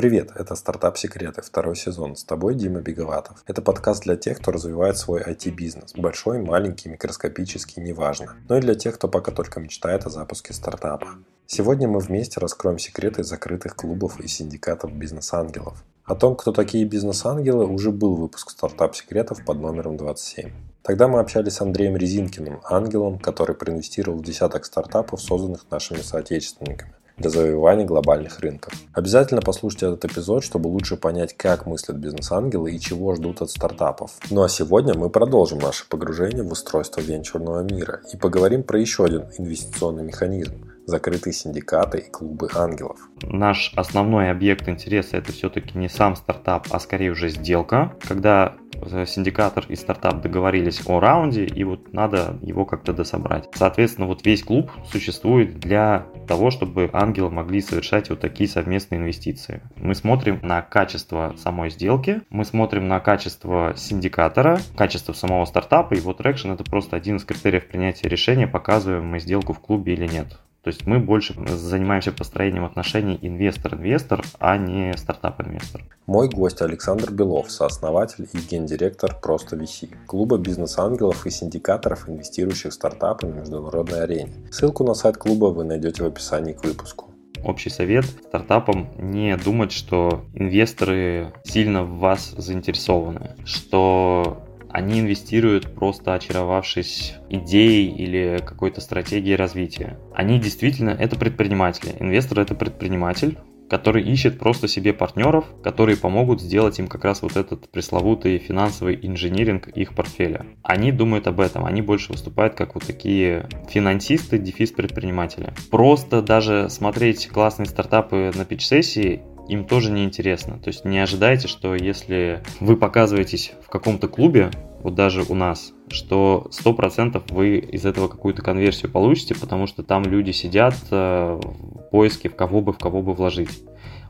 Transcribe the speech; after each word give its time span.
Привет, 0.00 0.30
это 0.34 0.54
«Стартап 0.54 0.96
Секреты», 0.96 1.42
второй 1.42 1.76
сезон. 1.76 2.16
С 2.16 2.24
тобой 2.24 2.54
Дима 2.54 2.80
Беговатов. 2.80 3.44
Это 3.46 3.60
подкаст 3.60 4.04
для 4.04 4.16
тех, 4.16 4.38
кто 4.38 4.50
развивает 4.50 4.96
свой 4.96 5.20
IT-бизнес. 5.20 5.92
Большой, 5.94 6.40
маленький, 6.40 6.88
микроскопический, 6.88 7.82
неважно. 7.82 8.34
Но 8.48 8.56
и 8.56 8.62
для 8.62 8.74
тех, 8.74 8.94
кто 8.94 9.08
пока 9.08 9.30
только 9.30 9.60
мечтает 9.60 10.06
о 10.06 10.08
запуске 10.08 10.54
стартапа. 10.54 11.06
Сегодня 11.46 11.86
мы 11.86 11.98
вместе 11.98 12.40
раскроем 12.40 12.78
секреты 12.78 13.24
закрытых 13.24 13.76
клубов 13.76 14.18
и 14.20 14.26
синдикатов 14.26 14.90
бизнес-ангелов. 14.90 15.84
О 16.04 16.14
том, 16.14 16.34
кто 16.34 16.52
такие 16.52 16.86
бизнес-ангелы, 16.86 17.66
уже 17.66 17.90
был 17.90 18.14
выпуск 18.14 18.52
«Стартап 18.52 18.96
Секретов» 18.96 19.44
под 19.44 19.60
номером 19.60 19.98
27. 19.98 20.50
Тогда 20.80 21.08
мы 21.08 21.20
общались 21.20 21.56
с 21.56 21.60
Андреем 21.60 21.98
Резинкиным, 21.98 22.62
ангелом, 22.64 23.18
который 23.18 23.54
проинвестировал 23.54 24.16
в 24.16 24.24
десяток 24.24 24.64
стартапов, 24.64 25.20
созданных 25.20 25.70
нашими 25.70 25.98
соотечественниками 25.98 26.94
для 27.20 27.30
завоевания 27.30 27.84
глобальных 27.84 28.40
рынков. 28.40 28.72
Обязательно 28.92 29.42
послушайте 29.42 29.86
этот 29.86 30.06
эпизод, 30.06 30.42
чтобы 30.42 30.68
лучше 30.68 30.96
понять, 30.96 31.36
как 31.36 31.66
мыслят 31.66 31.98
бизнес-ангелы 31.98 32.72
и 32.72 32.80
чего 32.80 33.14
ждут 33.14 33.42
от 33.42 33.50
стартапов. 33.50 34.12
Ну 34.30 34.42
а 34.42 34.48
сегодня 34.48 34.94
мы 34.94 35.10
продолжим 35.10 35.58
наше 35.58 35.86
погружение 35.88 36.42
в 36.42 36.50
устройство 36.50 37.00
венчурного 37.00 37.62
мира 37.62 38.00
и 38.12 38.16
поговорим 38.16 38.62
про 38.62 38.80
еще 38.80 39.04
один 39.04 39.24
инвестиционный 39.38 40.02
механизм 40.02 40.69
закрытые 40.90 41.32
синдикаты 41.32 41.98
и 41.98 42.10
клубы 42.10 42.48
ангелов. 42.54 42.98
Наш 43.22 43.72
основной 43.76 44.30
объект 44.30 44.68
интереса 44.68 45.16
это 45.16 45.32
все-таки 45.32 45.78
не 45.78 45.88
сам 45.88 46.16
стартап, 46.16 46.66
а 46.70 46.80
скорее 46.80 47.12
уже 47.12 47.28
сделка, 47.28 47.94
когда 48.06 48.56
э, 48.74 49.06
синдикатор 49.06 49.64
и 49.68 49.76
стартап 49.76 50.20
договорились 50.20 50.82
о 50.86 51.00
раунде, 51.00 51.44
и 51.44 51.64
вот 51.64 51.92
надо 51.92 52.38
его 52.42 52.66
как-то 52.66 52.92
дособрать. 52.92 53.48
Соответственно, 53.54 54.06
вот 54.06 54.26
весь 54.26 54.42
клуб 54.42 54.70
существует 54.90 55.58
для 55.60 56.06
того, 56.26 56.50
чтобы 56.50 56.90
ангелы 56.92 57.30
могли 57.30 57.60
совершать 57.60 58.10
вот 58.10 58.20
такие 58.20 58.48
совместные 58.48 59.00
инвестиции. 59.00 59.62
Мы 59.76 59.94
смотрим 59.94 60.40
на 60.42 60.62
качество 60.62 61.34
самой 61.38 61.70
сделки, 61.70 62.22
мы 62.30 62.44
смотрим 62.44 62.88
на 62.88 63.00
качество 63.00 63.74
синдикатора, 63.76 64.60
качество 64.76 65.12
самого 65.12 65.44
стартапа, 65.44 65.94
и 65.94 66.00
вот 66.00 66.20
Traction 66.20 66.52
это 66.52 66.64
просто 66.64 66.96
один 66.96 67.16
из 67.16 67.24
критериев 67.24 67.68
принятия 67.68 68.08
решения, 68.08 68.46
показываем 68.46 69.06
мы 69.06 69.20
сделку 69.20 69.52
в 69.52 69.60
клубе 69.60 69.94
или 69.94 70.06
нет. 70.06 70.38
То 70.62 70.68
есть 70.68 70.86
мы 70.86 70.98
больше 70.98 71.34
занимаемся 71.48 72.12
построением 72.12 72.64
отношений 72.64 73.18
инвестор-инвестор, 73.22 74.22
а 74.38 74.58
не 74.58 74.94
стартап-инвестор. 74.96 75.84
Мой 76.06 76.28
гость 76.28 76.60
Александр 76.60 77.12
Белов, 77.12 77.50
сооснователь 77.50 78.28
и 78.32 78.38
гендиректор 78.38 79.16
«Просто 79.20 79.56
VC» 79.56 79.88
клуба 80.06 80.36
бизнес-ангелов 80.36 81.26
и 81.26 81.30
синдикаторов, 81.30 82.08
инвестирующих 82.08 82.72
в 82.72 82.74
стартапы 82.74 83.26
на 83.26 83.40
международной 83.40 84.02
арене. 84.02 84.32
Ссылку 84.50 84.84
на 84.84 84.94
сайт 84.94 85.16
клуба 85.16 85.46
вы 85.46 85.64
найдете 85.64 86.02
в 86.02 86.06
описании 86.06 86.52
к 86.52 86.64
выпуску. 86.64 87.10
Общий 87.42 87.70
совет 87.70 88.04
стартапам 88.04 88.90
не 88.98 89.34
думать, 89.38 89.72
что 89.72 90.26
инвесторы 90.34 91.32
сильно 91.44 91.84
в 91.84 91.98
вас 91.98 92.34
заинтересованы, 92.36 93.36
что 93.46 94.42
они 94.72 95.00
инвестируют 95.00 95.74
просто 95.74 96.14
очаровавшись 96.14 97.14
идеей 97.28 97.90
или 97.90 98.38
какой-то 98.44 98.80
стратегией 98.80 99.36
развития. 99.36 99.98
Они 100.14 100.38
действительно 100.38 100.90
это 100.90 101.16
предприниматели. 101.16 101.94
Инвестор 101.98 102.40
это 102.40 102.54
предприниматель, 102.54 103.38
который 103.70 104.02
ищет 104.02 104.38
просто 104.38 104.66
себе 104.66 104.92
партнеров, 104.92 105.44
которые 105.62 105.96
помогут 105.96 106.42
сделать 106.42 106.78
им 106.80 106.88
как 106.88 107.04
раз 107.04 107.22
вот 107.22 107.36
этот 107.36 107.70
пресловутый 107.70 108.38
финансовый 108.38 108.98
инжиниринг 109.00 109.68
их 109.68 109.94
портфеля. 109.94 110.44
Они 110.64 110.90
думают 110.90 111.28
об 111.28 111.38
этом, 111.38 111.64
они 111.64 111.80
больше 111.80 112.12
выступают 112.12 112.54
как 112.54 112.74
вот 112.74 112.84
такие 112.84 113.48
финансисты, 113.68 114.38
дефис 114.38 114.72
предприниматели. 114.72 115.54
Просто 115.70 116.20
даже 116.20 116.68
смотреть 116.68 117.28
классные 117.28 117.66
стартапы 117.66 118.32
на 118.34 118.44
пич-сессии 118.44 119.22
им 119.50 119.64
тоже 119.64 119.90
не 119.90 120.04
интересно. 120.04 120.58
То 120.58 120.68
есть 120.68 120.84
не 120.84 121.00
ожидайте, 121.00 121.48
что 121.48 121.74
если 121.74 122.40
вы 122.60 122.76
показываетесь 122.76 123.52
в 123.64 123.68
каком-то 123.68 124.06
клубе, 124.06 124.50
вот 124.82 124.94
даже 124.94 125.24
у 125.28 125.34
нас, 125.34 125.72
что 125.88 126.48
100% 126.52 127.22
вы 127.30 127.58
из 127.58 127.84
этого 127.84 128.06
какую-то 128.06 128.42
конверсию 128.42 128.92
получите, 128.92 129.34
потому 129.34 129.66
что 129.66 129.82
там 129.82 130.04
люди 130.04 130.30
сидят 130.30 130.74
э, 130.92 131.40
в 131.42 131.90
поиске, 131.90 132.28
в 132.28 132.36
кого 132.36 132.60
бы, 132.60 132.72
в 132.72 132.78
кого 132.78 133.02
бы 133.02 133.12
вложить 133.12 133.50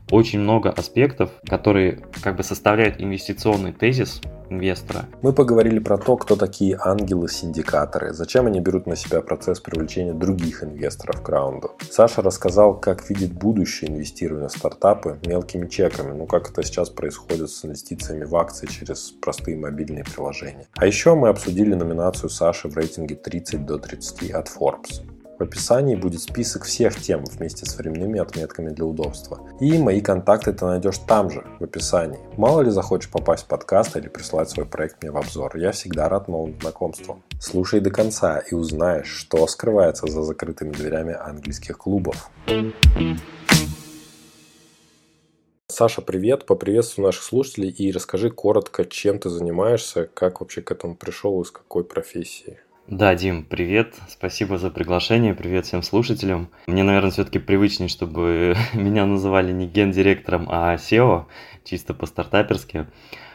очень 0.09 0.39
много 0.39 0.69
аспектов, 0.69 1.31
которые 1.47 1.99
как 2.21 2.35
бы 2.35 2.43
составляют 2.43 2.99
инвестиционный 2.99 3.73
тезис 3.73 4.21
инвестора. 4.51 5.05
Мы 5.21 5.33
поговорили 5.33 5.79
про 5.79 5.97
то, 5.97 6.17
кто 6.17 6.35
такие 6.35 6.77
ангелы-синдикаторы, 6.77 8.13
зачем 8.13 8.47
они 8.47 8.59
берут 8.59 8.85
на 8.85 8.95
себя 8.95 9.21
процесс 9.21 9.59
привлечения 9.59 10.13
других 10.13 10.63
инвесторов 10.63 11.21
к 11.21 11.29
раунду. 11.29 11.71
Саша 11.89 12.21
рассказал, 12.21 12.77
как 12.79 13.09
видит 13.09 13.31
будущее 13.31 13.89
инвестирования 13.89 14.49
в 14.49 14.51
стартапы 14.51 15.19
мелкими 15.25 15.67
чеками, 15.67 16.11
ну 16.11 16.25
как 16.25 16.49
это 16.49 16.63
сейчас 16.63 16.89
происходит 16.89 17.49
с 17.49 17.65
инвестициями 17.65 18.25
в 18.25 18.35
акции 18.35 18.67
через 18.67 19.11
простые 19.11 19.57
мобильные 19.57 20.03
приложения. 20.03 20.67
А 20.75 20.85
еще 20.85 21.15
мы 21.15 21.29
обсудили 21.29 21.73
номинацию 21.73 22.29
Саши 22.29 22.67
в 22.67 22.75
рейтинге 22.75 23.15
30 23.15 23.65
до 23.65 23.77
30 23.77 24.31
от 24.31 24.47
Forbes. 24.47 25.01
В 25.41 25.43
описании 25.43 25.95
будет 25.95 26.21
список 26.21 26.65
всех 26.65 27.01
тем 27.01 27.25
вместе 27.25 27.65
с 27.65 27.75
временными 27.75 28.19
отметками 28.19 28.69
для 28.69 28.85
удобства. 28.85 29.39
И 29.59 29.75
мои 29.79 29.99
контакты 29.99 30.53
ты 30.53 30.65
найдешь 30.65 30.99
там 30.99 31.31
же, 31.31 31.43
в 31.59 31.63
описании. 31.63 32.19
Мало 32.37 32.61
ли 32.61 32.69
захочешь 32.69 33.09
попасть 33.09 33.45
в 33.45 33.47
подкаст 33.47 33.97
или 33.97 34.07
прислать 34.07 34.51
свой 34.51 34.67
проект 34.67 35.01
мне 35.01 35.11
в 35.11 35.17
обзор. 35.17 35.57
Я 35.57 35.71
всегда 35.71 36.09
рад 36.09 36.27
новым 36.27 36.61
знакомствам. 36.61 37.23
Слушай 37.39 37.79
до 37.79 37.89
конца 37.89 38.37
и 38.37 38.53
узнаешь, 38.53 39.07
что 39.07 39.47
скрывается 39.47 40.05
за 40.05 40.21
закрытыми 40.21 40.73
дверями 40.73 41.15
английских 41.15 41.79
клубов. 41.79 42.29
Саша, 45.69 46.03
привет, 46.03 46.45
поприветствую 46.45 47.07
наших 47.07 47.23
слушателей 47.23 47.69
и 47.69 47.91
расскажи 47.91 48.29
коротко, 48.29 48.85
чем 48.85 49.17
ты 49.17 49.31
занимаешься, 49.31 50.07
как 50.13 50.41
вообще 50.41 50.61
к 50.61 50.71
этому 50.71 50.95
пришел, 50.95 51.41
из 51.41 51.49
какой 51.49 51.83
профессии. 51.83 52.59
Да, 52.87 53.15
Дим, 53.15 53.45
привет. 53.45 53.95
Спасибо 54.09 54.57
за 54.57 54.71
приглашение. 54.71 55.33
Привет 55.35 55.65
всем 55.65 55.83
слушателям. 55.83 56.49
Мне, 56.65 56.83
наверное, 56.83 57.11
все-таки 57.11 57.39
привычнее, 57.39 57.87
чтобы 57.87 58.55
меня 58.73 59.05
называли 59.05 59.51
не 59.51 59.67
гендиректором, 59.67 60.47
а 60.49 60.75
SEO, 60.75 61.25
чисто 61.63 61.93
по-стартаперски. 61.93 62.87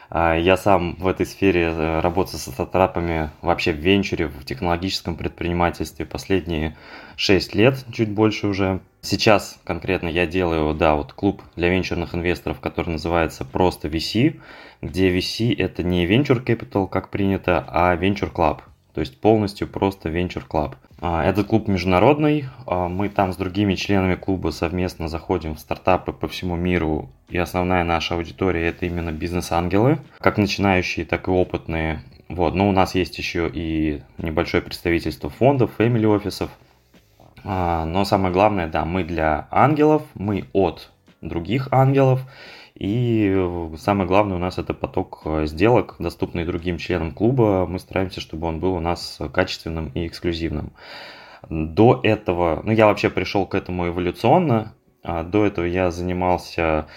А, 0.09 0.35
я 0.35 0.57
сам 0.57 0.95
в 0.95 1.07
этой 1.07 1.25
сфере 1.25 1.71
э, 1.71 1.99
работаю 2.01 2.39
со 2.39 2.51
стартапами 2.51 3.31
вообще 3.41 3.71
в 3.71 3.77
венчуре, 3.77 4.27
в 4.27 4.43
технологическом 4.45 5.15
предпринимательстве 5.15 6.05
последние 6.05 6.77
6 7.15 7.55
лет, 7.55 7.85
чуть 7.91 8.11
больше 8.11 8.47
уже. 8.47 8.81
Сейчас 9.01 9.59
конкретно 9.63 10.09
я 10.09 10.27
делаю, 10.27 10.73
да, 10.75 10.95
вот 10.95 11.13
клуб 11.13 11.41
для 11.55 11.69
венчурных 11.69 12.13
инвесторов, 12.13 12.59
который 12.59 12.91
называется 12.91 13.45
просто 13.45 13.87
VC, 13.87 14.39
где 14.81 15.17
VC 15.17 15.55
это 15.57 15.83
не 15.83 16.05
Venture 16.05 16.43
Capital, 16.43 16.87
как 16.87 17.09
принято, 17.09 17.65
а 17.67 17.95
Venture 17.95 18.31
Club 18.31 18.59
то 18.97 19.01
есть 19.01 19.21
полностью 19.21 19.67
просто 19.67 20.09
Venture 20.09 20.43
Club. 20.49 20.73
А, 20.99 21.23
этот 21.23 21.45
клуб 21.45 21.67
международный, 21.67 22.45
а, 22.65 22.87
мы 22.87 23.09
там 23.09 23.31
с 23.31 23.35
другими 23.35 23.75
членами 23.75 24.15
клуба 24.15 24.49
совместно 24.49 25.07
заходим 25.07 25.53
в 25.53 25.59
стартапы 25.59 26.13
по 26.13 26.27
всему 26.27 26.55
миру, 26.55 27.07
и 27.29 27.37
основная 27.37 27.83
наша 27.83 28.15
аудитория 28.15 28.69
это 28.69 28.87
именно 28.87 29.11
бизнес-ангелы, 29.11 29.99
как 30.17 30.39
начинающие, 30.39 31.05
так 31.05 31.27
и 31.27 31.29
опытные. 31.29 32.01
Вот. 32.27 32.55
Но 32.55 32.67
у 32.67 32.71
нас 32.71 32.95
есть 32.95 33.19
еще 33.19 33.47
и 33.53 34.01
небольшое 34.17 34.63
представительство 34.63 35.29
фондов, 35.29 35.73
фэмили 35.77 36.07
офисов. 36.07 36.49
А, 37.43 37.85
но 37.85 38.03
самое 38.03 38.33
главное, 38.33 38.65
да, 38.65 38.83
мы 38.83 39.03
для 39.03 39.47
ангелов, 39.51 40.01
мы 40.15 40.45
от 40.53 40.89
других 41.21 41.67
ангелов, 41.69 42.21
и 42.79 43.33
э, 43.35 43.75
самое 43.77 44.07
главное 44.07 44.35
у 44.35 44.39
нас 44.39 44.59
это 44.59 44.73
поток 44.73 45.21
э, 45.25 45.47
сделок, 45.47 45.95
доступный 45.97 46.45
другим 46.45 46.77
членам 46.77 47.11
клуба. 47.11 47.65
Мы 47.67 47.79
стараемся, 47.79 48.21
чтобы 48.21 48.47
он 48.47 48.59
был 48.59 48.73
у 48.73 48.79
нас 48.79 49.19
качественным 49.33 49.89
и 49.95 50.05
эксклюзивным. 50.05 50.73
До 51.49 51.99
этого, 52.03 52.61
ну 52.63 52.71
я 52.71 52.85
вообще 52.85 53.09
пришел 53.09 53.47
к 53.47 53.55
этому 53.55 53.87
эволюционно. 53.87 54.75
А 55.03 55.23
до 55.23 55.45
этого 55.45 55.65
я 55.65 55.89
занимался 55.89 56.87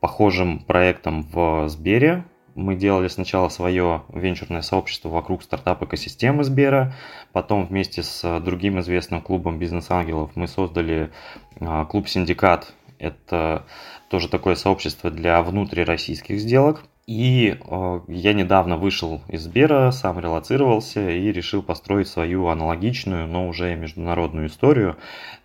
похожим 0.00 0.60
проектом 0.60 1.22
в 1.22 1.68
Сбере. 1.68 2.24
Мы 2.54 2.76
делали 2.76 3.08
сначала 3.08 3.48
свое 3.48 4.02
венчурное 4.10 4.60
сообщество 4.60 5.08
вокруг 5.08 5.42
стартап-экосистемы 5.42 6.44
Сбера, 6.44 6.94
потом 7.32 7.66
вместе 7.66 8.04
с 8.04 8.40
другим 8.40 8.78
известным 8.78 9.20
клубом 9.20 9.58
бизнес-ангелов 9.58 10.30
мы 10.36 10.46
создали 10.46 11.10
а, 11.58 11.84
клуб 11.86 12.06
«Синдикат». 12.06 12.72
Это 12.98 13.64
тоже 14.08 14.28
такое 14.28 14.54
сообщество 14.54 15.10
для 15.10 15.42
внутрироссийских 15.42 16.38
сделок. 16.40 16.84
И 17.06 17.58
э, 17.60 18.00
я 18.08 18.32
недавно 18.32 18.78
вышел 18.78 19.20
из 19.28 19.42
Сбера, 19.42 19.90
сам 19.90 20.18
релоцировался 20.20 21.10
и 21.10 21.30
решил 21.32 21.62
построить 21.62 22.08
свою 22.08 22.46
аналогичную, 22.48 23.26
но 23.26 23.46
уже 23.46 23.76
международную 23.76 24.46
историю. 24.46 24.96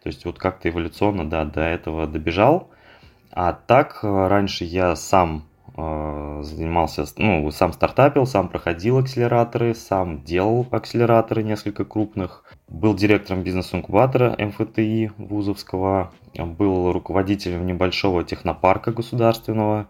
То 0.02 0.08
есть 0.08 0.24
вот 0.24 0.38
как-то 0.40 0.70
эволюционно 0.70 1.30
да, 1.30 1.44
до 1.44 1.62
этого 1.62 2.08
добежал. 2.08 2.70
А 3.32 3.52
так 3.52 4.00
э, 4.04 4.28
раньше 4.28 4.64
я 4.64 4.96
сам 4.96 5.50
э, 5.76 6.42
занимался, 6.44 7.06
ну, 7.18 7.52
сам 7.52 7.74
стартапил, 7.74 8.26
сам 8.26 8.48
проходил 8.48 8.98
акселераторы, 8.98 9.76
сам 9.76 10.24
делал 10.24 10.66
акселераторы 10.72 11.44
несколько 11.44 11.84
крупных. 11.84 12.46
Был 12.70 12.94
директором 12.94 13.44
бизнес-инкубатора 13.44 14.36
МФТИ 14.38 15.12
Вузовского, 15.18 16.12
был 16.36 16.92
руководителем 16.92 17.66
небольшого 17.66 18.24
технопарка 18.24 18.92
государственного 18.92 19.88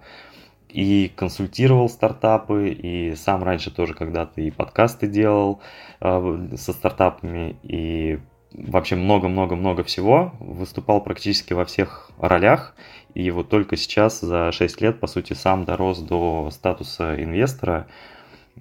и 0.70 1.12
консультировал 1.16 1.90
стартапы, 1.90 2.70
и 2.70 3.16
сам 3.16 3.44
раньше 3.44 3.72
тоже 3.72 3.94
когда-то 3.94 4.40
и 4.42 4.52
подкасты 4.52 5.08
делал 5.08 5.62
э, 6.00 6.48
со 6.56 6.74
стартапами, 6.74 7.58
и 7.64 8.20
вообще 8.54 8.96
много-много-много 8.96 9.84
всего, 9.84 10.34
выступал 10.40 11.02
практически 11.02 11.54
во 11.54 11.66
всех 11.66 12.12
ролях, 12.20 12.76
и 13.14 13.30
вот 13.31 13.50
только 13.50 13.76
сейчас 13.78 14.22
за 14.22 14.52
6 14.52 14.81
лет, 14.81 15.00
по 15.00 15.08
сути, 15.08 15.34
сам 15.34 15.66
дорос 15.66 16.00
до 16.00 16.50
статуса 16.52 17.22
инвестора, 17.22 17.88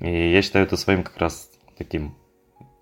и 0.00 0.32
я 0.32 0.42
считаю 0.42 0.64
это 0.64 0.76
своим 0.76 1.04
как 1.04 1.18
раз 1.18 1.50
таким 1.76 2.14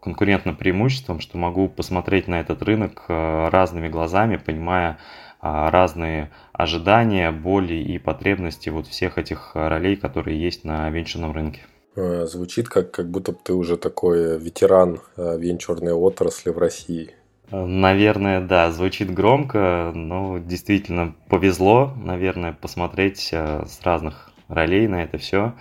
конкурентным 0.07 0.55
преимуществом, 0.55 1.19
что 1.19 1.37
могу 1.37 1.69
посмотреть 1.69 2.29
на 2.29 2.39
этот 2.39 2.63
рынок 2.63 3.07
э, 3.09 3.49
разными 3.49 3.89
глазами, 3.89 4.37
понимая 4.37 4.99
а, 5.41 5.69
разные 5.73 6.31
ожидания, 6.53 7.33
боли 7.33 7.75
и 7.75 7.99
потребности 7.99 8.69
вот 8.69 8.87
всех 8.87 9.19
этих 9.19 9.51
ролей, 9.55 9.97
которые 9.97 10.41
есть 10.41 10.63
на 10.63 10.89
венчурном 10.91 11.33
рынке. 11.33 11.63
Э, 11.97 12.25
звучит 12.27 12.69
как, 12.69 12.93
как 12.93 13.11
будто 13.11 13.33
бы 13.33 13.39
ты 13.43 13.53
уже 13.53 13.77
такой 13.77 14.39
ветеран 14.39 15.01
э, 15.17 15.39
венчурной 15.39 15.93
отрасли 15.93 16.51
в 16.51 16.59
России. 16.59 17.11
Наверное, 17.51 18.41
да, 18.41 18.71
звучит 18.71 19.13
громко, 19.13 19.91
но 19.93 20.39
действительно 20.39 21.17
повезло, 21.29 21.93
наверное, 21.97 22.53
посмотреть 22.53 23.33
с 23.33 23.81
разных 23.83 24.31
ролей 24.49 24.87
на 24.87 25.03
это 25.03 25.19
все 25.19 25.53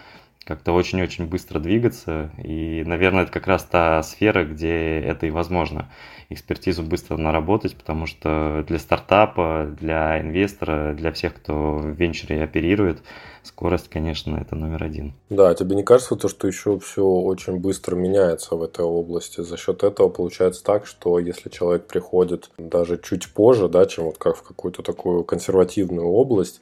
как-то 0.46 0.74
очень-очень 0.74 1.26
быстро 1.26 1.60
двигаться. 1.60 2.30
И, 2.42 2.84
наверное, 2.86 3.24
это 3.24 3.32
как 3.32 3.48
раз 3.48 3.64
та 3.64 4.02
сфера, 4.04 4.46
где 4.46 5.00
это 5.00 5.26
и 5.26 5.32
возможно. 5.32 5.92
Экспертизу 6.30 6.84
быстро 6.84 7.18
наработать, 7.18 7.76
потому 7.76 8.06
что 8.06 8.64
для 8.68 8.80
стартапа, 8.80 9.76
для 9.80 10.22
инвестора, 10.22 10.94
для 10.94 11.12
всех, 11.12 11.36
кто 11.36 11.78
в 11.78 11.90
венчуре 11.90 12.44
оперирует, 12.44 13.02
скорость, 13.42 13.90
конечно, 13.90 14.38
это 14.38 14.56
номер 14.56 14.84
один. 14.84 15.14
Да, 15.30 15.54
тебе 15.56 15.76
не 15.76 15.84
кажется 15.84 16.16
то, 16.16 16.28
что 16.28 16.48
еще 16.48 16.80
все 16.80 17.04
очень 17.04 17.58
быстро 17.58 17.96
меняется 17.96 18.56
в 18.56 18.64
этой 18.64 18.86
области? 18.86 19.42
За 19.42 19.58
счет 19.58 19.84
этого 19.84 20.10
получается 20.10 20.64
так, 20.64 20.86
что 20.86 21.20
если 21.20 21.50
человек 21.50 21.88
приходит 21.88 22.50
даже 22.58 23.00
чуть 23.02 23.32
позже, 23.34 23.68
да, 23.68 23.86
чем 23.86 24.06
вот 24.06 24.18
как 24.18 24.38
в 24.38 24.44
какую-то 24.44 24.84
такую 24.84 25.24
консервативную 25.24 26.08
область, 26.08 26.62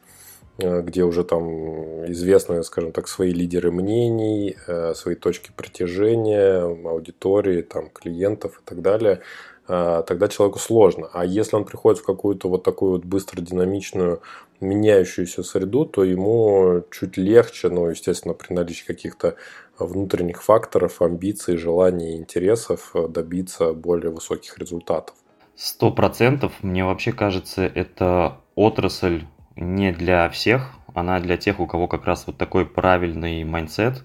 где 0.57 1.03
уже 1.03 1.23
там 1.23 2.05
известны, 2.11 2.63
скажем 2.63 2.91
так, 2.91 3.07
свои 3.07 3.31
лидеры 3.31 3.71
мнений, 3.71 4.55
э, 4.67 4.93
свои 4.93 5.15
точки 5.15 5.51
притяжения, 5.55 6.61
аудитории, 6.61 7.63
там, 7.63 7.89
клиентов 7.89 8.59
и 8.59 8.65
так 8.65 8.81
далее, 8.81 9.21
э, 9.67 10.03
тогда 10.05 10.27
человеку 10.27 10.59
сложно. 10.59 11.09
А 11.11 11.25
если 11.25 11.55
он 11.55 11.65
приходит 11.65 12.01
в 12.01 12.05
какую-то 12.05 12.49
вот 12.49 12.63
такую 12.63 12.91
вот 12.91 13.05
быстро 13.05 13.41
динамичную, 13.41 14.21
меняющуюся 14.59 15.43
среду, 15.43 15.85
то 15.85 16.03
ему 16.03 16.83
чуть 16.91 17.17
легче, 17.17 17.69
ну, 17.69 17.89
естественно, 17.89 18.33
при 18.33 18.53
наличии 18.53 18.85
каких-то 18.85 19.35
внутренних 19.79 20.43
факторов, 20.43 21.01
амбиций, 21.01 21.57
желаний, 21.57 22.15
интересов 22.15 22.95
добиться 23.09 23.73
более 23.73 24.11
высоких 24.11 24.57
результатов. 24.59 25.15
Сто 25.55 25.91
процентов. 25.91 26.53
Мне 26.61 26.85
вообще 26.85 27.11
кажется, 27.11 27.63
это 27.63 28.37
отрасль 28.55 29.23
не 29.55 29.91
для 29.91 30.29
всех, 30.29 30.73
она 30.93 31.19
для 31.19 31.37
тех, 31.37 31.59
у 31.59 31.67
кого 31.67 31.87
как 31.87 32.05
раз 32.05 32.25
вот 32.27 32.37
такой 32.37 32.65
правильный 32.65 33.43
mindset, 33.43 34.03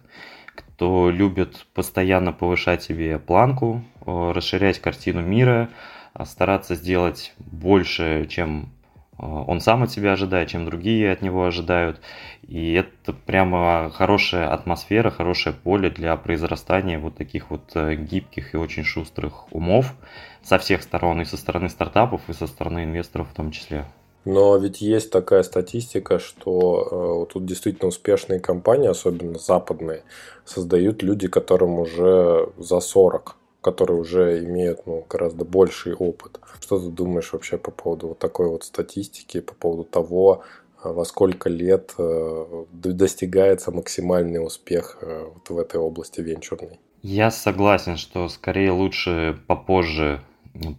кто 0.55 1.11
любит 1.11 1.67
постоянно 1.75 2.33
повышать 2.33 2.83
себе 2.83 3.19
планку, 3.19 3.85
э, 4.07 4.33
расширять 4.33 4.81
картину 4.81 5.23
мира, 5.23 5.71
а 6.15 6.25
стараться 6.25 6.75
сделать 6.75 7.35
больше, 7.39 8.27
чем 8.29 8.71
э, 9.19 9.25
он 9.25 9.61
сам 9.61 9.83
от 9.83 9.91
себя 9.91 10.13
ожидает, 10.13 10.49
чем 10.49 10.65
другие 10.65 11.13
от 11.13 11.23
него 11.23 11.45
ожидают. 11.45 12.01
И 12.43 12.73
это 12.73 13.13
прямо 13.13 13.91
хорошая 13.93 14.53
атмосфера, 14.53 15.11
хорошее 15.11 15.55
поле 15.55 15.91
для 15.91 16.17
произрастания 16.17 16.99
вот 16.99 17.17
таких 17.17 17.51
вот 17.51 17.71
э, 17.75 17.95
гибких 17.95 18.55
и 18.55 18.57
очень 18.57 18.85
шустрых 18.85 19.53
умов 19.53 19.95
со 20.43 20.59
всех 20.59 20.83
сторон, 20.83 21.21
и 21.21 21.25
со 21.25 21.37
стороны 21.37 21.69
стартапов, 21.69 22.23
и 22.29 22.33
со 22.33 22.47
стороны 22.47 22.85
инвесторов 22.85 23.29
в 23.31 23.35
том 23.35 23.51
числе. 23.51 23.85
Но 24.29 24.59
ведь 24.59 24.83
есть 24.83 25.11
такая 25.11 25.43
статистика, 25.43 26.19
что 26.19 27.25
э, 27.31 27.33
тут 27.33 27.47
действительно 27.47 27.89
успешные 27.89 28.41
компании, 28.41 28.89
особенно 28.89 29.39
западные, 29.39 30.03
создают 30.45 31.03
люди, 31.03 31.29
которым 31.29 31.79
уже 31.79 32.51
за 32.59 32.81
40, 32.81 33.37
которые 33.63 33.99
уже 33.99 34.45
имеют 34.45 34.87
ну, 34.87 35.07
гораздо 35.09 35.47
больший 35.47 35.95
опыт. 35.95 36.41
Что 36.61 36.79
ты 36.79 36.89
думаешь 36.91 37.33
вообще 37.33 37.57
по 37.57 37.71
поводу 37.71 38.09
вот 38.09 38.19
такой 38.19 38.49
вот 38.51 38.65
статистики, 38.65 39.41
по 39.41 39.55
поводу 39.55 39.85
того, 39.85 40.43
э, 40.85 40.93
во 40.93 41.07
сколько 41.07 41.49
лет 41.49 41.95
э, 41.97 42.65
достигается 42.73 43.71
максимальный 43.71 44.45
успех 44.45 44.99
э, 45.01 45.25
вот 45.33 45.49
в 45.49 45.59
этой 45.59 45.81
области 45.81 46.21
венчурной? 46.21 46.79
Я 47.01 47.31
согласен, 47.31 47.97
что 47.97 48.29
скорее 48.29 48.73
лучше 48.73 49.39
попозже 49.47 50.21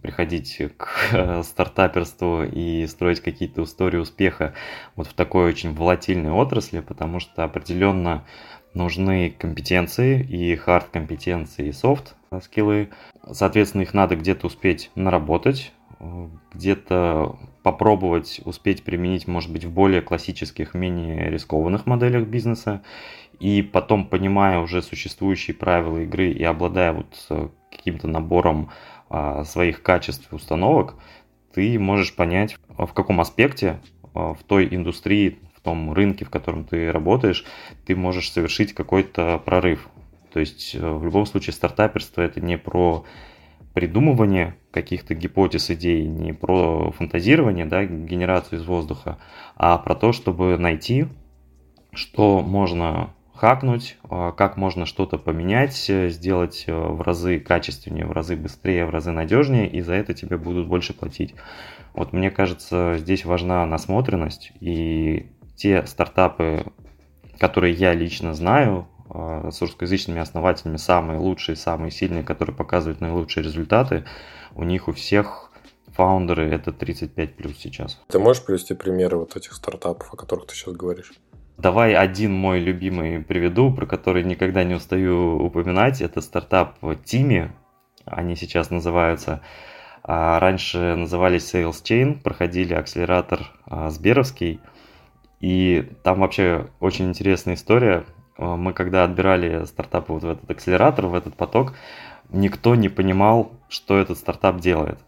приходить 0.02 0.60
к 0.76 1.42
стартаперству 1.44 2.44
и 2.44 2.86
строить 2.86 3.20
какие-то 3.20 3.62
истории 3.62 3.98
успеха 3.98 4.54
вот 4.96 5.06
в 5.06 5.14
такой 5.14 5.48
очень 5.48 5.74
волатильной 5.74 6.30
отрасли, 6.30 6.80
потому 6.80 7.20
что 7.20 7.44
определенно 7.44 8.24
нужны 8.74 9.30
компетенции 9.30 10.22
и 10.22 10.54
хард 10.56 10.88
компетенции 10.90 11.68
и 11.68 11.72
софт 11.72 12.14
скиллы. 12.42 12.90
Соответственно, 13.30 13.82
их 13.82 13.94
надо 13.94 14.16
где-то 14.16 14.46
успеть 14.46 14.90
наработать, 14.94 15.72
где-то 16.54 17.38
попробовать 17.62 18.40
успеть 18.44 18.84
применить, 18.84 19.26
может 19.26 19.52
быть, 19.52 19.64
в 19.64 19.70
более 19.70 20.00
классических, 20.00 20.74
менее 20.74 21.30
рискованных 21.30 21.86
моделях 21.86 22.26
бизнеса, 22.26 22.82
и 23.38 23.62
потом, 23.62 24.06
понимая 24.06 24.60
уже 24.60 24.82
существующие 24.82 25.54
правила 25.54 25.98
игры 25.98 26.30
и 26.30 26.42
обладая 26.44 26.92
вот 26.92 27.26
э, 27.30 27.48
каким-то 27.70 28.06
набором 28.06 28.70
своих 29.44 29.82
качеств 29.82 30.32
и 30.32 30.34
установок, 30.36 30.94
ты 31.52 31.78
можешь 31.78 32.14
понять, 32.14 32.56
в 32.68 32.92
каком 32.92 33.20
аспекте 33.20 33.80
а, 34.14 34.34
в 34.34 34.42
той 34.42 34.68
индустрии, 34.70 35.38
в 35.54 35.60
том 35.60 35.92
рынке, 35.92 36.24
в 36.24 36.30
котором 36.30 36.64
ты 36.64 36.90
работаешь, 36.90 37.44
ты 37.86 37.94
можешь 37.94 38.30
совершить 38.30 38.72
какой-то 38.72 39.38
прорыв. 39.44 39.88
То 40.32 40.40
есть 40.40 40.74
э, 40.74 40.78
в 40.78 41.04
любом 41.04 41.26
случае 41.26 41.52
стартаперство 41.52 42.22
это 42.22 42.40
не 42.40 42.56
про 42.56 43.04
придумывание 43.74 44.56
каких-то 44.70 45.14
гипотез, 45.14 45.70
идей, 45.70 46.06
не 46.06 46.32
про 46.32 46.92
фантазирование, 46.92 47.66
да, 47.66 47.84
генерацию 47.84 48.58
из 48.58 48.64
воздуха, 48.64 49.18
а 49.56 49.76
про 49.78 49.94
то, 49.94 50.12
чтобы 50.12 50.56
найти, 50.56 51.06
что 51.92 52.40
можно 52.40 53.14
хакнуть, 53.40 53.96
а, 54.04 54.32
как 54.32 54.58
можно 54.58 54.84
что-то 54.84 55.16
поменять, 55.16 55.88
э, 55.88 56.10
сделать 56.10 56.64
э, 56.66 56.74
в 56.74 57.00
разы 57.00 57.40
качественнее, 57.40 58.04
в 58.04 58.12
разы 58.12 58.36
быстрее, 58.36 58.84
в 58.84 58.90
разы 58.90 59.12
надежнее, 59.12 59.66
и 59.66 59.80
за 59.80 59.94
это 59.94 60.12
тебе 60.12 60.36
будут 60.36 60.68
больше 60.68 60.92
платить. 60.92 61.34
Вот 61.94 62.12
мне 62.12 62.30
кажется, 62.30 62.96
здесь 62.98 63.24
важна 63.24 63.64
насмотренность, 63.64 64.52
и 64.60 65.30
те 65.56 65.86
стартапы, 65.86 66.66
которые 67.38 67.72
я 67.72 67.94
лично 67.94 68.34
знаю, 68.34 68.88
а, 69.08 69.50
с 69.50 69.62
русскоязычными 69.62 70.20
основателями, 70.20 70.76
самые 70.76 71.18
лучшие, 71.18 71.56
самые 71.56 71.92
сильные, 71.92 72.22
которые 72.22 72.54
показывают 72.54 73.00
наилучшие 73.00 73.42
результаты, 73.42 74.04
у 74.54 74.64
них 74.64 74.86
у 74.86 74.92
всех 74.92 75.50
фаундеры 75.94 76.50
это 76.50 76.72
35 76.72 77.36
плюс 77.36 77.56
сейчас. 77.56 77.98
Ты 78.08 78.18
можешь 78.18 78.44
привести 78.44 78.74
примеры 78.74 79.16
вот 79.16 79.34
этих 79.34 79.54
стартапов, 79.54 80.12
о 80.12 80.16
которых 80.18 80.46
ты 80.46 80.54
сейчас 80.54 80.74
говоришь? 80.74 81.14
Давай 81.60 81.94
один 81.94 82.32
мой 82.32 82.58
любимый 82.58 83.20
приведу, 83.20 83.70
про 83.70 83.84
который 83.84 84.24
никогда 84.24 84.64
не 84.64 84.74
устаю 84.74 85.36
упоминать. 85.36 86.00
Это 86.00 86.22
стартап 86.22 86.78
Тими. 87.04 87.52
Они 88.06 88.34
сейчас 88.34 88.70
называются. 88.70 89.42
А 90.02 90.40
раньше 90.40 90.94
назывались 90.96 91.54
Sales 91.54 91.82
Chain, 91.82 92.22
проходили 92.22 92.72
акселератор 92.72 93.40
а, 93.66 93.90
Сберовский. 93.90 94.58
И 95.40 95.86
там 96.02 96.20
вообще 96.20 96.68
очень 96.80 97.10
интересная 97.10 97.56
история. 97.56 98.06
А, 98.38 98.56
мы 98.56 98.72
когда 98.72 99.04
отбирали 99.04 99.66
стартапы 99.66 100.14
вот 100.14 100.22
в 100.22 100.30
этот 100.30 100.50
акселератор, 100.50 101.08
в 101.08 101.14
этот 101.14 101.34
поток, 101.34 101.74
никто 102.30 102.74
не 102.74 102.88
понимал, 102.88 103.52
что 103.68 103.98
этот 103.98 104.16
стартап 104.16 104.60
делает. 104.60 104.98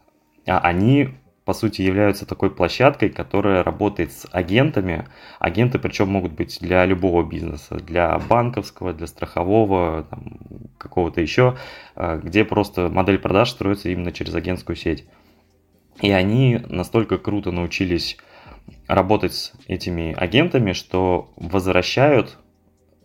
А 0.47 0.59
они 0.59 1.14
по 1.44 1.54
сути, 1.54 1.82
являются 1.82 2.25
такой 2.25 2.50
площадкой, 2.50 3.08
которая 3.08 3.64
работает 3.64 4.12
с 4.12 4.28
агентами. 4.30 5.06
Агенты 5.40 5.78
причем 5.78 6.08
могут 6.08 6.32
быть 6.32 6.58
для 6.61 6.84
любого 6.84 7.25
бизнеса, 7.25 7.76
для 7.76 8.16
банковского, 8.18 8.92
для 8.92 9.08
страхового, 9.08 10.04
там, 10.08 10.38
какого-то 10.78 11.20
еще, 11.20 11.56
а, 11.96 12.18
где 12.18 12.44
просто 12.44 12.88
модель 12.88 13.18
продаж 13.18 13.50
строится 13.50 13.88
именно 13.88 14.12
через 14.12 14.34
агентскую 14.34 14.76
сеть. 14.76 15.04
И 16.00 16.11
они 16.11 16.61
настолько 16.68 17.18
круто 17.18 17.50
научились 17.50 18.16
работать 18.87 19.34
с 19.34 19.52
этими 19.66 20.14
агентами, 20.16 20.72
что 20.72 21.32
возвращают 21.37 22.38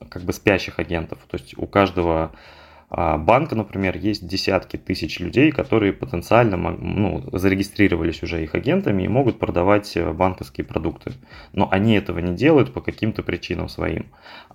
как 0.09 0.23
бы 0.23 0.31
спящих 0.31 0.77
агентов. 0.79 1.19
То 1.27 1.37
есть 1.37 1.57
у 1.57 1.65
каждого 1.65 2.33
банка, 2.89 3.55
например, 3.55 3.97
есть 3.97 4.25
десятки 4.25 4.77
тысяч 4.77 5.19
людей, 5.19 5.51
которые 5.51 5.91
потенциально 5.91 6.55
ну, 6.55 7.21
зарегистрировались 7.33 8.23
уже 8.23 8.43
их 8.43 8.55
агентами 8.55 9.03
и 9.03 9.09
могут 9.09 9.39
продавать 9.39 9.97
э, 9.97 10.13
банковские 10.13 10.65
продукты. 10.65 11.13
Но 11.51 11.67
они 11.69 11.95
этого 11.95 12.19
не 12.19 12.33
делают 12.33 12.73
по 12.73 12.79
каким-то 12.79 13.23
причинам 13.23 13.67
своим. 13.67 14.07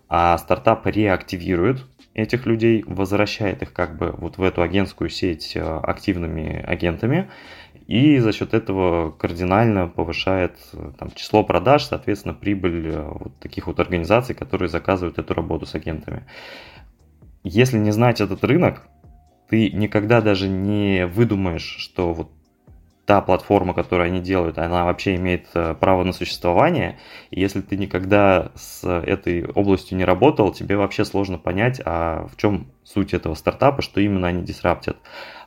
А 0.08 0.38
стартап 0.38 0.86
реактивирует 0.86 1.84
этих 2.14 2.46
людей, 2.46 2.84
возвращает 2.86 3.62
их 3.62 3.74
как 3.74 3.98
бы 3.98 4.14
вот 4.16 4.38
в 4.38 4.42
эту 4.42 4.62
агентскую 4.62 5.10
сеть 5.10 5.52
э, 5.54 5.60
активными 5.60 6.62
агентами 6.66 7.28
и 7.86 8.18
за 8.18 8.32
счет 8.32 8.54
этого 8.54 9.10
кардинально 9.10 9.88
повышает 9.88 10.56
э, 10.72 10.92
там, 10.98 11.10
число 11.14 11.44
продаж, 11.44 11.84
соответственно, 11.84 12.32
прибыль 12.32 12.92
вот 12.96 13.38
таких 13.40 13.66
вот 13.66 13.78
организаций, 13.78 14.34
которые 14.34 14.70
заказывают 14.70 15.18
эту 15.18 15.34
работу 15.34 15.66
с 15.66 15.74
агентами 15.74 16.24
если 17.44 17.78
не 17.78 17.90
знать 17.90 18.20
этот 18.20 18.44
рынок, 18.44 18.82
ты 19.48 19.70
никогда 19.70 20.20
даже 20.20 20.48
не 20.48 21.06
выдумаешь, 21.06 21.76
что 21.78 22.12
вот 22.12 22.30
та 23.04 23.20
платформа, 23.20 23.74
которую 23.74 24.06
они 24.06 24.20
делают, 24.20 24.58
она 24.58 24.84
вообще 24.84 25.16
имеет 25.16 25.46
э, 25.54 25.74
право 25.78 26.04
на 26.04 26.12
существование. 26.12 26.98
И 27.30 27.40
если 27.40 27.60
ты 27.60 27.76
никогда 27.76 28.52
с 28.54 28.88
этой 28.88 29.44
областью 29.44 29.98
не 29.98 30.04
работал, 30.04 30.52
тебе 30.52 30.76
вообще 30.76 31.04
сложно 31.04 31.36
понять, 31.36 31.80
а 31.84 32.28
в 32.32 32.36
чем 32.36 32.68
суть 32.84 33.12
этого 33.12 33.34
стартапа, 33.34 33.82
что 33.82 34.00
именно 34.00 34.28
они 34.28 34.42
дисраптят. 34.42 34.96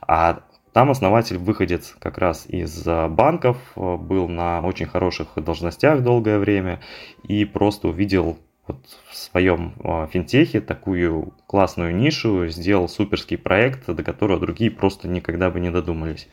А 0.06 0.40
там 0.72 0.90
основатель 0.90 1.38
выходец 1.38 1.96
как 1.98 2.18
раз 2.18 2.44
из 2.46 2.86
э, 2.86 3.08
банков, 3.08 3.56
э, 3.74 3.96
был 3.96 4.28
на 4.28 4.60
очень 4.60 4.86
хороших 4.86 5.28
должностях 5.36 6.02
долгое 6.02 6.38
время 6.38 6.80
и 7.22 7.46
просто 7.46 7.88
увидел 7.88 8.38
вот 8.66 8.78
в 9.10 9.16
своем 9.16 9.74
а, 9.82 10.06
финтехе 10.06 10.60
такую 10.60 11.34
классную 11.46 11.94
нишу, 11.94 12.48
сделал 12.48 12.88
суперский 12.88 13.38
проект, 13.38 13.86
до 13.86 14.02
которого 14.02 14.40
другие 14.40 14.70
просто 14.70 15.08
никогда 15.08 15.50
бы 15.50 15.60
не 15.60 15.70
додумались. 15.70 16.28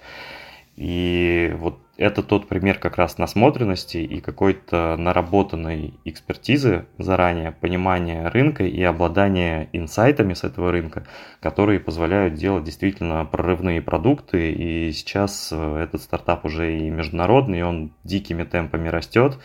И 0.75 1.54
вот 1.60 1.80
это 1.98 2.24
тот 2.24 2.48
пример 2.48 2.80
как 2.80 2.98
раз 2.98 3.20
насмотренности 3.20 3.98
и 3.98 4.20
какой-то 4.20 4.96
наработанной 4.98 5.94
экспертизы 6.04 6.88
заранее, 6.98 7.52
понимания 7.52 8.28
рынка 8.30 8.63
и 8.63 8.82
обладания 8.82 9.70
инсайтами 9.72 10.34
с 10.34 10.44
этого 10.44 10.72
рынка, 10.72 11.06
которые 11.40 11.80
позволяют 11.80 12.34
делать 12.34 12.63
действительно 12.63 13.24
прорывные 13.25 13.84
продукты. 13.84 14.52
И 14.52 14.92
сейчас 14.94 15.50
э, 15.52 15.78
этот 15.84 16.02
стартап 16.02 16.46
уже 16.46 16.75
и 16.80 16.90
международный, 16.90 17.62
он 17.62 17.92
дикими 18.04 18.44
темпами 18.44 18.88
растет. 18.88 19.38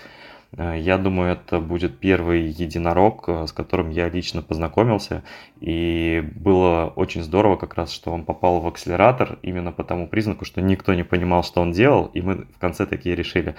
Э, 0.57 0.75
я 0.79 0.99
думаю, 0.99 1.33
это 1.33 1.61
будет 1.61 1.99
первый 1.99 2.47
единорог, 2.47 3.29
э, 3.29 3.47
с 3.47 3.53
которым 3.53 3.91
я 3.91 4.09
лично 4.09 4.43
познакомился. 4.43 5.23
И 5.61 6.23
было 6.37 6.93
очень 6.95 7.23
здорово 7.23 7.57
как 7.57 7.75
раз, 7.75 7.91
что 7.91 8.13
он 8.13 8.25
попал 8.25 8.61
в 8.61 8.67
акселератор 8.67 9.39
именно 9.43 9.73
по 9.73 9.85
тому 9.85 10.09
признаку, 10.09 10.45
что 10.45 10.61
никто 10.61 10.95
не 10.95 11.03
понимал, 11.03 11.43
что 11.43 11.61
он 11.61 11.73
делал. 11.73 12.07
И 12.15 12.23
мы 12.23 12.47
в 12.55 12.59
конце 12.59 12.87
такие 12.87 13.15
решили, 13.15 13.57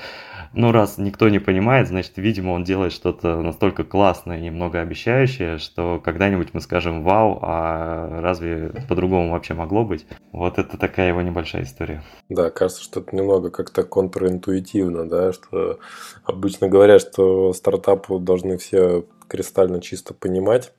ну 0.53 0.72
раз 0.72 0.98
никто 0.98 1.29
не 1.29 1.39
понимает, 1.39 1.88
значит, 1.88 2.13
видимо, 2.17 2.51
он 2.51 2.63
делает 2.63 2.93
что-то 2.93 3.41
настолько 3.41 3.84
классное 3.84 4.39
и 4.39 4.50
многообещающее, 4.50 5.58
что 5.58 6.01
когда-нибудь 6.03 6.50
мы 6.53 6.62
скажем 6.62 7.03
«Вау, 7.03 7.39
а 7.41 8.22
разве 8.22 8.72
по-другому 8.88 9.31
вообще 9.31 9.53
могло 9.53 9.84
быть?» 9.84 10.05
Вот 10.31 10.58
это 10.58 10.77
такая 10.77 11.10
его 11.10 11.22
небольшая 11.22 11.63
история. 11.63 12.03
Да, 12.29 12.50
кажется, 12.50 12.84
что 12.84 13.01
это 13.01 13.15
немного 13.15 13.50
как-то 13.51 13.84
контринтуитивно, 13.84 15.08
да, 15.08 15.34
что 15.34 15.79
обычно 16.24 16.67
говорят, 16.67 16.78
что 17.00 17.53
стартапу 17.53 18.19
должны 18.19 18.57
все 18.57 19.05
кристально 19.27 19.81
чисто 19.81 20.13
понимать, 20.13 20.71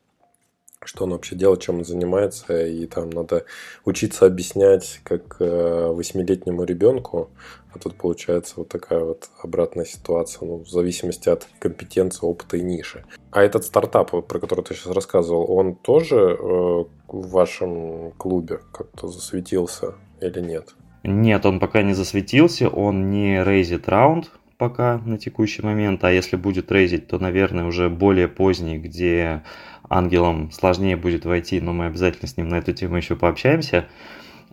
что 0.85 1.05
он 1.05 1.11
вообще 1.11 1.37
делает, 1.37 1.61
чем 1.61 1.79
он 1.79 1.85
занимается, 1.85 2.67
и 2.67 2.87
там 2.87 3.11
надо 3.11 3.45
учиться 3.85 4.27
объяснять 4.27 5.01
как 5.05 5.37
э, 5.39 5.89
восьмилетнему 5.93 6.65
ребенку, 6.65 7.31
а 7.73 7.79
тут 7.79 7.97
получается 7.97 8.55
вот 8.57 8.69
такая 8.69 9.01
вот 9.01 9.29
обратная 9.43 9.85
ситуация, 9.85 10.47
ну, 10.47 10.65
в 10.65 10.69
зависимости 10.69 11.29
от 11.29 11.47
компетенции, 11.59 12.27
опыта 12.27 12.57
и 12.57 12.63
ниши. 12.63 13.05
А 13.31 13.43
этот 13.43 13.65
стартап, 13.65 14.11
про 14.27 14.41
который 14.41 14.65
ты 14.65 14.75
сейчас 14.75 14.93
рассказывал, 14.93 15.51
он 15.53 15.75
тоже 15.75 16.17
э, 16.17 16.85
в 17.09 17.31
вашем 17.31 18.13
клубе 18.13 18.61
как-то 18.73 19.09
засветился 19.09 19.95
или 20.21 20.41
нет? 20.41 20.75
Нет, 21.03 21.47
он 21.47 21.61
пока 21.61 21.83
не 21.83 21.95
засветился, 21.95 22.69
он 22.69 23.11
не 23.11 23.43
рейзит 23.43 23.89
раунд 23.89 24.31
пока 24.61 24.99
на 24.99 25.17
текущий 25.17 25.63
момент, 25.63 26.05
а 26.05 26.13
если 26.13 26.37
будет 26.37 26.71
рейзить, 26.71 27.07
то, 27.07 27.19
наверное, 27.19 27.65
уже 27.65 27.89
более 27.89 28.29
поздний, 28.29 28.77
где 28.77 29.43
ангелам 29.89 30.53
сложнее 30.53 30.99
будет 30.99 31.25
войти, 31.25 31.63
но 31.63 31.73
мы 31.73 31.87
обязательно 31.87 32.29
с 32.29 32.37
ним 32.37 32.51
на 32.51 32.57
эту 32.57 32.75
тему 32.75 32.97
еще 32.97 33.17
пообщаемся. 33.17 33.89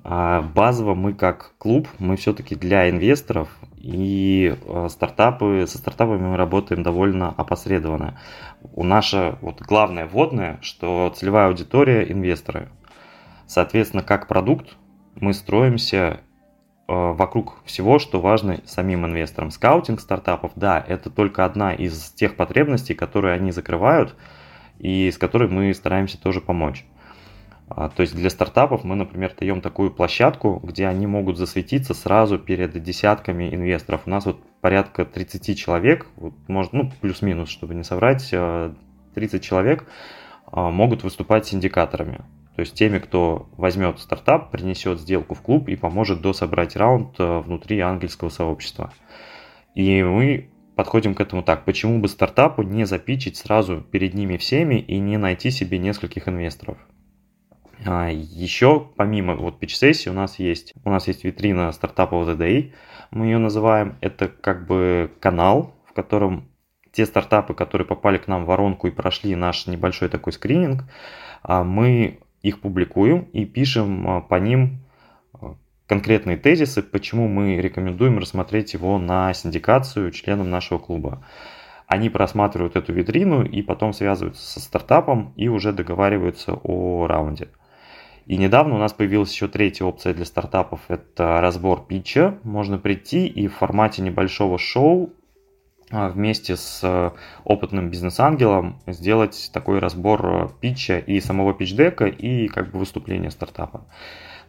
А 0.06 0.42
базово 0.42 0.96
мы 0.96 1.14
как 1.14 1.56
клуб, 1.58 1.90
мы 2.00 2.16
все-таки 2.16 2.56
для 2.56 2.90
инвесторов 2.90 3.50
и 3.76 4.56
а, 4.66 4.88
стартапы, 4.88 5.66
со 5.68 5.78
стартапами 5.78 6.26
мы 6.26 6.38
работаем 6.38 6.84
довольно 6.84 7.28
опосредованно. 7.28 8.18
У 8.62 8.86
наша 8.86 9.38
вот 9.42 9.62
главное 9.62 10.08
вводное, 10.08 10.58
что 10.62 11.14
целевая 11.14 11.48
аудитория 11.48 12.10
инвесторы. 12.10 12.70
Соответственно, 13.46 14.04
как 14.04 14.30
продукт 14.30 14.78
мы 15.16 15.34
строимся 15.34 16.22
вокруг 16.88 17.58
всего, 17.66 18.00
что 18.00 18.22
важно 18.22 18.62
самим 18.66 19.06
инвесторам. 19.06 19.52
Скаутинг 19.52 20.00
стартапов, 20.00 20.54
да, 20.56 20.84
это 20.88 21.10
только 21.10 21.44
одна 21.44 21.74
из 21.74 22.12
тех 22.12 22.36
потребностей, 22.36 22.94
которые 22.94 23.34
они 23.36 23.52
закрывают– 23.52 24.16
и 24.80 25.10
с 25.12 25.18
которой 25.18 25.50
мы 25.50 25.74
стараемся 25.74 26.20
тоже 26.20 26.42
помочь. 26.42 26.86
А, 27.70 27.90
то 27.90 28.02
есть 28.02 28.16
для 28.16 28.30
стартапов 28.30 28.84
мы, 28.84 28.96
например, 28.96 29.34
даем 29.38 29.62
такую 29.62 29.92
площадку, 29.92 30.62
где 30.64 30.88
они 30.88 31.06
могут 31.06 31.38
засветиться 31.38 31.94
сразу 31.94 32.40
перед 32.40 32.82
десятками 32.82 33.54
инвесторов. 33.54 34.04
У 34.06 34.10
нас 34.10 34.26
вот 34.26 34.40
порядка 34.62 35.06
30 35.06 35.58
человек, 35.58 36.08
вот, 36.16 36.34
может, 36.48 36.74
ну, 36.74 36.92
плюс-минус, 37.02 37.50
чтобы 37.50 37.76
не 37.76 37.84
соврать, 37.84 38.30
30 38.30 38.34
а, 38.34 39.40
человек 39.40 39.86
а, 40.46 40.70
могут 40.70 41.04
выступать 41.04 41.48
с 41.48 41.54
индикаторами. 41.54 42.22
То 42.58 42.62
есть 42.62 42.74
теми, 42.74 42.98
кто 42.98 43.48
возьмет 43.56 44.00
стартап, 44.00 44.50
принесет 44.50 45.00
сделку 45.00 45.36
в 45.36 45.42
клуб 45.42 45.70
и 45.70 45.76
поможет 45.76 46.22
дособрать 46.22 46.76
раунд 46.76 47.14
внутри 47.20 47.80
ангельского 47.82 48.30
сообщества. 48.30 48.92
И 49.76 50.02
мы 50.02 50.50
подходим 50.76 51.14
к 51.14 51.22
этому 51.22 51.44
так. 51.44 51.66
Почему 51.66 52.00
бы 52.00 52.08
стартапу 52.08 52.64
не 52.64 52.86
запичить 52.86 53.38
сразу 53.38 53.82
перед 53.82 54.16
ними 54.16 54.38
всеми 54.38 54.80
и 54.80 54.98
не 54.98 55.18
найти 55.18 55.52
себе 55.52 55.78
нескольких 55.78 56.28
инвесторов? 56.28 56.80
А 57.86 58.10
еще 58.10 58.88
помимо 58.96 59.36
вот 59.36 59.62
pitch-сессии 59.62 60.10
у 60.10 60.14
нас 60.14 60.40
есть, 60.40 60.74
у 60.84 60.90
нас 60.90 61.08
есть 61.08 61.24
витрина 61.24 61.72
стартапов 61.72 62.28
ZDA, 62.28 62.74
мы 63.12 63.26
ее 63.26 63.38
называем. 63.38 64.00
Это 64.02 64.30
как 64.30 64.66
бы 64.66 65.12
канал, 65.20 65.76
в 65.86 65.94
котором 65.94 66.50
те 66.92 67.06
стартапы, 67.06 67.54
которые 67.54 67.88
попали 67.88 68.18
к 68.18 68.28
нам 68.28 68.46
в 68.46 68.48
воронку 68.48 68.88
и 68.88 68.92
прошли 68.92 69.36
наш 69.36 69.68
небольшой 69.68 70.10
такой 70.10 70.34
скрининг, 70.34 70.86
а 71.44 71.64
мы 71.64 72.20
их 72.42 72.62
публикуем 72.62 73.28
и 73.34 73.46
пишем 73.46 74.08
а, 74.08 74.22
по 74.22 74.36
ним 74.36 74.80
конкретные 75.88 76.38
тезисы, 76.38 76.84
почему 76.84 77.28
мы 77.28 77.58
рекомендуем 77.58 78.20
рассмотреть 78.20 78.74
его 78.74 79.00
на 79.00 79.34
синдикацию 79.34 80.12
членам 80.12 80.50
нашего 80.50 80.78
клуба. 80.78 81.24
Они 81.88 82.10
просматривают 82.10 82.76
эту 82.76 82.92
витрину 82.92 83.46
и 83.46 83.62
потом 83.62 83.94
связываются 83.94 84.46
со 84.46 84.60
стартапом 84.60 85.32
и 85.38 85.48
уже 85.48 85.72
договариваются 85.72 86.54
о 86.62 87.08
раунде. 87.08 87.48
И 88.26 88.36
недавно 88.36 88.76
у 88.76 88.78
нас 88.78 88.92
появилась 88.92 89.32
еще 89.32 89.48
третья 89.48 89.86
опция 89.86 90.14
для 90.14 90.26
стартапов. 90.26 90.82
Это 90.90 91.40
разбор 91.40 91.86
питча. 91.88 92.38
Можно 92.44 92.78
прийти 92.78 93.26
и 93.26 93.48
в 93.48 93.56
формате 93.56 94.02
небольшого 94.02 94.58
шоу 94.58 95.14
а, 95.14 95.27
вместе 95.90 96.58
с 96.58 97.14
опытным 97.44 97.90
бизнес-ангелом 97.90 98.80
сделать 98.88 99.50
такой 99.54 99.80
разбор 99.80 100.52
питча 100.60 101.00
и 101.00 101.20
самого 101.22 101.54
питч-дека 101.54 102.06
и 102.08 102.48
как 102.48 102.72
бы 102.72 102.80
выступления 102.80 103.32
стартапа. 103.32 103.86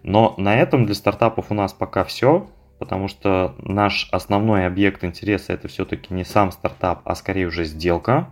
Но 0.03 0.35
на 0.37 0.57
этом 0.57 0.87
для 0.87 0.95
стартапов 0.95 1.51
у 1.51 1.55
нас 1.55 1.73
пока 1.73 2.05
все, 2.05 2.49
потому 2.79 3.09
что 3.09 3.55
наш 3.59 4.09
основной 4.13 4.67
объект 4.67 5.05
интереса 5.05 5.53
это 5.53 5.69
все-таки 5.69 6.15
не 6.15 6.25
сам 6.25 6.53
стартап, 6.53 7.03
а 7.05 7.15
скорее 7.15 7.47
уже 7.47 7.65
сделка, 7.65 8.31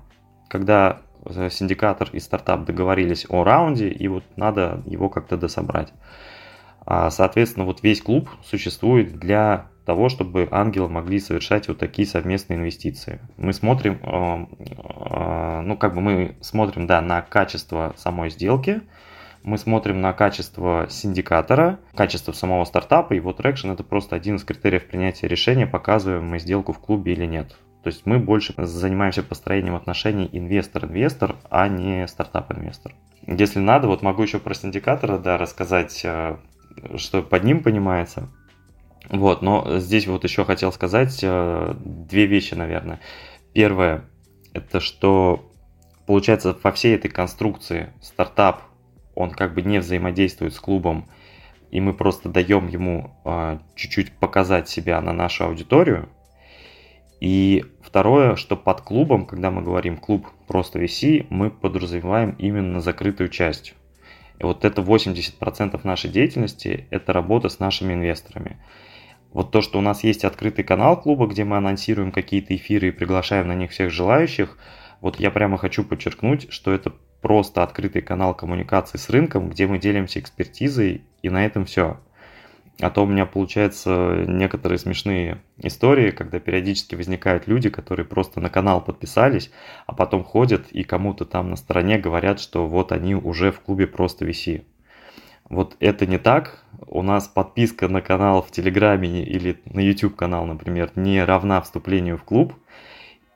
когда 0.49 1.01
э, 1.25 1.51
синдикатор 1.51 2.09
и 2.13 2.21
стартап 2.21 2.65
договорились 2.65 3.27
о 3.29 3.45
раунде, 3.45 3.89
и 3.89 4.09
вот 4.09 4.25
надо 4.37 4.83
его 4.87 5.09
как-то 5.09 5.37
дособрать. 5.37 5.93
А, 6.85 7.11
соответственно, 7.11 7.67
вот 7.67 7.83
весь 7.83 8.01
клуб 8.01 8.31
существует 8.45 9.19
для 9.19 9.67
того, 9.87 10.09
чтобы 10.09 10.49
ангелы 10.51 10.89
могли 10.89 11.21
совершать 11.21 11.69
вот 11.69 11.79
такие 11.79 12.07
совместные 12.07 12.59
инвестиции. 12.59 13.21
Мы 13.37 13.53
смотрим, 13.53 14.01
э, 14.03 14.47
э, 14.59 15.61
ну 15.63 15.77
как 15.77 15.95
бы 15.95 16.01
мы 16.01 16.37
смотрим, 16.41 16.87
да, 16.87 17.01
на 17.01 17.23
качество 17.23 17.95
самой 17.97 18.31
сделки, 18.31 18.83
мы 19.45 19.59
смотрим 19.59 20.01
на 20.01 20.13
качество 20.13 20.89
синдикатора, 20.91 21.79
качество 21.95 22.33
самого 22.33 22.65
стартапа, 22.65 23.15
вот 23.21 23.39
Traction 23.39 23.73
это 23.73 23.85
просто 23.85 24.17
один 24.17 24.37
из 24.37 24.45
критериев 24.45 24.89
принятия 24.89 25.29
решения, 25.29 25.69
показываем 25.69 26.27
мы 26.27 26.41
сделку 26.41 26.73
в 26.73 26.81
клубе 26.81 27.13
или 27.13 27.25
нет. 27.25 27.57
То 27.85 27.89
есть 27.89 28.05
мы 28.07 28.19
больше 28.19 28.55
занимаемся 28.59 29.23
построением 29.23 29.77
отношений 29.77 30.29
инвестор-инвестор, 30.33 31.37
а 31.49 31.69
не 31.69 32.09
стартап-инвестор. 32.09 32.93
Если 33.25 33.61
надо, 33.61 33.87
вот 33.87 34.03
могу 34.03 34.25
еще 34.25 34.41
про 34.41 34.53
синдикатора 34.53 35.19
да, 35.19 35.39
рассказать, 35.39 36.01
э, 36.05 36.39
что 36.97 37.23
под 37.23 37.45
ним 37.45 37.63
понимается. 37.63 38.29
Вот, 39.09 39.43
но 39.43 39.79
здесь 39.79 40.07
вот 40.07 40.25
еще 40.25 40.45
хотел 40.45 40.73
сказать 40.73 41.21
э, 41.23 41.75
две 41.79 42.27
вещи, 42.27 42.55
наверное. 42.55 43.01
Первое, 43.53 44.05
это 44.53 44.81
что 44.81 45.51
получается 46.07 46.57
во 46.63 46.73
всей 46.73 46.95
этой 46.95 47.11
конструкции 47.11 47.93
стартап, 48.01 48.63
он 49.15 49.31
как 49.31 49.55
бы 49.55 49.63
не 49.63 49.79
взаимодействует 49.79 50.55
с 50.55 50.61
клубом, 50.61 51.09
и 51.71 51.81
мы 51.81 51.95
просто 51.95 52.29
даем 52.29 52.69
ему 52.69 53.17
э, 53.25 53.59
чуть-чуть 53.75 54.13
показать 54.13 54.69
себя 54.69 55.01
на 55.01 55.13
нашу 55.13 55.45
аудиторию. 55.45 56.09
И 57.21 57.65
второе, 57.83 58.37
что 58.37 58.57
под 58.57 58.83
клубом, 58.83 59.27
когда 59.27 59.51
мы 59.51 59.63
говорим 59.63 59.97
клуб 59.97 60.27
просто 60.47 60.81
VC, 60.81 61.27
мы 61.31 61.51
подразумеваем 61.51 62.37
именно 62.39 62.81
закрытую 62.81 63.31
часть. 63.31 63.75
И 64.39 64.45
вот 64.45 64.65
это 64.65 64.83
80% 64.83 65.81
нашей 65.83 66.11
деятельности– 66.11 66.87
это 66.91 67.13
работа 67.13 67.49
с 67.49 67.59
нашими 67.59 67.95
инвесторами. 67.95 68.59
Вот 69.33 69.51
то, 69.51 69.61
что 69.61 69.79
у 69.79 69.83
нас 69.83 70.03
есть 70.05 70.25
открытый 70.25 70.65
канал 70.65 71.01
клуба, 71.01 71.27
где 71.27 71.45
мы 71.45 71.57
анонсируем 71.57 72.13
какие-то 72.13 72.57
эфиры 72.57 72.89
и 72.89 72.93
приглашаем 72.93 73.49
на 73.49 73.55
них 73.55 73.71
всех 73.71 73.91
желающих, 73.91 74.57
вот 75.01 75.21
я 75.21 75.31
прямо 75.31 75.59
хочу 75.59 75.85
подчеркнуть, 75.85 76.51
что 76.51 76.73
это 76.73 76.93
просто 77.21 77.63
открытый 77.63 78.03
канал 78.03 78.35
коммуникации 78.35 78.99
с 78.99 79.11
рынком, 79.11 79.51
где 79.51 79.67
мы 79.67 79.79
делимся 79.79 80.21
экспертизой, 80.21 81.03
и 81.23 81.29
на 81.29 81.45
этом 81.45 81.65
все. 81.65 81.99
А 82.81 82.91
то 82.91 83.05
у 83.05 83.07
меня 83.07 83.25
получаются 83.25 84.25
некоторые 84.27 84.79
смешные 84.79 85.41
истории, 85.57 86.11
когда 86.11 86.41
периодически 86.41 86.95
возникают 86.95 87.47
люди, 87.47 87.71
которые 87.71 88.05
просто 88.05 88.39
на 88.41 88.51
канал 88.51 88.85
подписались, 88.85 89.51
а 89.87 89.95
потом 89.95 90.23
ходят 90.23 90.71
и 90.73 90.83
кому-то 90.83 91.25
там 91.25 91.49
на 91.49 91.57
стороне 91.57 91.99
говорят, 91.99 92.39
что 92.39 92.67
вот 92.67 92.93
они 92.93 93.15
уже 93.15 93.51
в 93.51 93.61
клубе 93.61 93.87
просто 93.87 94.27
виси. 94.27 94.67
Вот 95.49 95.77
это 95.81 96.07
не 96.07 96.19
так. 96.19 96.65
У 96.87 97.03
нас 97.03 97.29
подписка 97.29 97.89
на 97.89 98.01
канал 98.01 98.43
в 98.43 98.51
Телеграме 98.51 99.23
или 99.23 99.61
на 99.67 99.81
YouTube 99.81 100.17
канал, 100.17 100.47
например, 100.47 100.93
не 100.97 101.23
равна 101.25 101.61
вступлению 101.61 102.19
в 102.19 102.25
клуб. 102.25 102.55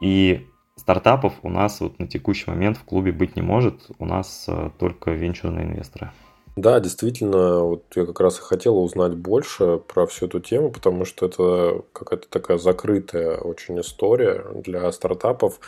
И 0.01 0.47
стартапов 0.77 1.35
у 1.43 1.51
нас 1.51 1.81
вот 1.81 1.99
на 1.99 2.07
текущий 2.07 2.51
момент 2.51 2.77
в 2.79 2.85
клубе 2.85 3.13
быть 3.13 3.37
не 3.37 3.43
может. 3.43 3.91
У 3.99 4.07
нас 4.07 4.47
э, 4.49 4.71
только 4.79 5.13
венчурные 5.13 5.67
инвесторы. 5.67 6.11
Да, 6.61 6.79
действительно, 6.79 7.61
вот 7.61 7.85
я 7.95 8.05
как 8.05 8.21
раз 8.21 8.39
и 8.39 8.43
хотел 8.43 8.79
узнать 8.79 9.15
больше 9.15 9.79
про 9.79 10.07
всю 10.07 10.27
эту 10.27 10.41
тему, 10.41 10.71
потому 10.71 11.07
что 11.07 11.25
это 11.25 11.85
какая-то 11.95 12.29
такая 12.29 12.59
закрытая 12.59 13.39
очень 13.39 13.81
история 13.81 14.45
для 14.55 14.93
стартапов. 14.93 15.59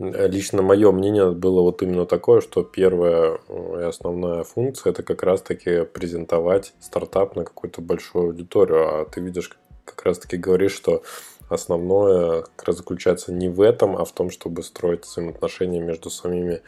Лично 0.00 0.62
мое 0.62 0.90
мнение 0.90 1.30
было 1.30 1.60
вот 1.60 1.82
именно 1.82 2.04
такое, 2.04 2.40
что 2.40 2.64
первая 2.64 3.38
и 3.48 3.82
основная 3.82 4.42
функция 4.42 4.90
это 4.90 5.04
как 5.04 5.22
раз-таки 5.22 5.84
презентовать 5.84 6.72
стартап 6.80 7.36
на 7.36 7.44
какую-то 7.44 7.80
большую 7.80 8.24
аудиторию. 8.24 9.02
А 9.02 9.04
ты 9.04 9.20
видишь, 9.20 9.56
как 9.84 10.04
раз-таки 10.04 10.36
говоришь, 10.36 10.72
что 10.72 11.04
основное 11.48 12.42
как 12.56 12.66
раз 12.66 12.78
заключается 12.78 13.32
не 13.32 13.48
в 13.48 13.60
этом, 13.60 13.96
а 13.96 14.04
в 14.04 14.10
том, 14.10 14.30
чтобы 14.30 14.64
строить 14.64 15.04
взаимоотношения 15.04 15.80
между 15.80 16.10
самими 16.10 16.62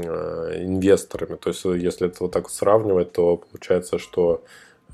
инвесторами. 0.00 1.36
То 1.36 1.50
есть, 1.50 1.64
если 1.64 2.08
это 2.08 2.16
вот 2.20 2.32
так 2.32 2.50
сравнивать, 2.50 3.12
то 3.12 3.36
получается, 3.36 3.98
что 3.98 4.42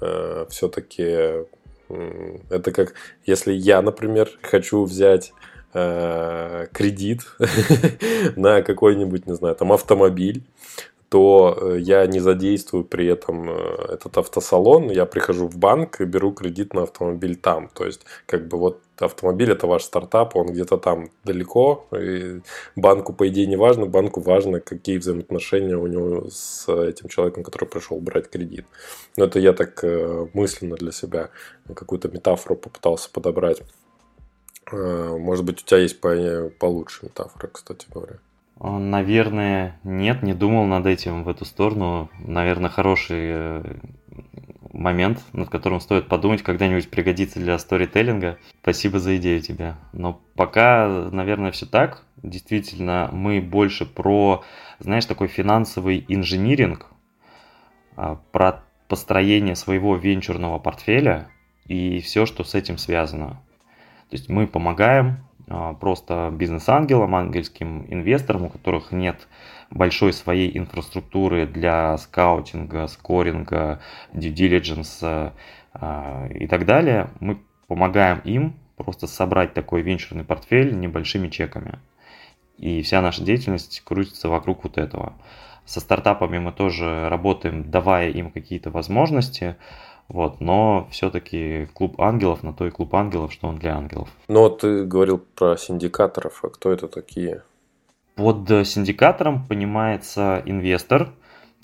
э, 0.01 0.47
все-таки 0.51 1.03
э, 1.03 1.45
это 2.51 2.73
как 2.73 2.95
если 3.25 3.53
я, 3.53 3.83
например, 3.83 4.31
хочу 4.43 4.85
взять 4.85 5.33
э, 5.75 6.67
кредит 6.73 7.23
на 8.37 8.63
какой-нибудь, 8.63 9.27
не 9.27 9.35
знаю, 9.35 9.55
там 9.55 9.73
автомобиль, 9.73 10.43
то 11.09 11.57
э, 11.61 11.79
я 11.81 12.07
не 12.07 12.21
задействую 12.21 12.85
при 12.85 13.07
этом 13.07 13.49
э, 13.51 13.95
этот 13.95 14.19
автосалон, 14.19 14.91
я 14.91 15.07
прихожу 15.07 15.49
в 15.49 15.57
банк 15.57 16.01
и 16.01 16.05
беру 16.05 16.33
кредит 16.33 16.75
на 16.75 16.83
автомобиль 16.83 17.37
там. 17.37 17.69
То 17.69 17.87
есть, 17.87 18.03
как 18.27 18.47
бы 18.49 18.59
вот 18.59 18.83
автомобиль 18.99 19.51
это 19.51 19.67
ваш 19.67 19.85
стартап, 19.85 20.37
он 20.37 20.49
где-то 20.49 20.77
там 20.77 21.11
далеко, 21.25 21.87
и 21.99 22.41
банку, 22.77 23.15
по 23.15 23.27
идее, 23.29 23.47
не 23.47 23.57
важно, 23.57 23.87
банку 23.87 24.21
важно, 24.21 24.61
какие 24.61 24.99
взаимоотношения 24.99 25.77
у 25.77 25.87
него 25.87 26.29
с 26.31 26.69
этим 26.69 27.09
человеком, 27.09 27.43
который 27.43 27.67
пришел 27.67 27.99
брать 28.01 28.29
кредит. 28.29 28.67
Но 29.17 29.25
это 29.25 29.39
я 29.39 29.55
так 29.55 29.83
э, 29.83 30.27
мысленно 30.35 30.77
для 30.77 30.93
себя 30.93 31.31
какую-то 31.75 32.09
метафору 32.09 32.57
попытался 32.57 33.11
подобрать. 33.11 33.63
Может 34.71 35.47
быть, 35.47 35.63
у 35.63 35.65
тебя 35.65 35.79
есть 35.79 35.99
получше 35.99 37.07
метафора, 37.07 37.49
кстати 37.51 37.87
говоря. 37.91 38.19
Наверное, 38.61 39.79
нет, 39.85 40.23
не 40.23 40.35
думал 40.35 40.65
над 40.65 40.87
этим 40.87 41.23
в 41.23 41.29
эту 41.29 41.45
сторону. 41.45 42.11
Наверное, 42.19 42.71
хороший 42.71 43.21
э, 43.21 43.77
момент, 44.73 45.23
над 45.33 45.49
которым 45.49 45.81
стоит 45.81 46.09
подумать, 46.09 46.43
когда-нибудь 46.43 46.91
пригодится 46.91 47.39
для 47.39 47.59
сторителлинга. 47.59 48.39
Спасибо 48.63 48.99
за 48.99 49.17
идею 49.17 49.41
тебе. 49.41 49.77
Но 49.93 50.21
пока, 50.35 51.09
наверное, 51.13 51.53
все 51.53 51.67
так. 51.67 52.05
Действительно, 52.23 53.09
мы 53.13 53.41
больше 53.41 53.87
про, 53.87 54.43
знаешь, 54.81 55.07
такой 55.07 55.29
финансовый 55.29 56.05
инжиниринг, 56.09 56.87
а, 57.97 58.21
про 58.33 58.65
построение 58.89 59.55
своего 59.55 59.95
венчурного 59.95 60.59
портфеля 60.59 61.29
и 61.67 62.01
все, 62.01 62.27
что 62.27 62.43
с 62.43 62.55
этим 62.55 62.79
связано. 62.79 63.41
То 64.11 64.17
есть 64.17 64.29
мы 64.29 64.47
помогаем 64.47 65.28
просто 65.81 66.31
бизнес-ангелам, 66.33 67.15
ангельским 67.15 67.87
инвесторам, 67.89 68.45
у 68.45 68.49
которых 68.49 68.93
нет 68.93 69.29
большой 69.71 70.13
своей 70.13 70.57
инфраструктуры 70.57 71.47
для 71.47 71.97
скаутинга, 71.99 72.87
скоринга, 72.87 73.81
due 74.13 74.33
diligence 74.33 75.33
а, 75.75 76.27
и 76.29 76.47
так 76.47 76.65
далее. 76.65 77.11
Мы 77.21 77.39
помогаем 77.67 78.21
им 78.25 78.55
просто 78.77 79.07
собрать 79.07 79.55
такой 79.55 79.83
венчурный 79.83 80.25
портфель 80.25 80.79
небольшими 80.79 81.29
чеками. 81.29 81.79
И 82.57 82.83
вся 82.83 83.01
наша 83.03 83.23
деятельность 83.23 83.83
крутится 83.85 84.29
вокруг 84.29 84.65
вот 84.65 84.79
этого. 84.79 85.15
Со 85.65 85.81
стартапами 85.81 86.39
мы 86.39 86.53
тоже 86.53 87.09
работаем, 87.09 87.71
давая 87.71 88.09
им 88.11 88.31
какие-то 88.31 88.71
возможности, 88.71 89.57
вот, 90.09 90.41
но 90.41 90.89
все-таки 90.91 91.69
клуб 91.75 92.01
ангелов 92.01 92.43
на 92.43 92.53
то 92.53 92.67
и 92.67 92.71
клуб 92.71 92.95
ангелов, 92.95 93.33
что 93.33 93.49
он 93.49 93.59
для 93.59 93.77
ангелов. 93.77 94.09
Но 94.29 94.49
ты 94.49 94.85
говорил 94.85 95.19
про 95.19 95.57
синдикаторов, 95.57 96.45
а 96.45 96.49
кто 96.49 96.73
это 96.73 96.89
такие? 96.89 97.43
Под 98.15 98.49
синдикатором 98.67 99.47
понимается 99.47 100.43
инвестор, 100.45 101.11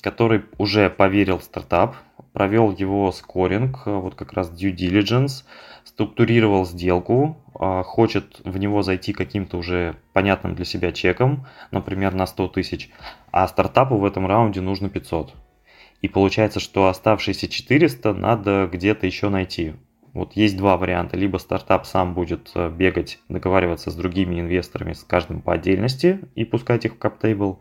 который 0.01 0.45
уже 0.59 0.91
поверил 0.91 1.39
в 1.39 1.45
стартап, 1.45 1.97
провел 2.33 2.71
его 2.71 3.11
скоринг, 3.13 3.87
вот 3.87 4.15
как 4.15 4.35
раз 4.35 4.51
due 4.51 4.75
diligence, 4.75 5.45
структурировал 5.85 6.67
сделку, 6.67 7.37
а, 7.55 7.83
хочет 7.83 8.41
в 8.45 8.59
него 8.59 8.83
зайти 8.83 9.13
каким-то 9.13 9.57
уже 9.57 9.97
понятным 10.13 10.55
для 10.55 10.65
себя 10.65 10.93
чеком, 10.93 11.47
например, 11.71 12.15
на 12.15 12.27
100 12.27 12.49
тысяч, 12.49 12.91
а 13.31 13.49
стартапу 13.49 13.97
в 13.97 14.05
этом 14.05 14.27
раунде 14.27 14.61
нужно 14.61 14.89
500. 14.91 15.35
И 16.05 16.09
получается, 16.09 16.61
что 16.61 16.89
оставшиеся 16.89 17.49
400 17.49 18.13
надо 18.13 18.69
где-то 18.71 19.07
еще 19.07 19.31
найти. 19.31 19.73
Вот 20.13 20.35
есть 20.35 20.55
два 20.55 20.77
варианта. 20.77 21.17
Либо 21.17 21.39
стартап 21.39 21.87
сам 21.87 22.13
будет 22.13 22.51
э, 22.55 22.69
бегать, 22.69 23.21
договариваться 23.31 23.91
с 23.91 23.95
другими 23.95 24.39
инвесторами, 24.39 24.93
с 24.93 25.03
каждым 25.03 25.41
по 25.41 25.55
отдельности 25.55 26.21
и 26.35 26.45
пускать 26.45 26.85
их 26.85 26.97
в 26.97 26.99
каптейбл. 26.99 27.59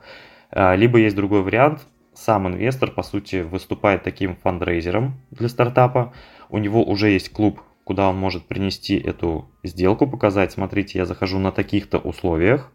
Либо 0.52 1.00
есть 1.00 1.16
другой 1.16 1.42
вариант. 1.42 1.88
Сам 2.14 2.46
инвестор, 2.50 2.92
по 2.92 3.02
сути, 3.02 3.44
выступает 3.44 4.04
таким 4.04 4.36
фандрейзером 4.36 5.22
для 5.32 5.48
стартапа. 5.48 6.14
У 6.50 6.58
него 6.58 6.84
уже 6.84 7.12
есть 7.12 7.32
клуб, 7.32 7.62
куда 7.86 8.10
он 8.10 8.18
может 8.18 8.46
принести 8.46 8.98
эту 8.98 9.50
сделку, 9.64 10.06
показать, 10.06 10.52
смотрите, 10.52 11.00
я 11.00 11.06
захожу 11.06 11.40
на 11.40 11.54
таких-то 11.54 11.98
условиях, 11.98 12.74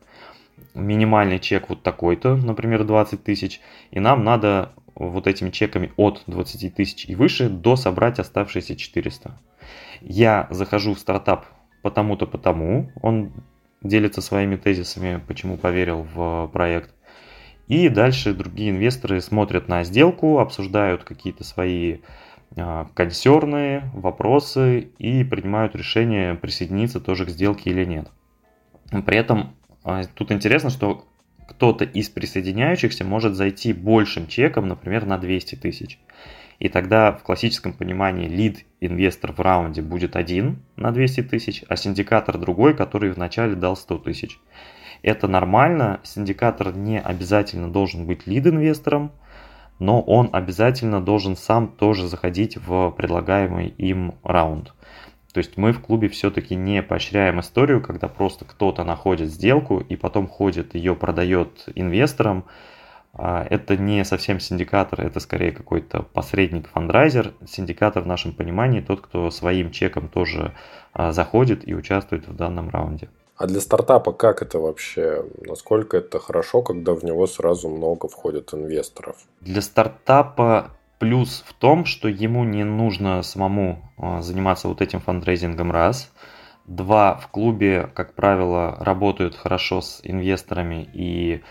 минимальный 0.75 1.39
чек 1.39 1.69
вот 1.69 1.83
такой-то, 1.83 2.37
например, 2.37 2.85
20 2.85 3.23
тысяч, 3.23 3.61
и 3.91 4.01
нам 4.01 4.25
надо 4.25 4.73
вот 4.95 5.27
этими 5.27 5.51
чеками 5.51 5.93
от 5.97 6.23
20 6.27 6.75
тысяч 6.75 7.07
и 7.09 7.15
выше 7.15 7.49
до 7.49 7.77
собрать 7.77 8.19
оставшиеся 8.19 8.77
400. 8.77 9.39
Я 10.01 10.47
захожу 10.51 10.95
в 10.95 10.99
стартап 10.99 11.47
потому-то 11.83 12.27
потому, 12.27 12.91
он 13.03 13.33
делится 13.83 14.21
своими 14.21 14.57
тезисами, 14.57 15.23
почему 15.27 15.57
поверил 15.57 16.07
в 16.15 16.49
проект. 16.53 16.91
И 17.69 17.89
дальше 17.89 18.33
другие 18.33 18.71
инвесторы 18.71 19.21
смотрят 19.21 19.69
на 19.69 19.85
сделку, 19.85 20.39
обсуждают 20.39 21.05
какие-то 21.05 21.45
свои 21.45 21.99
а, 22.57 22.89
консерны, 22.95 23.83
вопросы 23.93 24.89
и 24.99 25.23
принимают 25.23 25.77
решение 25.77 26.35
присоединиться 26.35 26.99
тоже 26.99 27.27
к 27.27 27.31
сделке 27.31 27.71
или 27.71 27.85
нет. 27.85 28.09
При 29.05 29.19
этом 29.19 29.55
тут 30.15 30.33
интересно, 30.33 30.71
что 30.71 31.07
кто-то 31.49 31.85
из 31.85 32.09
присоединяющихся 32.11 33.05
может 33.05 33.35
зайти 33.35 33.73
большим 33.73 34.27
чеком, 34.27 34.69
например, 34.69 35.07
на 35.07 35.19
200 35.19 35.57
тысяч. 35.57 35.99
И 36.59 36.69
тогда 36.69 37.13
в 37.13 37.23
классическом 37.23 37.73
понимании 37.73 38.29
лид 38.29 38.67
инвестор 38.81 39.33
в 39.33 39.41
раунде 39.41 39.81
будет 39.81 40.17
один 40.17 40.63
на 40.77 40.91
200 40.91 41.23
тысяч, 41.23 41.65
а 41.69 41.77
синдикатор 41.77 42.37
другой, 42.37 42.75
который 42.75 43.13
вначале 43.13 43.55
дал 43.55 43.77
100 43.77 43.99
тысяч. 43.99 44.39
Это 45.03 45.29
нормально, 45.29 46.01
синдикатор 46.03 46.77
не 46.77 47.01
обязательно 47.01 47.71
должен 47.73 48.07
быть 48.07 48.27
лид-инвестором, 48.27 49.13
но 49.79 50.03
он 50.03 50.29
обязательно 50.33 51.01
должен 51.01 51.37
сам 51.37 51.69
тоже 51.69 52.09
заходить 52.09 52.57
в 52.57 52.91
предлагаемый 52.91 53.69
им 53.69 54.17
раунд. 54.25 54.75
То 55.33 55.39
есть 55.39 55.57
мы 55.57 55.73
в 55.73 55.81
клубе 55.81 56.09
все-таки 56.09 56.55
не 56.55 56.83
поощряем 56.83 57.41
историю, 57.41 57.83
когда 57.83 58.09
просто 58.09 58.45
кто-то 58.45 58.85
находит 58.85 59.29
сделку 59.29 59.81
и 59.81 59.97
потом 59.97 60.27
ходит, 60.27 60.75
ее 60.75 60.95
продает 60.95 61.69
инвесторам. 61.75 62.45
А, 63.13 63.47
это 63.49 63.77
не 63.77 64.05
совсем 64.05 64.41
синдикатор, 64.41 65.01
это 65.01 65.21
скорее 65.21 65.53
какой-то 65.53 66.03
посредник, 66.03 66.69
фандрайзер. 66.69 67.35
Синдикатор 67.47 68.03
в 68.03 68.07
нашем 68.07 68.33
понимании 68.33 68.81
тот, 68.81 69.01
кто 69.01 69.31
своим 69.31 69.71
чеком 69.71 70.09
тоже 70.09 70.55
а, 70.93 71.13
заходит 71.13 71.67
и 71.69 71.75
участвует 71.75 72.27
в 72.27 72.35
данном 72.35 72.71
раунде. 72.71 73.09
А 73.37 73.47
для 73.47 73.61
стартапа 73.61 74.13
как 74.13 74.43
это 74.43 74.59
вообще? 74.59 75.25
Насколько 75.47 75.99
это 75.99 76.19
хорошо, 76.19 76.61
когда 76.63 76.93
в 76.93 77.05
него 77.05 77.27
сразу 77.27 77.69
много 77.69 78.09
входит 78.09 78.53
инвесторов? 78.53 79.17
Для 79.41 79.63
стартапа 79.63 80.73
плюс 80.99 81.45
в 81.47 81.55
том, 81.55 81.85
что 81.85 82.09
ему 82.09 82.45
не 82.45 82.65
нужно 82.65 83.23
самому 83.23 83.91
а, 83.97 84.21
заниматься 84.21 84.69
вот 84.69 84.83
этим 84.83 85.01
фандрейзингом 85.01 85.71
раз. 85.71 86.13
Два, 86.67 87.15
в 87.17 87.29
клубе, 87.29 87.89
как 87.95 88.15
правило, 88.15 88.77
работают 88.81 89.35
хорошо 89.35 89.81
с 89.81 90.01
инвесторами 90.03 90.89
и 90.93 91.43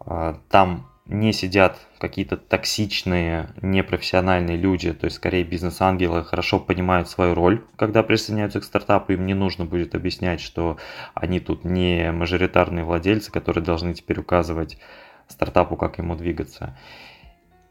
а, 0.00 0.38
там 0.50 0.86
не 1.06 1.32
сидят 1.32 1.76
какие-то 1.98 2.36
токсичные, 2.36 3.50
непрофессиональные 3.60 4.56
люди, 4.56 4.92
то 4.92 5.06
есть 5.06 5.16
скорее 5.16 5.42
бизнес-ангелы 5.42 6.24
хорошо 6.24 6.60
понимают 6.60 7.08
свою 7.08 7.34
роль, 7.34 7.64
когда 7.76 8.04
присоединяются 8.04 8.60
к 8.60 8.64
стартапу, 8.64 9.12
им 9.12 9.26
не 9.26 9.34
нужно 9.34 9.64
будет 9.64 9.96
объяснять, 9.96 10.40
что 10.40 10.76
они 11.14 11.40
тут 11.40 11.64
не 11.64 12.12
мажоритарные 12.12 12.84
владельцы, 12.84 13.32
которые 13.32 13.64
должны 13.64 13.92
теперь 13.92 14.20
указывать 14.20 14.78
стартапу, 15.26 15.76
как 15.76 15.98
ему 15.98 16.14
двигаться. 16.14 16.76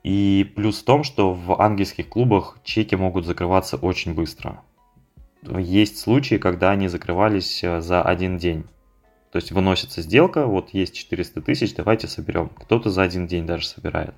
И 0.03 0.51
плюс 0.55 0.81
в 0.81 0.85
том, 0.85 1.03
что 1.03 1.33
в 1.33 1.61
ангельских 1.61 2.09
клубах 2.09 2.57
чеки 2.63 2.95
могут 2.95 3.25
закрываться 3.25 3.77
очень 3.77 4.13
быстро. 4.13 4.61
Есть 5.43 5.99
случаи, 5.99 6.35
когда 6.35 6.71
они 6.71 6.87
закрывались 6.87 7.63
э, 7.63 7.81
за 7.81 8.01
один 8.01 8.37
день. 8.37 8.65
То 9.31 9.37
есть 9.37 9.51
выносится 9.51 10.01
сделка, 10.01 10.45
вот 10.45 10.71
есть 10.73 10.95
400 10.95 11.41
тысяч, 11.41 11.75
давайте 11.75 12.07
соберем. 12.07 12.49
Кто-то 12.49 12.89
за 12.89 13.03
один 13.03 13.27
день 13.27 13.45
даже 13.45 13.67
собирает. 13.67 14.15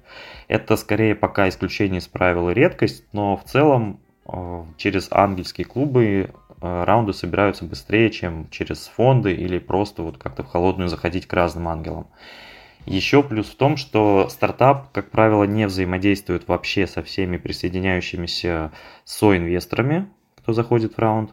Это 0.47 0.77
скорее 0.77 1.15
пока 1.15 1.49
исключение 1.49 1.99
из 1.99 2.07
правил 2.07 2.49
и 2.49 2.53
редкость, 2.53 3.03
но 3.11 3.35
в 3.35 3.43
целом 3.43 3.99
э, 4.25 4.63
через 4.77 5.09
ангельские 5.11 5.65
клубы 5.65 6.31
э, 6.61 6.83
раунды 6.83 7.13
собираются 7.13 7.65
быстрее, 7.65 8.09
чем 8.09 8.49
через 8.49 8.87
фонды 8.87 9.33
или 9.33 9.59
просто 9.59 10.01
вот 10.01 10.17
как-то 10.17 10.43
в 10.43 10.47
холодную 10.47 10.89
заходить 10.89 11.27
к 11.27 11.33
разным 11.33 11.67
ангелам. 11.67 12.07
Еще 12.85 13.21
плюс 13.21 13.47
в 13.47 13.55
том, 13.55 13.77
что 13.77 14.27
стартап, 14.29 14.91
как 14.91 15.11
правило, 15.11 15.43
не 15.43 15.67
взаимодействует 15.67 16.47
вообще 16.47 16.87
со 16.87 17.03
всеми 17.03 17.37
присоединяющимися 17.37 18.71
соинвесторами, 19.05 20.07
кто 20.37 20.53
заходит 20.53 20.95
в 20.95 20.99
раунд. 20.99 21.31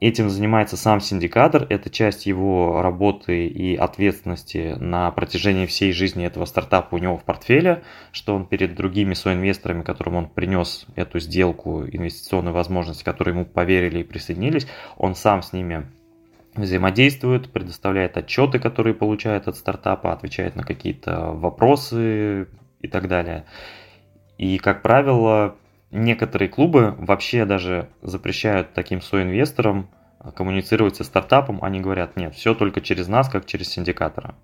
Этим 0.00 0.28
занимается 0.30 0.76
сам 0.76 1.00
синдикатор, 1.00 1.66
это 1.68 1.90
часть 1.90 2.26
его 2.26 2.82
работы 2.82 3.46
и 3.46 3.76
ответственности 3.76 4.74
на 4.80 5.10
протяжении 5.12 5.66
всей 5.66 5.92
жизни 5.92 6.26
этого 6.26 6.44
стартапа 6.44 6.96
у 6.96 6.98
него 6.98 7.16
в 7.16 7.24
портфеле, 7.24 7.84
что 8.10 8.34
он 8.34 8.46
перед 8.46 8.74
другими 8.74 9.14
соинвесторами, 9.14 9.82
которым 9.82 10.16
он 10.16 10.28
принес 10.28 10.86
эту 10.96 11.20
сделку, 11.20 11.84
инвестиционную 11.84 12.52
возможность, 12.52 13.04
которые 13.04 13.34
ему 13.34 13.44
поверили 13.44 14.00
и 14.00 14.04
присоединились, 14.04 14.66
он 14.96 15.14
сам 15.14 15.42
с 15.42 15.52
ними 15.52 15.86
взаимодействует, 16.64 17.50
предоставляет 17.52 18.16
отчеты, 18.16 18.58
которые 18.58 18.94
получает 18.94 19.48
от 19.48 19.56
стартапа, 19.56 20.12
отвечает 20.12 20.56
на 20.56 20.62
какие-то 20.62 21.32
вопросы 21.32 22.48
и 22.80 22.88
так 22.88 23.08
далее. 23.08 23.44
И, 24.38 24.58
как 24.58 24.82
правило, 24.82 25.56
некоторые 25.90 26.48
клубы 26.48 26.94
вообще 26.98 27.44
даже 27.44 27.88
запрещают 28.02 28.74
таким 28.74 29.00
соинвесторам 29.00 29.88
коммуницировать 30.34 30.96
со 30.96 31.04
стартапом, 31.04 31.62
они 31.62 31.80
говорят, 31.80 32.16
нет, 32.16 32.34
все 32.34 32.54
только 32.54 32.80
через 32.80 33.08
нас, 33.08 33.28
как 33.28 33.46
через 33.46 33.68
синдикатора. 33.68 34.34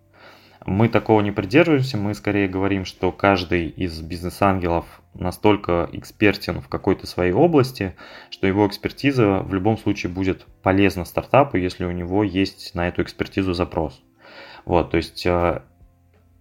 Мы 0.65 0.89
такого 0.89 1.21
не 1.21 1.33
придерживаемся, 1.33 1.97
мы 1.97 2.15
скорее 2.15 2.47
говорим, 2.47 2.85
что 2.85 3.11
каждый 3.11 3.69
из 3.69 4.01
бизнес-ангелов 4.01 5.03
настолько 5.15 5.89
экспертен 5.93 6.61
в 6.61 6.69
какой-то 6.69 7.07
своей 7.07 7.33
области, 7.33 7.97
что 8.31 8.47
его 8.47 8.67
экспертиза 8.67 9.41
в 9.41 9.53
любом 9.53 9.77
случае 9.77 10.13
будет 10.13 10.47
полезна 10.63 11.05
стартапу, 11.05 11.57
если 11.57 11.85
у 11.85 11.91
него 11.91 12.23
есть 12.23 12.75
на 12.75 12.87
эту 12.89 13.03
экспертизу 13.03 13.55
запрос. 13.55 14.03
Вот, 14.65 14.91
то 14.93 14.97
есть, 14.99 15.27
э, 15.27 15.63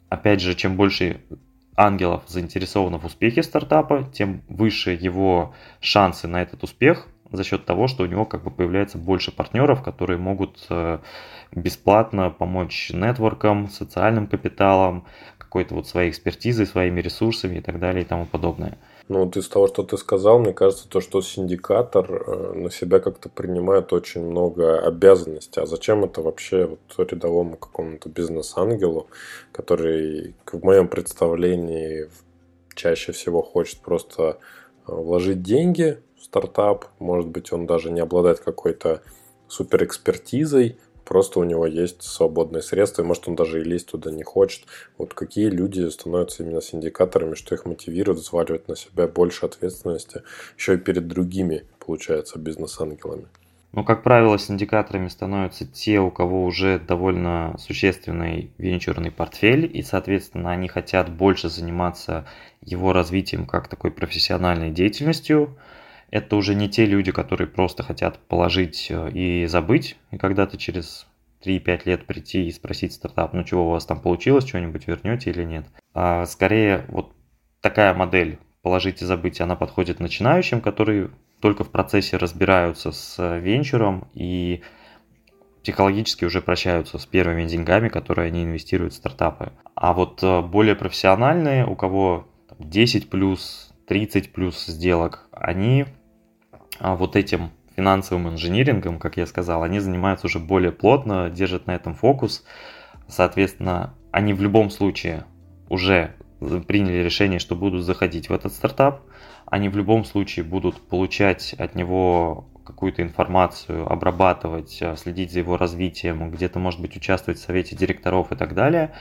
опять 0.09 0.41
же, 0.41 0.53
чем 0.53 0.75
больше 0.75 1.21
ангелов 1.75 2.23
заинтересовано 2.27 2.99
в 2.99 3.05
успехе 3.05 3.41
стартапа, 3.41 4.07
тем 4.13 4.43
выше 4.47 4.91
его 4.91 5.55
шансы 5.79 6.27
на 6.27 6.41
этот 6.43 6.63
успех 6.63 7.07
за 7.31 7.43
счет 7.43 7.65
того, 7.65 7.87
что 7.87 8.03
у 8.03 8.07
него 8.07 8.25
как 8.25 8.43
бы 8.43 8.51
появляется 8.51 8.97
больше 8.97 9.31
партнеров, 9.31 9.83
которые 9.83 10.17
могут 10.17 10.65
э, 10.69 10.99
бесплатно 11.51 12.29
помочь 12.29 12.91
нетворкам, 12.93 13.69
социальным 13.69 14.27
капиталам, 14.27 15.05
какой-то 15.37 15.75
вот 15.75 15.87
своей 15.87 16.09
экспертизой, 16.09 16.65
своими 16.65 17.01
ресурсами 17.01 17.57
и 17.57 17.61
так 17.61 17.79
далее 17.79 18.03
и 18.03 18.07
тому 18.07 18.25
подобное. 18.25 18.77
Ну, 19.09 19.25
вот 19.25 19.35
из 19.35 19.49
того, 19.49 19.67
что 19.67 19.83
ты 19.83 19.97
сказал, 19.97 20.39
мне 20.39 20.53
кажется, 20.53 20.87
то, 20.87 21.01
что 21.01 21.21
синдикатор 21.21 22.09
э, 22.09 22.53
на 22.53 22.71
себя 22.71 22.99
как-то 22.99 23.27
принимает 23.27 23.91
очень 23.91 24.25
много 24.25 24.79
обязанностей. 24.79 25.59
А 25.59 25.65
зачем 25.65 26.05
это 26.05 26.21
вообще 26.21 26.77
вот 26.97 27.11
рядовому 27.11 27.57
какому-то 27.57 28.07
бизнес-ангелу, 28.07 29.07
который, 29.51 30.35
в 30.45 30.63
моем 30.63 30.87
представлении, 30.87 32.09
чаще 32.73 33.11
всего 33.11 33.41
хочет 33.41 33.81
просто 33.81 34.23
э, 34.23 34.93
вложить 34.93 35.41
деньги 35.41 36.01
стартап, 36.21 36.85
может 36.99 37.27
быть, 37.27 37.51
он 37.51 37.65
даже 37.65 37.91
не 37.91 37.99
обладает 37.99 38.39
какой-то 38.39 39.01
суперэкспертизой, 39.47 40.77
просто 41.03 41.39
у 41.39 41.43
него 41.43 41.65
есть 41.65 42.03
свободные 42.03 42.61
средства, 42.61 43.01
и 43.01 43.05
может 43.05 43.27
он 43.27 43.35
даже 43.35 43.61
и 43.61 43.63
лезть 43.63 43.87
туда 43.87 44.11
не 44.11 44.23
хочет. 44.23 44.65
Вот 44.97 45.13
какие 45.13 45.49
люди 45.49 45.87
становятся 45.89 46.43
именно 46.43 46.61
синдикаторами, 46.61 47.35
что 47.35 47.55
их 47.55 47.65
мотивирует 47.65 48.19
взваливать 48.19 48.67
на 48.67 48.75
себя 48.75 49.07
больше 49.07 49.45
ответственности, 49.45 50.23
еще 50.57 50.75
и 50.75 50.77
перед 50.77 51.07
другими, 51.07 51.65
получается, 51.79 52.39
бизнес-ангелами. 52.39 53.27
Ну, 53.73 53.85
как 53.85 54.03
правило, 54.03 54.37
синдикаторами 54.37 55.07
становятся 55.07 55.65
те, 55.65 56.01
у 56.01 56.11
кого 56.11 56.43
уже 56.43 56.77
довольно 56.77 57.55
существенный 57.57 58.51
венчурный 58.57 59.11
портфель, 59.11 59.69
и, 59.73 59.81
соответственно, 59.81 60.51
они 60.51 60.67
хотят 60.67 61.09
больше 61.09 61.47
заниматься 61.47 62.27
его 62.61 62.91
развитием 62.91 63.45
как 63.45 63.69
такой 63.69 63.91
профессиональной 63.91 64.71
деятельностью, 64.71 65.57
это 66.11 66.35
уже 66.35 66.55
не 66.55 66.69
те 66.69 66.85
люди, 66.85 67.11
которые 67.11 67.47
просто 67.47 67.83
хотят 67.83 68.19
положить 68.19 68.87
э, 68.89 69.09
и 69.11 69.45
забыть, 69.47 69.97
и 70.11 70.17
когда-то 70.17 70.57
через 70.57 71.07
3-5 71.43 71.81
лет 71.85 72.05
прийти 72.05 72.45
и 72.45 72.51
спросить 72.51 72.93
стартап, 72.93 73.33
ну 73.33 73.43
чего 73.43 73.67
у 73.67 73.71
вас 73.71 73.85
там 73.85 73.99
получилось, 73.99 74.47
что-нибудь 74.47 74.87
вернете 74.87 75.31
или 75.31 75.43
нет. 75.43 75.65
А 75.93 76.25
скорее 76.25 76.85
вот 76.89 77.13
такая 77.61 77.93
модель 77.93 78.37
положить 78.61 79.01
и 79.01 79.05
забыть, 79.05 79.41
она 79.41 79.55
подходит 79.55 79.99
начинающим, 79.99 80.61
которые 80.61 81.09
только 81.39 81.63
в 81.63 81.71
процессе 81.71 82.17
разбираются 82.17 82.91
с 82.91 83.39
венчуром 83.39 84.07
и 84.13 84.61
психологически 85.63 86.25
уже 86.25 86.41
прощаются 86.41 86.97
с 86.97 87.05
первыми 87.05 87.45
деньгами, 87.45 87.89
которые 87.89 88.27
они 88.27 88.43
инвестируют 88.43 88.93
в 88.93 88.97
стартапы. 88.97 89.53
А 89.75 89.93
вот 89.93 90.21
э, 90.21 90.41
более 90.41 90.75
профессиональные, 90.75 91.65
у 91.65 91.75
кого 91.75 92.27
10 92.59 93.09
плюс, 93.09 93.71
30 93.87 94.33
плюс 94.33 94.65
сделок, 94.65 95.27
они 95.31 95.85
вот 96.81 97.15
этим 97.15 97.51
финансовым 97.75 98.29
инжинирингом, 98.29 98.99
как 98.99 99.17
я 99.17 99.25
сказал, 99.25 99.63
они 99.63 99.79
занимаются 99.79 100.27
уже 100.27 100.39
более 100.39 100.71
плотно, 100.71 101.29
держат 101.29 101.67
на 101.67 101.75
этом 101.75 101.95
фокус. 101.95 102.43
Соответственно, 103.07 103.93
они 104.11 104.33
в 104.33 104.41
любом 104.41 104.69
случае 104.69 105.25
уже 105.69 106.15
приняли 106.67 107.03
решение, 107.03 107.39
что 107.39 107.55
будут 107.55 107.85
заходить 107.85 108.29
в 108.29 108.33
этот 108.33 108.53
стартап. 108.53 109.01
Они 109.45 109.69
в 109.69 109.77
любом 109.77 110.05
случае 110.05 110.43
будут 110.43 110.81
получать 110.81 111.53
от 111.53 111.75
него 111.75 112.47
какую-то 112.63 113.01
информацию, 113.01 113.91
обрабатывать, 113.91 114.77
э, 114.81 114.95
следить 114.95 115.31
за 115.31 115.39
его 115.39 115.57
развитием, 115.57 116.31
где-то, 116.31 116.59
может 116.59 116.79
быть, 116.79 116.95
участвовать 116.95 117.39
в 117.39 117.43
совете 117.43 117.75
директоров 117.75 118.31
и 118.31 118.35
так 118.35 118.53
далее. 118.53 118.93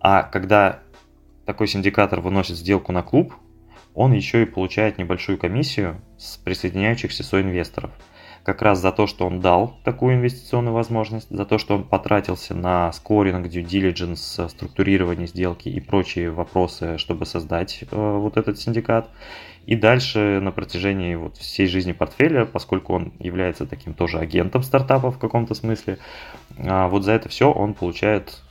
А 0.00 0.22
когда 0.22 0.80
такой 1.44 1.68
синдикатор 1.68 2.20
выносит 2.20 2.56
сделку 2.56 2.92
на 2.92 3.02
клуб, 3.02 3.34
он 3.96 4.12
еще 4.12 4.42
и 4.42 4.46
получает 4.46 4.98
небольшую 4.98 5.38
комиссию 5.38 6.00
с 6.18 6.36
присоединяющихся 6.36 7.24
соинвесторов. 7.24 7.90
Как 8.44 8.62
раз 8.62 8.78
за 8.78 8.92
то, 8.92 9.08
что 9.08 9.26
он 9.26 9.40
дал 9.40 9.76
такую 9.82 10.14
инвестиционную 10.16 10.74
возможность, 10.74 11.28
за 11.30 11.44
то, 11.46 11.58
что 11.58 11.74
он 11.74 11.82
потратился 11.82 12.54
на 12.54 12.92
скоринг, 12.92 13.46
due 13.46 13.64
diligence, 13.64 14.48
структурирование 14.48 15.26
сделки 15.26 15.68
и 15.68 15.80
прочие 15.80 16.30
вопросы, 16.30 16.98
чтобы 16.98 17.26
создать 17.26 17.82
э, 17.82 17.86
вот 18.18 18.36
этот 18.36 18.60
синдикат. 18.60 19.08
И 19.64 19.74
дальше 19.74 20.40
на 20.40 20.52
протяжении 20.52 21.16
вот 21.16 21.38
всей 21.38 21.66
жизни 21.66 21.92
портфеля, 21.92 22.44
поскольку 22.44 22.94
он 22.94 23.14
является 23.18 23.66
таким 23.66 23.94
тоже 23.94 24.18
агентом 24.18 24.62
стартапа 24.62 25.10
в 25.10 25.18
каком-то 25.18 25.54
смысле, 25.54 25.98
а, 26.58 26.86
вот 26.86 27.02
за 27.02 27.12
это 27.12 27.28
все 27.28 27.50
он 27.50 27.74
получает 27.74 28.42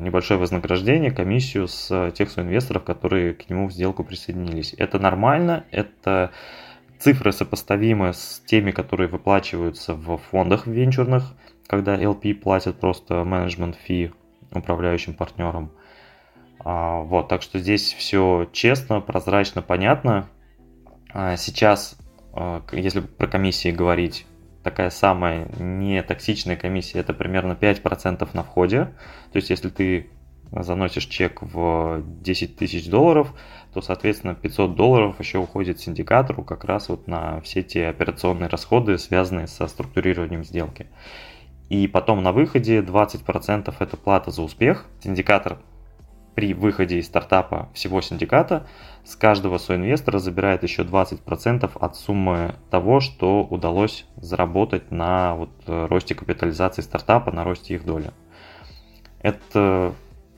небольшое 0.00 0.38
вознаграждение, 0.38 1.10
комиссию 1.10 1.68
с 1.68 2.10
тех 2.12 2.36
инвесторов, 2.38 2.84
которые 2.84 3.34
к 3.34 3.48
нему 3.48 3.68
в 3.68 3.72
сделку 3.72 4.04
присоединились. 4.04 4.74
Это 4.76 4.98
нормально, 4.98 5.64
это 5.70 6.32
цифры 6.98 7.32
сопоставимы 7.32 8.12
с 8.12 8.42
теми, 8.46 8.70
которые 8.70 9.08
выплачиваются 9.08 9.94
в 9.94 10.18
фондах 10.18 10.66
венчурных, 10.66 11.34
когда 11.66 11.96
LP 11.96 12.34
платят 12.34 12.78
просто 12.78 13.24
менеджмент 13.24 13.76
фи 13.76 14.12
управляющим 14.52 15.14
партнерам. 15.14 15.70
А, 16.58 17.00
вот, 17.00 17.28
так 17.28 17.42
что 17.42 17.58
здесь 17.58 17.94
все 17.94 18.48
честно, 18.52 19.00
прозрачно, 19.00 19.62
понятно. 19.62 20.28
А, 21.12 21.36
сейчас, 21.36 21.96
а, 22.32 22.62
если 22.72 23.00
про 23.00 23.26
комиссии 23.26 23.70
говорить, 23.70 24.26
такая 24.62 24.90
самая 24.90 25.48
нетоксичная 25.58 26.56
комиссия 26.56 26.98
это 26.98 27.14
примерно 27.14 27.52
5% 27.52 28.28
на 28.32 28.42
входе. 28.42 28.92
То 29.32 29.36
есть, 29.36 29.50
если 29.50 29.68
ты 29.68 30.10
заносишь 30.52 31.06
чек 31.06 31.42
в 31.42 32.02
10 32.22 32.56
тысяч 32.56 32.88
долларов, 32.88 33.32
то, 33.72 33.80
соответственно, 33.80 34.34
500 34.34 34.74
долларов 34.74 35.20
еще 35.20 35.38
уходит 35.38 35.80
синдикатору 35.80 36.42
как 36.42 36.64
раз 36.64 36.88
вот 36.88 37.06
на 37.06 37.40
все 37.40 37.62
те 37.62 37.88
операционные 37.88 38.48
расходы, 38.48 38.98
связанные 38.98 39.46
со 39.46 39.66
структурированием 39.68 40.44
сделки. 40.44 40.86
И 41.68 41.86
потом 41.86 42.22
на 42.22 42.32
выходе 42.32 42.80
20% 42.80 43.72
это 43.78 43.96
плата 43.96 44.32
за 44.32 44.42
успех. 44.42 44.86
Синдикатор 45.02 45.58
при 46.34 46.54
выходе 46.54 46.98
из 46.98 47.06
стартапа 47.06 47.68
всего 47.74 48.00
синдиката 48.00 48.66
с 49.04 49.16
каждого 49.16 49.58
соинвестора 49.58 50.18
забирает 50.18 50.62
еще 50.62 50.82
20% 50.82 51.70
от 51.74 51.96
суммы 51.96 52.54
того, 52.70 53.00
что 53.00 53.42
удалось 53.42 54.06
заработать 54.16 54.90
на 54.90 55.34
вот 55.34 55.50
э, 55.66 55.86
росте 55.86 56.14
капитализации 56.14 56.82
стартапа, 56.82 57.32
на 57.32 57.44
росте 57.44 57.74
их 57.74 57.84
доли. 57.84 58.10
Это 59.20 59.94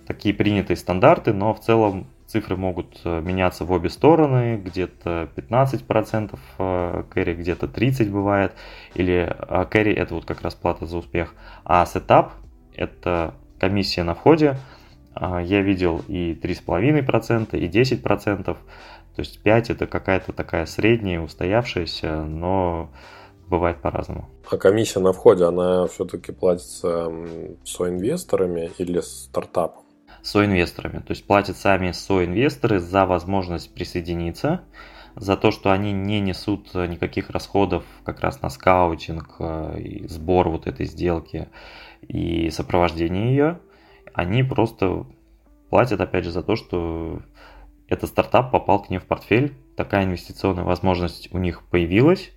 такие 0.06 0.34
принятые 0.34 0.76
стандарты, 0.76 1.32
но 1.32 1.54
в 1.54 1.60
целом 1.60 2.06
цифры 2.26 2.56
могут 2.56 3.00
э, 3.04 3.20
меняться 3.20 3.64
в 3.64 3.72
обе 3.72 3.90
стороны, 3.90 4.56
где-то 4.56 5.28
15% 5.36 6.38
э, 6.58 7.04
кэри, 7.10 7.34
где-то 7.34 7.66
30% 7.66 8.10
бывает, 8.10 8.54
или 8.94 9.36
кэри 9.70 9.92
это 9.92 10.14
вот 10.14 10.24
как 10.24 10.42
раз 10.42 10.54
плата 10.54 10.86
за 10.86 10.96
успех, 10.96 11.34
а 11.64 11.84
сетап 11.84 12.32
это 12.74 13.34
комиссия 13.60 14.02
на 14.02 14.14
входе, 14.14 14.56
я 15.16 15.62
видел 15.62 16.02
и 16.08 16.34
3,5%, 16.34 17.56
и 17.58 17.68
10%. 17.68 18.44
То 18.44 18.56
есть 19.18 19.42
5 19.42 19.70
это 19.70 19.86
какая-то 19.86 20.32
такая 20.32 20.66
средняя, 20.66 21.20
устоявшаяся, 21.20 22.22
но 22.22 22.90
бывает 23.48 23.82
по-разному. 23.82 24.30
А 24.50 24.56
комиссия 24.56 25.00
на 25.00 25.12
входе, 25.12 25.44
она 25.44 25.86
все-таки 25.86 26.32
платится 26.32 27.12
соинвесторами 27.64 28.70
или 28.78 29.00
стартапом? 29.00 29.84
Соинвесторами. 30.22 30.98
То 31.00 31.10
есть 31.10 31.26
платят 31.26 31.56
сами 31.56 31.92
соинвесторы 31.92 32.80
за 32.80 33.04
возможность 33.04 33.74
присоединиться, 33.74 34.62
за 35.16 35.36
то, 35.36 35.50
что 35.50 35.72
они 35.72 35.92
не 35.92 36.20
несут 36.20 36.74
никаких 36.74 37.28
расходов 37.30 37.84
как 38.04 38.20
раз 38.20 38.40
на 38.40 38.48
скаутинг, 38.48 39.36
э, 39.40 40.06
сбор 40.08 40.48
вот 40.48 40.66
этой 40.66 40.86
сделки 40.86 41.48
и 42.00 42.48
сопровождение 42.50 43.30
ее 43.30 43.60
они 44.14 44.42
просто 44.42 45.06
платят, 45.70 46.00
опять 46.00 46.24
же, 46.24 46.30
за 46.30 46.42
то, 46.42 46.56
что 46.56 47.20
этот 47.88 48.10
стартап 48.10 48.50
попал 48.50 48.82
к 48.82 48.90
ним 48.90 49.00
в 49.00 49.06
портфель, 49.06 49.54
такая 49.76 50.04
инвестиционная 50.04 50.64
возможность 50.64 51.32
у 51.32 51.38
них 51.38 51.62
появилась, 51.70 52.32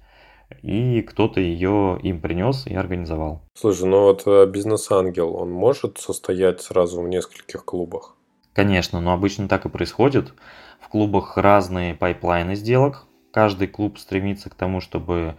и 0.61 1.01
кто-то 1.01 1.39
ее 1.39 1.99
им 2.01 2.21
принес 2.21 2.67
и 2.67 2.75
организовал. 2.75 3.41
Слушай, 3.53 3.87
ну 3.87 4.03
вот 4.03 4.23
э, 4.25 4.45
бизнес-ангел, 4.47 5.35
он 5.35 5.51
может 5.51 5.97
состоять 5.97 6.61
сразу 6.61 7.01
в 7.01 7.07
нескольких 7.07 7.65
клубах? 7.65 8.15
Конечно, 8.53 9.01
но 9.01 9.13
обычно 9.13 9.47
так 9.47 9.65
и 9.65 9.69
происходит. 9.69 10.33
В 10.79 10.87
клубах 10.87 11.37
разные 11.37 11.95
пайплайны 11.95 12.55
сделок. 12.55 13.05
Каждый 13.31 13.67
клуб 13.67 13.97
стремится 13.97 14.49
к 14.49 14.55
тому, 14.55 14.79
чтобы 14.81 15.35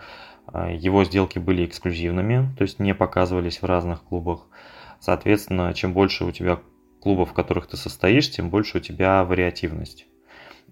э, 0.53 0.77
его 0.77 1.05
сделки 1.05 1.39
были 1.39 1.65
эксклюзивными, 1.65 2.55
то 2.59 2.63
есть 2.63 2.79
не 2.79 2.95
показывались 2.95 3.63
в 3.63 3.65
разных 3.65 4.03
клубах. 4.03 4.47
Соответственно, 5.07 5.73
чем 5.73 5.93
больше 5.93 6.25
у 6.25 6.33
тебя 6.33 6.59
клубов, 7.01 7.31
в 7.31 7.33
которых 7.33 7.69
ты 7.69 7.77
состоишь, 7.77 8.29
тем 8.29 8.51
больше 8.51 8.79
у 8.79 8.81
тебя 8.81 9.23
вариативность. 9.23 10.09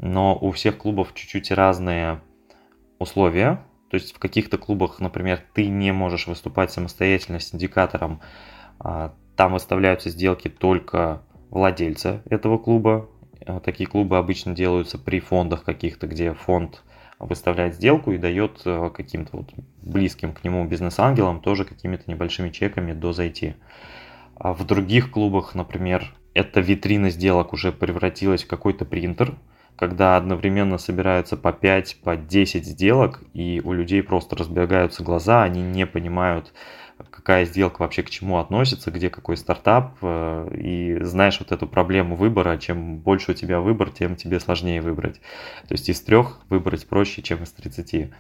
Но 0.01 0.37
у 0.37 0.51
всех 0.51 0.77
клубов 0.77 1.15
чуть-чуть 1.15 1.53
разные 1.53 2.21
условия. 2.99 3.65
То 3.91 3.95
есть 3.95 4.13
в 4.13 4.19
каких-то 4.19 4.59
клубах, 4.59 4.99
например, 4.99 5.41
ты 5.53 5.69
не 5.69 5.93
можешь 5.93 6.27
выступать 6.27 6.73
самостоятельно 6.73 7.39
с 7.39 7.55
индикатором. 7.55 8.21
А, 8.81 9.15
там 9.37 9.53
выставляются 9.53 10.11
сделки 10.11 10.49
только 10.49 11.23
владельца 11.51 12.21
этого 12.29 12.59
клуба. 12.59 13.09
А, 13.47 13.61
такие 13.61 13.89
клубы 13.89 14.19
обычно 14.19 14.53
делаются 14.53 14.99
при 14.99 15.21
фондах 15.21 15.63
каких-то, 15.63 16.09
где 16.09 16.35
фонд 16.35 16.83
выставляет 17.21 17.77
сделку 17.77 18.11
и 18.11 18.19
дает 18.19 18.63
а, 18.65 18.91
каким-то 18.91 19.37
вот 19.37 19.53
близким 19.81 20.33
к 20.33 20.43
нему 20.43 20.67
бизнес-ангелам 20.67 21.41
тоже 21.41 21.65
какими-то 21.65 22.11
небольшими 22.11 22.51
чеками 22.51 22.95
до 22.95 23.13
зайти. 23.13 23.55
А 24.37 24.53
в 24.53 24.65
других 24.65 25.11
клубах, 25.11 25.55
например, 25.55 26.15
эта 26.35 26.61
витрина 26.61 27.11
сделок 27.11 27.53
уже 27.53 27.73
превратилась 27.73 28.45
в 28.45 28.49
какой-то 28.49 28.85
принтер, 28.85 29.35
когда 29.77 30.17
одновременно 30.17 30.79
собираются 30.79 31.37
по 31.37 31.53
5, 31.53 31.99
по 32.03 32.17
10 32.17 32.65
сделок, 32.65 33.23
и 33.33 33.61
у 33.65 33.73
людей 33.73 34.03
просто 34.03 34.37
разбегаются 34.37 35.03
глаза, 35.03 35.43
они 35.43 35.63
не 35.63 35.87
понимают, 35.87 36.53
какая 37.11 37.45
сделка 37.45 37.83
вообще 37.83 38.03
к 38.03 38.11
чему 38.11 38.39
относится, 38.39 38.91
где 38.91 39.11
какой 39.11 39.37
стартап, 39.37 39.97
э, 40.03 40.57
и 40.57 40.99
знаешь 41.03 41.39
вот 41.41 41.51
эту 41.51 41.67
проблему 41.67 42.15
выбора, 42.17 42.57
чем 42.59 42.99
больше 42.99 43.33
у 43.33 43.35
тебя 43.35 43.61
выбор, 43.61 43.91
тем 43.91 44.15
тебе 44.17 44.39
сложнее 44.39 44.81
выбрать. 44.81 45.21
То 45.69 45.73
есть 45.73 45.89
из 45.89 46.01
трех 46.01 46.41
выбрать 46.49 46.87
проще, 46.87 47.23
чем 47.23 47.43
из 47.43 47.51
30. 47.51 48.13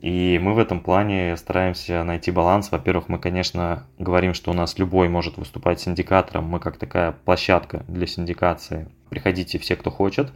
И 0.00 0.38
мы 0.42 0.54
в 0.54 0.58
этом 0.58 0.80
плане 0.80 1.36
стараемся 1.36 2.02
найти 2.04 2.30
баланс. 2.30 2.70
Во-первых, 2.70 3.08
мы, 3.08 3.18
конечно, 3.18 3.86
говорим, 3.98 4.34
что 4.34 4.50
у 4.50 4.54
нас 4.54 4.78
любой 4.78 5.08
может 5.08 5.36
выступать 5.36 5.80
синдикатором. 5.80 6.44
Мы 6.44 6.60
как 6.60 6.76
такая 6.76 7.12
площадка 7.12 7.84
для 7.88 8.06
синдикации. 8.06 8.88
Приходите 9.10 9.58
все, 9.58 9.76
кто 9.76 9.90
хочет. 9.90 10.32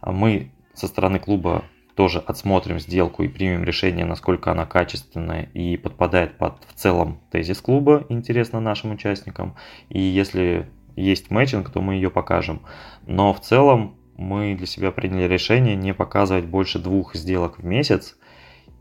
А 0.00 0.12
мы 0.12 0.50
со 0.74 0.86
стороны 0.86 1.18
клуба 1.18 1.64
тоже 1.94 2.18
отсмотрим 2.18 2.80
сделку 2.80 3.22
и 3.22 3.28
примем 3.28 3.64
решение, 3.64 4.04
насколько 4.04 4.50
она 4.50 4.66
качественная 4.66 5.48
и 5.54 5.76
подпадает 5.76 6.36
под 6.38 6.64
в 6.68 6.74
целом 6.74 7.20
тезис 7.30 7.60
клуба, 7.60 8.04
интересно 8.08 8.60
нашим 8.60 8.92
участникам. 8.92 9.54
И 9.88 10.00
если 10.00 10.68
есть 10.96 11.30
мэтчинг, 11.30 11.70
то 11.70 11.80
мы 11.80 11.94
ее 11.94 12.10
покажем. 12.10 12.62
Но 13.06 13.32
в 13.32 13.40
целом 13.40 13.96
мы 14.16 14.54
для 14.54 14.66
себя 14.66 14.90
приняли 14.90 15.24
решение 15.24 15.76
не 15.76 15.94
показывать 15.94 16.46
больше 16.46 16.78
двух 16.78 17.14
сделок 17.14 17.58
в 17.58 17.64
месяц, 17.64 18.16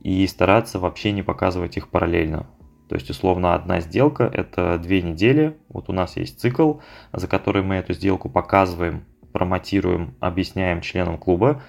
и 0.04 0.28
стараться 0.28 0.80
вообще 0.80 1.12
не 1.12 1.24
показывать 1.24 1.78
их 1.78 1.88
параллельно. 1.88 2.46
То 2.89 2.96
есть, 2.96 3.10
условно, 3.10 3.56
одна 3.56 3.80
сделка– 3.80 4.30
это 4.34 4.78
две 4.78 5.02
недели. 5.02 5.58
Вот 5.70 5.89
у 5.89 5.94
нас 5.94 6.18
есть 6.18 6.39
цикл, 6.39 6.76
за 7.12 7.28
который 7.28 7.63
мы 7.63 7.76
эту 7.76 7.94
сделку 7.94 8.30
показываем, 8.30 9.06
промотируем, 9.32 10.16
объясняем 10.20 10.82
членам 10.82 11.18
клуба. 11.18 11.63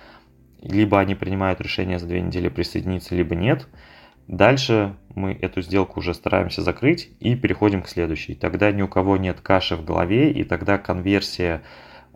Либо 0.61 0.99
они 0.99 1.14
принимают 1.14 1.61
решение 1.61 1.99
за 1.99 2.07
две 2.07 2.20
недели 2.20 2.49
присоединиться, 2.49 3.14
либо 3.14 3.35
нет. 3.35 3.68
Дальше 4.27 4.97
мы 5.14 5.33
эту 5.33 5.62
сделку 5.62 6.01
уже 6.01 6.12
стараемся 6.14 6.62
закрыть 6.62 7.11
и 7.20 7.37
переходим 7.37 7.83
к 7.83 7.88
следующей. 7.88 8.35
Тогда 8.35 8.73
ни 8.73 8.83
у 8.83 8.88
кого 8.88 9.16
нет 9.16 9.40
каши 9.40 9.77
в 9.77 9.85
голове, 9.85 10.33
и 10.33 10.44
тогда 10.44 10.79
конверсия 10.79 11.62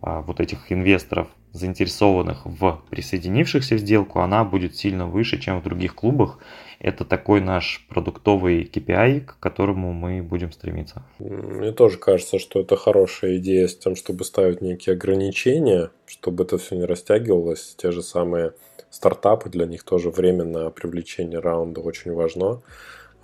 а, 0.01 0.23
вот 0.23 0.41
этих 0.41 0.73
инвесторов 0.73 1.29
заинтересованных 1.53 2.45
в 2.45 2.83
присоединившихся 2.91 3.75
в 3.75 3.79
сделку, 3.79 4.21
она 4.21 4.45
будет 4.45 4.77
сильно 4.77 5.07
выше, 5.07 5.39
чем 5.39 5.61
в 5.61 5.65
других 5.65 5.95
клубах. 5.95 6.39
Это 6.81 7.05
такой 7.05 7.41
наш 7.41 7.87
продуктовый 7.89 8.63
KPI, 8.65 9.21
к 9.21 9.41
которому 9.41 9.93
мы 9.93 10.23
будем 10.23 10.53
стремиться. 10.53 11.03
Мне 11.19 11.73
тоже 11.73 11.99
кажется, 11.99 12.39
что 12.39 12.61
это 12.61 12.77
хорошая 12.77 13.39
идея 13.39 13.67
с 13.67 13.77
тем, 13.77 13.97
чтобы 13.97 14.25
ставить 14.25 14.61
некие 14.63 14.95
ограничения, 14.95 15.91
чтобы 16.07 16.45
это 16.45 16.57
все 16.59 16.77
не 16.77 16.85
растягивалось. 16.85 17.75
Те 17.77 17.91
же 17.91 18.03
самые 18.03 18.53
стартапы, 18.91 19.51
для 19.51 19.67
них 19.67 19.83
тоже 19.83 20.11
время 20.11 20.71
привлечение 20.71 21.41
раунда 21.41 21.81
очень 21.81 22.13
важно. 22.13 22.63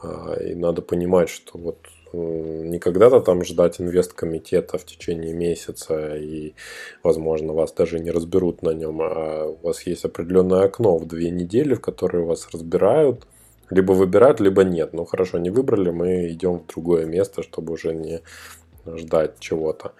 А, 0.03 0.35
и 0.35 0.55
надо 0.55 0.83
понимать, 0.83 1.29
что 1.29 1.59
вот 1.59 1.79
не 2.13 2.79
когда-то 2.79 3.21
там 3.21 3.45
ждать 3.45 3.81
инвесткомитета 3.81 4.79
в 4.79 4.85
течение 4.85 5.33
месяца, 5.33 6.17
и, 6.17 6.55
возможно, 7.03 7.53
вас 7.53 7.73
даже 7.73 7.99
не 7.99 8.11
разберут 8.11 8.63
на 8.63 8.71
нем, 8.71 9.01
а 9.03 9.47
у 9.47 9.67
вас 9.67 9.83
есть 9.87 10.05
определенное 10.05 10.65
окно 10.65 10.97
в 10.97 11.07
две 11.07 11.31
недели, 11.31 11.75
в 11.75 11.81
которое 11.81 12.25
вас 12.25 12.49
разбирают, 12.53 13.27
либо 13.71 13.93
выбирают, 13.93 14.41
либо 14.41 14.63
нет. 14.63 14.93
Ну 14.93 15.05
хорошо, 15.05 15.39
не 15.39 15.51
выбрали, 15.51 15.91
мы 15.91 16.29
идем 16.31 16.61
в 16.61 16.67
другое 16.67 17.07
место, 17.07 17.43
чтобы 17.43 17.73
уже 17.73 17.95
не 17.95 18.21
ждать 18.87 19.41
чего-то. 19.41 19.93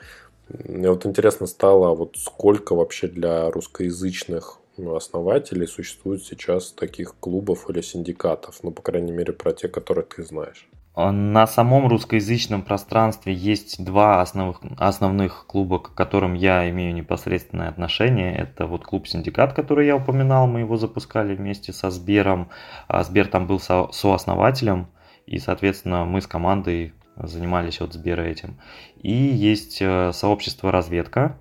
Мне 0.49 0.91
вот 0.91 1.07
интересно 1.07 1.47
стало, 1.47 1.95
вот 1.95 2.17
сколько 2.19 2.75
вообще 2.75 3.09
для 3.09 3.51
русскоязычных 3.51 4.61
основателей 4.77 5.67
существует 5.67 6.23
сейчас 6.23 6.73
таких 6.73 7.15
клубов 7.19 7.71
или 7.71 7.81
синдикатов? 7.81 8.59
Ну, 8.63 8.71
по 8.71 8.83
крайней 8.83 9.13
мере, 9.13 9.33
про 9.33 9.53
те, 9.53 9.69
которые 9.69 10.05
ты 10.05 10.23
знаешь. 10.23 10.69
На 10.97 11.49
самом 11.49 11.89
русскоязычном 11.89 12.63
пространстве 12.63 13.35
есть 13.35 13.85
два 13.85 14.21
основных, 14.21 14.61
основных 14.79 15.45
клуба, 15.49 15.81
к 15.81 15.93
которым 15.95 16.35
я 16.35 16.71
имею 16.71 16.95
непосредственное 16.95 17.69
отношение. 17.69 18.33
Это 18.37 18.67
вот 18.67 18.85
клуб 18.85 19.09
«Синдикат», 19.09 19.55
который 19.55 19.89
я 19.89 19.97
упоминал, 19.97 20.47
мы 20.47 20.61
его 20.61 20.77
запускали 20.77 21.35
вместе 21.35 21.73
со 21.73 21.91
Сбером. 21.91 22.49
А 22.87 23.03
Сбер 23.03 23.27
там 23.27 23.49
был 23.49 23.59
со, 23.59 23.89
сооснователем, 23.91 24.87
и, 25.27 25.41
соответственно, 25.41 26.05
мы 26.05 26.21
с 26.21 26.29
командой 26.29 26.95
занимались 27.17 27.81
от 27.81 27.93
Сбера 27.93 28.23
этим. 28.23 28.61
И 29.03 29.13
есть 29.13 29.79
э, 29.81 30.13
сообщество 30.13 30.71
«Разведка». 30.71 31.37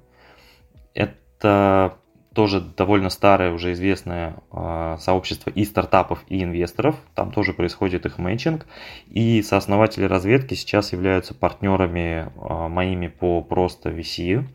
Это 0.96 1.98
тоже 2.34 2.62
довольно 2.62 3.10
старое, 3.10 3.52
уже 3.52 3.74
известное 3.74 4.36
э, 4.52 4.98
сообщество 5.00 5.50
и 5.50 5.64
стартапов, 5.66 6.24
и 6.28 6.44
инвесторов. 6.44 6.96
Там 7.16 7.32
тоже 7.32 7.54
происходит 7.54 8.06
их 8.06 8.18
мэтчинг. 8.18 8.66
И 9.08 9.42
сооснователи 9.42 10.06
разведки 10.06 10.54
сейчас 10.56 10.94
являются 10.94 11.34
партнерами 11.34 12.28
э, 12.36 12.68
моими 12.68 13.08
по 13.08 13.42
просто 13.42 13.90
VC. 13.90 14.46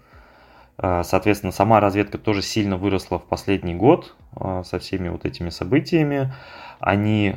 Э, 0.79 1.03
соответственно, 1.05 1.53
сама 1.53 1.81
разведка 1.81 2.19
тоже 2.19 2.43
сильно 2.43 2.77
выросла 2.77 3.19
в 3.19 3.25
последний 3.25 3.75
год 3.75 4.15
э, 4.37 4.63
со 4.65 4.79
всеми 4.79 5.09
вот 5.09 5.25
этими 5.25 5.51
событиями. 5.51 6.33
Они 6.81 7.37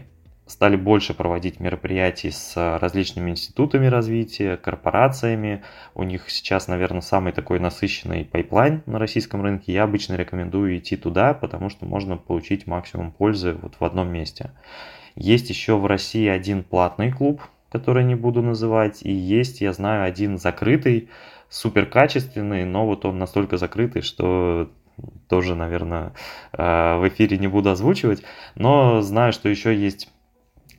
стали 0.51 0.75
больше 0.75 1.13
проводить 1.13 1.61
мероприятий 1.61 2.29
с 2.29 2.77
различными 2.77 3.31
институтами 3.31 3.87
развития, 3.87 4.57
корпорациями. 4.57 5.63
У 5.95 6.03
них 6.03 6.29
сейчас, 6.29 6.67
наверное, 6.67 6.99
самый 6.99 7.31
такой 7.31 7.59
насыщенный 7.59 8.25
пайплайн 8.25 8.83
на 8.85 8.99
российском 8.99 9.41
рынке. 9.41 9.71
Я 9.71 9.83
обычно 9.83 10.15
рекомендую 10.15 10.77
идти 10.77 10.97
туда, 10.97 11.33
потому 11.33 11.69
что 11.69 11.85
можно 11.85 12.17
получить 12.17 12.67
максимум 12.67 13.13
пользы 13.13 13.53
вот 13.53 13.75
в 13.79 13.85
одном 13.85 14.09
месте. 14.11 14.51
Есть 15.15 15.49
еще 15.49 15.77
в 15.77 15.85
России 15.85 16.27
один 16.27 16.63
платный 16.63 17.13
клуб, 17.13 17.41
который 17.71 18.03
не 18.03 18.15
буду 18.15 18.41
называть, 18.41 19.03
и 19.03 19.11
есть, 19.11 19.61
я 19.61 19.71
знаю, 19.71 20.03
один 20.03 20.37
закрытый, 20.37 21.09
супер 21.47 21.85
качественный, 21.85 22.65
но 22.65 22.85
вот 22.85 23.05
он 23.05 23.17
настолько 23.17 23.55
закрытый, 23.55 24.01
что 24.01 24.69
тоже, 25.29 25.55
наверное, 25.55 26.11
э, 26.51 26.97
в 26.97 27.07
эфире 27.07 27.37
не 27.37 27.47
буду 27.47 27.69
озвучивать, 27.69 28.23
но 28.55 29.01
знаю, 29.01 29.31
что 29.31 29.47
еще 29.47 29.73
есть 29.73 30.09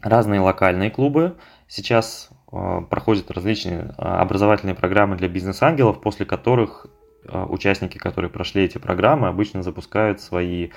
разные 0.02 0.40
локальные 0.40 0.90
клубы. 0.90 1.36
Сейчас 1.68 2.30
э, 2.52 2.80
проходят 2.90 3.30
различные 3.30 3.94
э, 3.96 4.02
образовательные 4.02 4.74
программы 4.74 5.16
для 5.16 5.28
бизнес-ангелов, 5.28 6.00
после 6.00 6.26
которых 6.26 6.86
э, 7.24 7.44
участники, 7.44 7.98
которые 7.98 8.30
прошли 8.30 8.64
эти 8.64 8.78
программы, 8.78 9.28
обычно 9.28 9.62
запускают 9.62 10.20
свои 10.20 10.70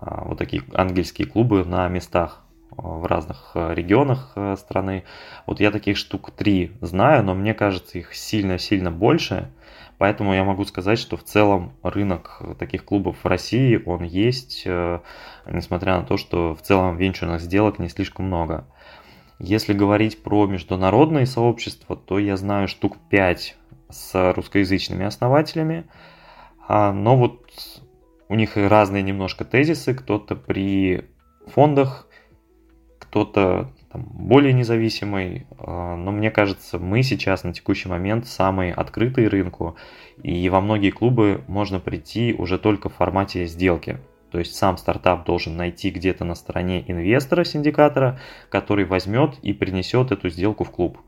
вот 0.00 0.38
такие 0.38 0.64
ангельские 0.74 1.26
клубы 1.26 1.64
на 1.64 1.88
местах 1.88 2.42
в 2.70 3.06
разных 3.06 3.52
регионах 3.54 4.36
страны. 4.58 5.04
Вот 5.46 5.60
я 5.60 5.70
таких 5.70 5.96
штук 5.96 6.32
три 6.32 6.72
знаю, 6.80 7.22
но 7.22 7.34
мне 7.34 7.54
кажется 7.54 7.98
их 7.98 8.12
сильно-сильно 8.14 8.90
больше. 8.90 9.52
Поэтому 9.98 10.34
я 10.34 10.44
могу 10.44 10.64
сказать, 10.64 10.98
что 10.98 11.16
в 11.16 11.24
целом 11.24 11.72
рынок 11.82 12.42
таких 12.58 12.84
клубов 12.84 13.16
в 13.22 13.26
России, 13.26 13.80
он 13.86 14.02
есть, 14.02 14.66
несмотря 15.46 15.98
на 15.98 16.04
то, 16.04 16.16
что 16.16 16.54
в 16.54 16.62
целом 16.62 16.96
венчурных 16.96 17.40
сделок 17.40 17.78
не 17.78 17.88
слишком 17.88 18.26
много. 18.26 18.66
Если 19.38 19.72
говорить 19.72 20.22
про 20.22 20.46
международные 20.46 21.26
сообщества, 21.26 21.96
то 21.96 22.18
я 22.18 22.36
знаю 22.36 22.68
штук 22.68 22.96
5 23.10 23.56
с 23.90 24.32
русскоязычными 24.32 25.04
основателями, 25.04 25.86
а, 26.66 26.92
но 26.92 27.16
вот 27.16 27.42
у 28.28 28.34
них 28.34 28.56
разные 28.56 29.02
немножко 29.02 29.44
тезисы, 29.44 29.94
кто-то 29.94 30.34
при 30.36 31.04
фондах, 31.46 32.08
кто-то 32.98 33.70
там, 33.94 34.08
более 34.12 34.52
независимый, 34.52 35.46
а, 35.56 35.94
но 35.94 36.10
мне 36.10 36.32
кажется, 36.32 36.80
мы 36.80 37.04
сейчас 37.04 37.44
на 37.44 37.54
текущий 37.54 37.88
момент 37.88 38.26
самые 38.26 38.74
открытые 38.74 39.28
рынку, 39.28 39.76
и 40.20 40.48
во 40.48 40.60
многие 40.60 40.90
клубы 40.90 41.44
можно 41.46 41.78
прийти 41.78 42.34
уже 42.36 42.58
только 42.58 42.88
в 42.88 42.94
формате 42.94 43.46
сделки. 43.46 44.00
То 44.32 44.40
есть 44.40 44.56
сам 44.56 44.78
стартап 44.78 45.24
должен 45.24 45.56
найти 45.56 45.90
где-то 45.90 46.24
на 46.24 46.34
стороне 46.34 46.84
инвестора, 46.90 47.44
синдикатора, 47.44 48.18
который 48.48 48.84
возьмет 48.84 49.38
и 49.42 49.52
принесет 49.52 50.10
эту 50.10 50.28
сделку 50.28 50.64
в 50.64 50.72
клуб. 50.72 50.98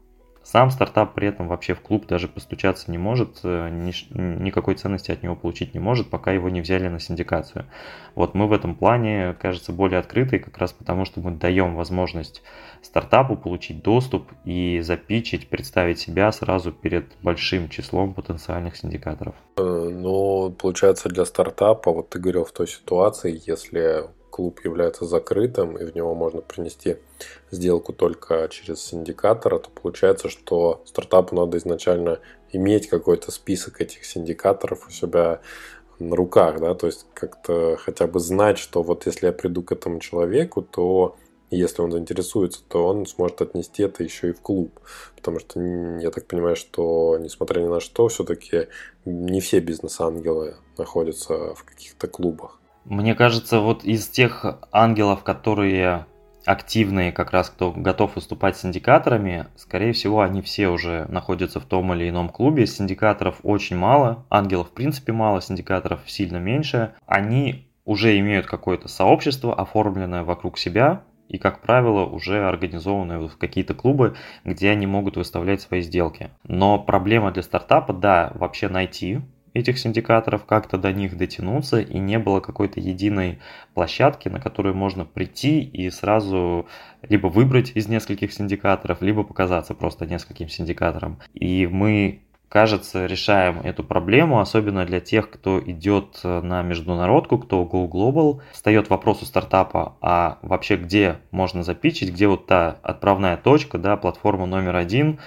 Сам 0.47 0.71
стартап 0.71 1.15
при 1.15 1.27
этом 1.27 1.49
вообще 1.49 1.75
в 1.75 1.81
клуб 1.81 2.07
даже 2.07 2.29
постучаться 2.29 2.89
не 2.89 2.99
может, 2.99 3.41
э, 3.43 3.69
ни, 3.69 3.93
никакой 4.17 4.77
ценности 4.77 5.11
от 5.11 5.25
него 5.25 5.35
получить 5.35 5.75
не 5.75 5.81
может, 5.81 6.09
пока 6.09 6.31
его 6.31 6.49
не 6.49 6.61
взяли 6.61 6.87
на 6.87 7.01
синдикацию. 7.01 7.67
Вот 8.15 8.35
мы 8.35 8.47
в 8.47 8.53
этом 8.53 8.77
плане, 8.77 9.35
кажется, 9.43 9.73
более 9.73 9.99
открытые, 9.99 10.39
как 10.39 10.57
раз 10.59 10.73
потому, 10.73 11.05
что 11.05 11.19
мы 11.19 11.33
даем 11.33 11.75
возможность 11.75 12.45
стартапу 12.81 13.37
получить 13.37 13.83
доступ 13.83 14.31
и 14.45 14.79
запичить, 14.83 15.49
представить 15.49 15.99
себя 15.99 16.31
сразу 16.31 16.71
перед 16.71 17.07
большим 17.23 17.69
числом 17.69 18.15
потенциальных 18.15 18.77
синдикаторов. 18.77 19.35
Ну, 19.57 20.55
получается, 20.57 21.09
для 21.09 21.25
стартапа, 21.25 21.91
вот 21.91 22.11
ты 22.11 22.21
говорил 22.21 22.45
в 22.45 22.53
той 22.53 22.69
ситуации, 22.69 23.43
если 23.45 24.05
клуб 24.37 24.61
является 24.65 25.07
закрытым, 25.07 25.79
и 25.79 25.85
в 25.87 25.97
него 25.97 26.15
можно 26.15 26.43
принести 26.43 26.99
сделку 27.51 27.95
только 27.95 28.49
через 28.51 28.83
синдикатора, 28.83 29.59
то 29.59 29.71
получается, 29.71 30.29
что 30.29 30.83
стартапу 30.85 31.35
надо 31.35 31.57
изначально 31.57 32.19
иметь 32.53 32.87
какой-то 32.87 33.31
список 33.31 33.81
этих 33.81 34.05
синдикаторов 34.05 34.89
у 34.89 34.91
себя 34.91 35.41
на 35.99 36.15
руках, 36.15 36.61
да, 36.61 36.75
то 36.75 36.87
есть 36.87 37.07
как-то 37.15 37.79
хотя 37.79 38.07
бы 38.07 38.21
знать, 38.21 38.59
что 38.59 38.83
вот 38.83 39.07
если 39.07 39.27
я 39.27 39.33
приду 39.33 39.63
к 39.63 39.73
этому 39.73 40.01
человеку, 40.01 40.61
то 40.61 41.17
если 41.51 41.81
он 41.81 41.91
заинтересуется, 41.93 42.61
то 42.69 42.87
он 42.87 43.07
сможет 43.07 43.41
отнести 43.41 43.85
это 43.85 44.05
еще 44.05 44.29
и 44.29 44.33
в 44.33 44.41
клуб. 44.43 44.81
Потому 45.15 45.39
что 45.39 45.61
я 45.63 46.11
так 46.11 46.27
понимаю, 46.27 46.57
что 46.57 47.17
несмотря 47.19 47.61
ни 47.61 47.69
на 47.69 47.81
что, 47.81 48.09
все-таки 48.09 48.67
не 49.07 49.41
все 49.41 49.61
бизнес-ангелы 49.61 50.57
находятся 50.77 51.55
в 51.55 51.65
каких-то 51.65 52.09
клубах. 52.09 52.61
Мне 52.89 53.17
кажется, 53.17 53.59
вот 53.59 53.83
из 53.85 54.07
тех 54.07 54.61
ангелов, 54.71 55.25
которые 55.25 56.07
активные, 56.45 57.11
как 57.11 57.33
раз 57.33 57.51
кто 57.51 57.73
готов 57.73 58.15
выступать 58.15 58.57
с 58.57 58.61
синдикаторами, 58.61 59.47
скорее 59.57 59.93
всего, 59.93 60.21
они 60.21 60.41
все 60.41 60.69
уже 60.69 61.05
находятся 61.09 61.59
в 61.59 61.65
том 61.65 61.93
или 61.93 62.09
ином 62.09 62.29
клубе. 62.29 62.65
Синдикаторов 62.65 63.41
очень 63.43 63.77
мало, 63.77 64.25
ангелов 64.31 64.69
в 64.69 64.73
принципе 64.73 65.13
мало, 65.13 65.43
синдикаторов 65.43 66.01
сильно 66.07 66.37
меньше. 66.37 66.95
Они 67.07 67.69
уже 67.85 68.17
имеют 68.21 68.47
какое-то 68.47 68.87
сообщество, 68.87 69.53
оформленное 69.53 70.23
вокруг 70.23 70.57
себя, 70.57 71.03
и, 71.29 71.39
как 71.39 71.63
правило, 71.63 72.05
уже 72.05 72.47
организованные 72.47 73.27
в 73.27 73.37
какие-то 73.37 73.75
клубы, 73.75 74.15
где 74.45 74.71
они 74.71 74.87
могут 74.87 75.17
выставлять 75.17 75.61
свои 75.61 75.81
сделки. 75.81 76.31
Но 76.45 76.79
проблема 76.79 77.33
для 77.33 77.43
стартапа, 77.43 77.93
да, 77.93 78.31
вообще 78.37 78.69
найти 78.69 79.23
этих 79.57 79.79
синдикаторов, 79.79 80.45
как-то 80.45 80.79
до 80.79 80.93
них 80.93 81.17
дотянуться, 81.17 81.81
и 81.81 81.99
не 81.99 82.19
было 82.19 82.41
какой-то 82.41 82.79
единой 82.79 83.39
площадки, 83.75 84.29
на 84.29 84.41
которую 84.41 84.75
можно 84.75 85.05
прийти 85.05 85.63
и 85.63 85.91
сразу 85.91 86.67
либо 87.03 87.29
выбрать 87.29 87.73
из 87.75 87.89
нескольких 87.89 88.33
синдикаторов, 88.33 89.01
либо 89.01 89.25
показаться 89.25 89.75
просто 89.75 90.07
нескольким 90.07 90.49
синдикаторам. 90.49 91.19
И 91.35 91.67
мы 91.67 92.21
кажется, 92.49 93.07
решаем 93.07 93.61
эту 93.61 93.83
проблему, 93.83 94.41
особенно 94.41 94.87
для 94.87 95.01
тех, 95.01 95.31
кто 95.31 95.61
идет 95.61 96.21
на 96.23 96.63
международку, 96.63 97.39
кто 97.39 97.65
Go 97.65 97.89
Global. 97.89 98.41
Встает 98.53 98.89
вопрос 98.89 99.23
у 99.23 99.25
стартапа, 99.25 99.97
а 100.01 100.39
вообще 100.43 100.77
где 100.77 101.17
можно 101.33 101.63
запичить, 101.63 102.13
где 102.13 102.29
вот 102.29 102.47
та 102.47 102.79
отправная 102.83 103.37
точка, 103.37 103.79
да, 103.79 103.97
платформа 103.97 104.47
номер 104.47 104.77
один, 104.77 105.19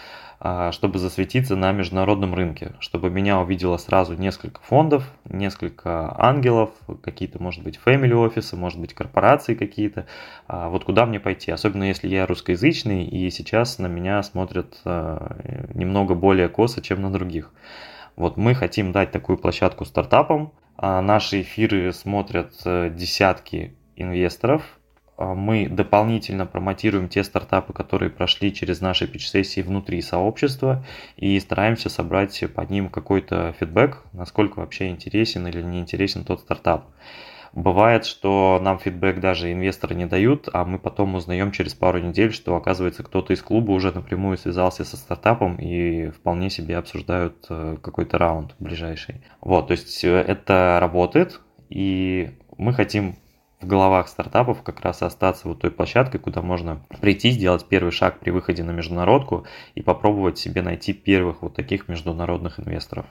чтобы 0.71 0.99
засветиться 0.99 1.57
на 1.57 1.73
международном 1.73 2.33
рынке, 2.33 2.71
чтобы 2.79 3.09
меня 3.09 3.41
увидело 3.41 3.75
сразу 3.75 4.13
несколько 4.13 4.61
фондов, 4.61 5.03
несколько 5.25 6.15
ангелов, 6.17 6.71
какие-то, 7.01 7.43
может 7.43 7.61
быть, 7.61 7.77
family 7.85 8.13
офисы, 8.13 8.55
может 8.55 8.79
быть, 8.79 8.93
корпорации 8.93 9.53
какие-то. 9.53 10.05
А, 10.47 10.69
вот 10.69 10.85
куда 10.85 11.05
мне 11.05 11.19
пойти, 11.19 11.51
особенно 11.51 11.83
если 11.83 12.07
я 12.07 12.25
русскоязычный, 12.25 13.03
и 13.03 13.29
сейчас 13.31 13.79
на 13.79 13.87
меня 13.87 14.23
смотрят 14.23 14.79
а, 14.85 15.35
немного 15.73 16.15
более 16.15 16.47
косо, 16.47 16.81
чем 16.81 17.01
на 17.01 17.11
других. 17.11 17.51
Вот 18.15 18.37
мы 18.37 18.55
хотим 18.55 18.93
дать 18.93 19.11
такую 19.11 19.37
площадку 19.37 19.83
стартапам. 19.83 20.53
Наши 20.81 21.41
эфиры 21.41 21.91
смотрят 21.91 22.53
э, 22.63 22.89
десятки 22.89 23.73
инвесторов, 23.97 24.63
а, 24.63 24.78
мы 25.19 25.67
дополнительно 25.67 26.45
промотируем 26.45 27.09
те 27.09 27.23
стартапы, 27.23 27.73
которые 27.73 28.09
прошли 28.09 28.53
через 28.53 28.79
наши 28.79 29.07
питч-сессии 29.07 29.61
внутри 29.61 30.01
сообщества 30.01 30.85
и 31.17 31.39
стараемся 31.39 31.89
собрать 31.89 32.43
по 32.55 32.61
ним 32.61 32.89
какой-то 32.89 33.53
фидбэк, 33.59 34.03
насколько 34.13 34.59
вообще 34.59 34.89
интересен 34.89 35.47
или 35.47 35.61
не 35.61 35.79
интересен 35.79 36.23
тот 36.23 36.41
стартап. 36.41 36.85
Бывает, 37.53 38.05
что 38.05 38.59
нам 38.61 38.79
фидбэк 38.79 39.19
даже 39.19 39.51
инвесторы 39.51 39.95
не 39.95 40.05
дают, 40.05 40.47
а 40.53 40.65
мы 40.65 40.77
потом 40.77 41.15
узнаем 41.15 41.51
через 41.51 41.73
пару 41.73 41.99
недель, 41.99 42.31
что 42.31 42.55
оказывается 42.55 43.03
кто-то 43.03 43.33
из 43.33 43.41
клуба 43.41 43.71
уже 43.71 43.91
напрямую 43.91 44.37
связался 44.37 44.85
со 44.85 44.97
стартапом 44.97 45.55
и 45.55 46.09
вполне 46.09 46.49
себе 46.49 46.77
обсуждают 46.77 47.45
э, 47.49 47.77
какой-то 47.81 48.17
раунд 48.17 48.55
ближайший. 48.59 49.23
Вот, 49.41 49.67
то 49.67 49.71
есть 49.71 50.03
э, 50.03 50.09
это 50.09 50.77
работает, 50.79 51.41
и 51.69 52.31
мы 52.57 52.73
хотим 52.73 53.15
в 53.61 53.67
головах 53.67 54.07
стартапов 54.07 54.61
как 54.63 54.79
раз 54.81 55.01
остаться 55.01 55.47
вот 55.47 55.59
той 55.59 55.71
площадкой, 55.71 56.19
куда 56.19 56.41
можно 56.41 56.81
прийти, 57.01 57.31
сделать 57.31 57.65
первый 57.65 57.91
шаг 57.91 58.19
при 58.19 58.31
выходе 58.31 58.63
на 58.63 58.71
международку 58.71 59.45
и 59.75 59.81
попробовать 59.81 60.37
себе 60.37 60.61
найти 60.61 60.93
первых 60.93 61.41
вот 61.41 61.55
таких 61.55 61.87
международных 61.87 62.59
инвесторов. 62.59 63.05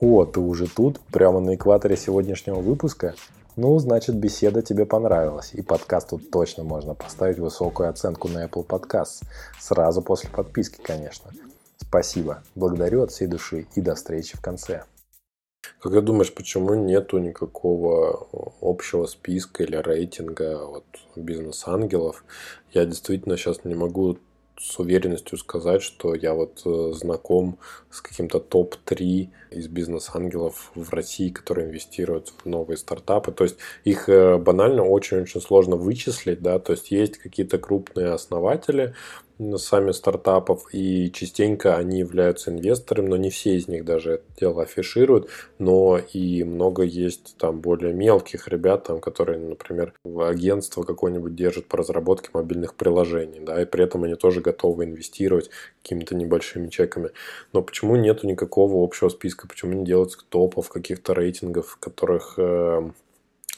О, 0.00 0.24
ты 0.24 0.40
уже 0.40 0.66
тут, 0.66 0.98
прямо 1.12 1.40
на 1.40 1.54
экваторе 1.54 1.96
сегодняшнего 1.96 2.60
выпуска? 2.60 3.14
Ну, 3.54 3.78
значит, 3.78 4.16
беседа 4.16 4.62
тебе 4.62 4.86
понравилась, 4.86 5.50
и 5.52 5.62
подкасту 5.62 6.18
точно 6.18 6.64
можно 6.64 6.94
поставить 6.94 7.38
высокую 7.38 7.88
оценку 7.88 8.28
на 8.28 8.46
Apple 8.46 8.66
Podcasts, 8.66 9.22
сразу 9.60 10.02
после 10.02 10.30
подписки, 10.30 10.80
конечно. 10.82 11.30
Спасибо, 11.76 12.42
благодарю 12.54 13.02
от 13.02 13.10
всей 13.10 13.26
души 13.26 13.66
и 13.74 13.80
до 13.80 13.94
встречи 13.94 14.36
в 14.36 14.40
конце. 14.40 14.84
Как 15.82 15.92
ты 15.92 16.00
думаешь, 16.00 16.32
почему 16.32 16.74
нету 16.74 17.18
никакого 17.18 18.28
общего 18.60 19.06
списка 19.06 19.64
или 19.64 19.76
рейтинга 19.76 20.64
вот, 20.64 20.84
бизнес-ангелов? 21.16 22.24
Я 22.72 22.84
действительно 22.84 23.36
сейчас 23.36 23.64
не 23.64 23.74
могу 23.74 24.18
с 24.62 24.78
уверенностью 24.78 25.38
сказать, 25.38 25.82
что 25.82 26.14
я 26.14 26.34
вот 26.34 26.62
э, 26.64 26.92
знаком 26.94 27.58
с 27.90 28.00
каким-то 28.00 28.38
топ-3 28.38 29.28
из 29.50 29.66
бизнес-ангелов 29.66 30.70
в 30.76 30.92
России, 30.92 31.30
которые 31.30 31.66
инвестируют 31.66 32.32
в 32.44 32.46
новые 32.46 32.76
стартапы. 32.76 33.32
То 33.32 33.44
есть 33.44 33.56
их 33.82 34.08
э, 34.08 34.36
банально 34.38 34.84
очень-очень 34.84 35.40
сложно 35.40 35.74
вычислить, 35.74 36.42
да, 36.42 36.60
то 36.60 36.74
есть 36.74 36.92
есть 36.92 37.18
какие-то 37.18 37.58
крупные 37.58 38.10
основатели, 38.12 38.94
сами 39.56 39.92
стартапов, 39.92 40.66
и 40.72 41.10
частенько 41.12 41.76
они 41.76 42.00
являются 42.00 42.50
инвесторами, 42.50 43.08
но 43.08 43.16
не 43.16 43.30
все 43.30 43.56
из 43.56 43.68
них 43.68 43.84
даже 43.84 44.12
это 44.14 44.24
дело 44.38 44.62
афишируют, 44.62 45.28
но 45.58 45.98
и 45.98 46.44
много 46.44 46.82
есть 46.82 47.36
там 47.38 47.60
более 47.60 47.92
мелких 47.92 48.48
ребят, 48.48 48.84
там, 48.84 49.00
которые, 49.00 49.38
например, 49.38 49.94
в 50.04 50.26
агентство 50.26 50.82
какое-нибудь 50.82 51.34
держат 51.34 51.66
по 51.66 51.78
разработке 51.78 52.30
мобильных 52.32 52.74
приложений, 52.74 53.40
да, 53.42 53.60
и 53.60 53.64
при 53.64 53.84
этом 53.84 54.04
они 54.04 54.14
тоже 54.14 54.40
готовы 54.40 54.84
инвестировать 54.84 55.50
какими-то 55.82 56.14
небольшими 56.14 56.68
чеками. 56.68 57.10
Но 57.52 57.62
почему 57.62 57.96
нету 57.96 58.26
никакого 58.26 58.84
общего 58.84 59.08
списка, 59.08 59.48
почему 59.48 59.72
не 59.72 59.84
делать 59.84 60.16
топов, 60.28 60.68
каких-то 60.68 61.14
рейтингов, 61.14 61.76
которых 61.80 62.34
э, 62.38 62.90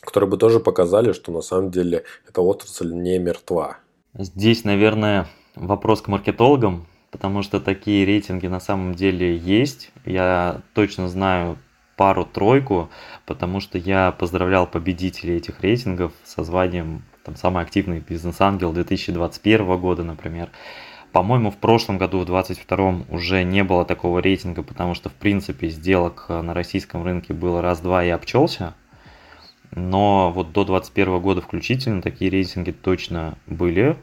которые 0.01 0.29
бы 0.31 0.37
тоже 0.37 0.61
показали, 0.61 1.13
что 1.13 1.33
на 1.33 1.41
самом 1.41 1.71
деле 1.71 2.05
эта 2.29 2.43
отрасль 2.43 2.93
не 2.93 3.19
мертва. 3.19 3.79
Здесь, 4.17 4.65
наверное, 4.65 5.29
вопрос 5.55 6.03
к 6.03 6.09
маркетологам, 6.09 6.87
потому 7.11 7.43
что 7.43 7.61
такие 7.61 8.05
рейтинги 8.05 8.47
на 8.47 8.61
самом 8.61 8.95
деле 8.95 9.37
есть. 9.37 9.91
Я 10.05 10.61
точно 10.75 11.09
знаю 11.09 11.59
пару-тройку, 11.97 12.91
потому 13.25 13.61
что 13.61 13.79
я 13.79 14.11
поздравлял 14.11 14.67
победителей 14.67 15.37
этих 15.37 15.61
рейтингов 15.61 16.13
со 16.25 16.43
званием 16.43 17.03
там, 17.25 17.37
«Самый 17.37 17.63
активный 17.63 18.01
бизнес-ангел» 18.01 18.73
2021 18.73 19.79
года, 19.79 20.03
например. 20.03 20.51
По-моему, 21.13 21.53
в 21.53 21.57
прошлом 21.57 21.97
году, 21.97 22.19
в 22.19 22.27
2022 22.27 23.05
уже 23.09 23.45
не 23.45 23.63
было 23.63 23.85
такого 23.85 24.19
рейтинга, 24.19 24.65
потому 24.65 24.95
что, 24.95 25.09
в 25.09 25.13
принципе, 25.13 25.69
сделок 25.69 26.27
на 26.29 26.53
российском 26.53 27.05
рынке 27.05 27.33
было 27.33 27.63
раз-два 27.63 28.05
и 28.05 28.09
обчелся. 28.09 28.75
Но 29.71 30.33
вот 30.33 30.51
до 30.51 30.65
2021 30.65 31.21
года 31.21 31.41
включительно 31.41 32.03
такие 32.03 32.31
рейтинги 32.33 32.73
точно 32.73 33.39
были 33.47 33.97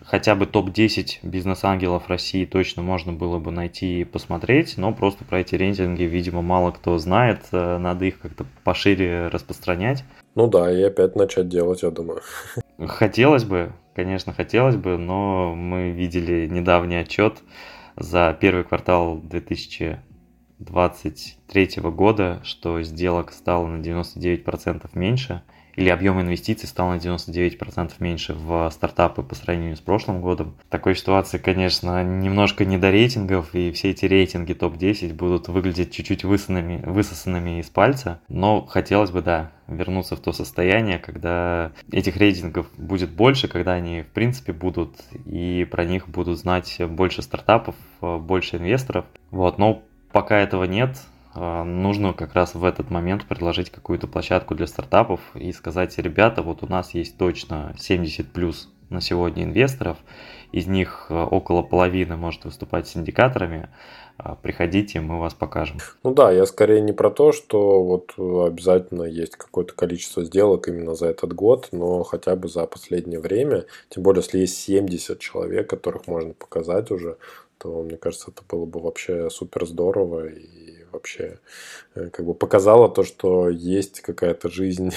хотя 0.00 0.34
бы 0.34 0.46
топ-10 0.46 1.18
бизнес-ангелов 1.22 2.08
России 2.08 2.46
точно 2.46 2.82
можно 2.82 3.12
было 3.12 3.38
бы 3.38 3.50
найти 3.50 4.00
и 4.00 4.04
посмотреть, 4.04 4.78
но 4.78 4.92
просто 4.92 5.24
про 5.24 5.40
эти 5.40 5.54
рейтинги, 5.54 6.04
видимо, 6.04 6.40
мало 6.42 6.70
кто 6.70 6.96
знает, 6.98 7.40
э, 7.52 7.78
надо 7.78 8.04
их 8.06 8.20
как-то 8.20 8.46
пошире 8.64 9.28
распространять. 9.28 10.04
Ну 10.34 10.46
да, 10.46 10.72
и 10.72 10.80
опять 10.82 11.14
начать 11.16 11.48
делать, 11.48 11.82
я 11.82 11.90
думаю. 11.90 12.22
Хотелось 12.86 13.44
бы, 13.44 13.74
конечно, 13.94 14.32
хотелось 14.32 14.76
бы, 14.76 14.96
но 14.96 15.54
мы 15.54 15.90
видели 15.90 16.46
недавний 16.46 16.96
отчет 16.96 17.42
за 17.96 18.34
первый 18.40 18.64
квартал 18.64 19.18
2023 19.18 21.68
года, 21.82 22.40
что 22.44 22.80
сделок 22.82 23.30
стало 23.32 23.66
на 23.66 23.82
99% 23.82 24.88
меньше– 24.94 25.42
или 25.74 25.88
объем 25.88 26.20
инвестиций 26.20 26.68
стал 26.68 26.90
на 26.90 26.96
99% 26.96 27.92
меньше 27.98 28.34
в 28.34 28.70
стартапы 28.70 29.22
по 29.22 29.34
сравнению 29.34 29.76
с 29.76 29.80
прошлым 29.80 30.20
годом. 30.20 30.54
В 30.66 30.70
такой 30.70 30.94
ситуации, 30.94 31.38
конечно, 31.38 32.02
немножко 32.04 32.64
не 32.64 32.78
до 32.78 32.90
рейтингов, 32.90 33.54
и 33.54 33.72
все 33.72 33.90
эти 33.90 34.04
рейтинги 34.04 34.52
топ-10 34.52 35.14
будут 35.14 35.48
выглядеть 35.48 35.92
чуть-чуть 35.92 36.24
высосанными, 36.24 36.82
высосанными 36.84 37.60
из 37.60 37.70
пальца. 37.70 38.20
Но 38.28 38.66
хотелось 38.66 39.10
бы, 39.10 39.22
да, 39.22 39.52
вернуться 39.68 40.16
в 40.16 40.20
то 40.20 40.32
состояние, 40.32 40.98
когда 40.98 41.72
этих 41.90 42.16
рейтингов 42.16 42.66
будет 42.76 43.10
больше, 43.10 43.48
когда 43.48 43.72
они, 43.72 44.02
в 44.02 44.08
принципе, 44.08 44.52
будут, 44.52 44.96
и 45.24 45.66
про 45.70 45.84
них 45.84 46.08
будут 46.08 46.38
знать 46.38 46.80
больше 46.88 47.22
стартапов, 47.22 47.74
больше 48.00 48.56
инвесторов. 48.56 49.06
Вот, 49.30 49.58
но 49.58 49.82
пока 50.12 50.38
этого 50.38 50.64
нет, 50.64 50.98
нужно 51.34 52.12
как 52.12 52.34
раз 52.34 52.54
в 52.54 52.64
этот 52.64 52.90
момент 52.90 53.24
предложить 53.26 53.70
какую-то 53.70 54.06
площадку 54.06 54.54
для 54.54 54.66
стартапов 54.66 55.20
и 55.34 55.52
сказать, 55.52 55.96
ребята, 55.98 56.42
вот 56.42 56.62
у 56.62 56.66
нас 56.66 56.94
есть 56.94 57.16
точно 57.16 57.74
70 57.78 58.32
плюс 58.32 58.68
на 58.92 59.00
сегодня 59.00 59.44
инвесторов, 59.44 59.98
из 60.52 60.66
них 60.66 61.06
а, 61.08 61.26
около 61.26 61.62
половины 61.62 62.16
может 62.16 62.44
выступать 62.44 62.86
с 62.86 62.96
индикаторами, 62.96 63.70
а, 64.18 64.36
приходите, 64.36 65.00
мы 65.00 65.18
вас 65.18 65.34
покажем. 65.34 65.78
Ну 66.04 66.12
да, 66.12 66.30
я 66.30 66.46
скорее 66.46 66.80
не 66.80 66.92
про 66.92 67.10
то, 67.10 67.32
что 67.32 67.82
вот 67.82 68.12
обязательно 68.18 69.04
есть 69.04 69.36
какое-то 69.36 69.74
количество 69.74 70.22
сделок 70.24 70.68
именно 70.68 70.94
за 70.94 71.06
этот 71.06 71.32
год, 71.32 71.68
но 71.72 72.02
хотя 72.04 72.36
бы 72.36 72.48
за 72.48 72.66
последнее 72.66 73.18
время, 73.18 73.64
тем 73.88 74.02
более 74.02 74.22
если 74.22 74.38
есть 74.38 74.58
70 74.58 75.18
человек, 75.18 75.68
которых 75.70 76.06
можно 76.06 76.34
показать 76.34 76.90
уже, 76.90 77.16
то 77.58 77.82
мне 77.82 77.96
кажется, 77.96 78.30
это 78.30 78.42
было 78.48 78.66
бы 78.66 78.80
вообще 78.80 79.30
супер 79.30 79.66
здорово 79.66 80.26
и 80.26 80.71
вообще 80.92 81.38
э, 81.94 82.08
как 82.10 82.26
бы 82.26 82.34
показала 82.34 82.88
то, 82.88 83.04
что 83.04 83.48
есть 83.48 84.00
какая-то 84.00 84.48
жизнь 84.48 84.92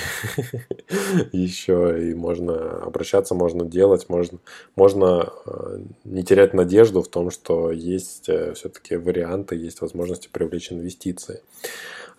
еще, 1.31 2.09
и 2.09 2.13
можно 2.13 2.83
обращаться, 2.83 3.35
можно 3.35 3.65
делать, 3.65 4.09
можно, 4.09 4.39
можно 4.75 5.31
э, 5.45 5.79
не 6.03 6.23
терять 6.23 6.53
надежду 6.53 7.01
в 7.01 7.07
том, 7.07 7.31
что 7.31 7.71
есть 7.71 8.29
э, 8.29 8.53
все-таки 8.53 8.95
варианты, 8.95 9.55
есть 9.55 9.81
возможности 9.81 10.29
привлечь 10.31 10.71
инвестиции. 10.71 11.41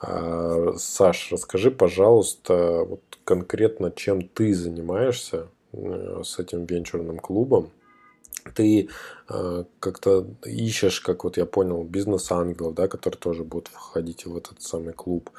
А, 0.01 0.75
Саш, 0.77 1.33
расскажи, 1.33 1.71
пожалуйста, 1.71 2.85
вот 2.85 3.01
конкретно 3.25 3.91
чем 3.91 4.29
ты 4.29 4.55
занимаешься 4.55 5.49
с 5.73 6.39
этим 6.39 6.65
венчурным 6.65 7.19
клубом, 7.19 7.71
ты 8.55 8.89
э, 9.29 9.65
как-то 9.81 10.27
ищешь, 10.45 11.01
как 11.01 11.25
вот 11.25 11.37
я 11.37 11.47
понял, 11.47 11.85
бизнес-ангелов, 11.85 12.75
да, 12.75 12.89
которые 12.89 13.19
тоже 13.19 13.45
будут 13.45 13.69
входить 13.69 14.27
в 14.27 14.37
этот 14.37 14.63
самый 14.63 14.93
клуб. 14.93 15.31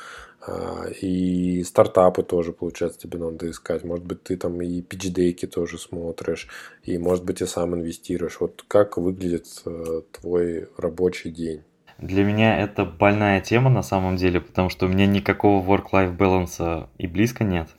Э, 0.47 0.91
и 1.01 1.63
стартапы 1.63 2.23
тоже, 2.23 2.53
получается, 2.53 2.99
тебе 2.99 3.19
надо 3.19 3.49
искать. 3.49 3.83
Может 3.83 4.05
быть, 4.05 4.23
ты 4.23 4.37
там 4.37 4.61
и 4.61 4.81
пичдейки 4.81 5.45
тоже 5.45 5.77
смотришь, 5.77 6.47
и, 6.83 6.97
может 6.97 7.23
быть, 7.23 7.41
и 7.41 7.45
сам 7.45 7.75
инвестируешь. 7.75 8.39
Вот 8.39 8.63
как 8.67 8.97
выглядит 8.97 9.47
э, 9.65 10.01
твой 10.11 10.67
рабочий 10.77 11.31
день? 11.31 11.63
Для 11.97 12.23
меня 12.23 12.59
это 12.59 12.85
больная 12.85 13.41
тема 13.41 13.71
на 13.71 13.81
самом 13.81 14.17
деле, 14.17 14.39
потому 14.39 14.69
что 14.69 14.85
у 14.85 14.89
меня 14.89 15.07
никакого 15.07 15.65
work-life 15.65 16.15
баланса 16.15 16.89
и 16.99 17.07
близко 17.07 17.43
нет. 17.43 17.69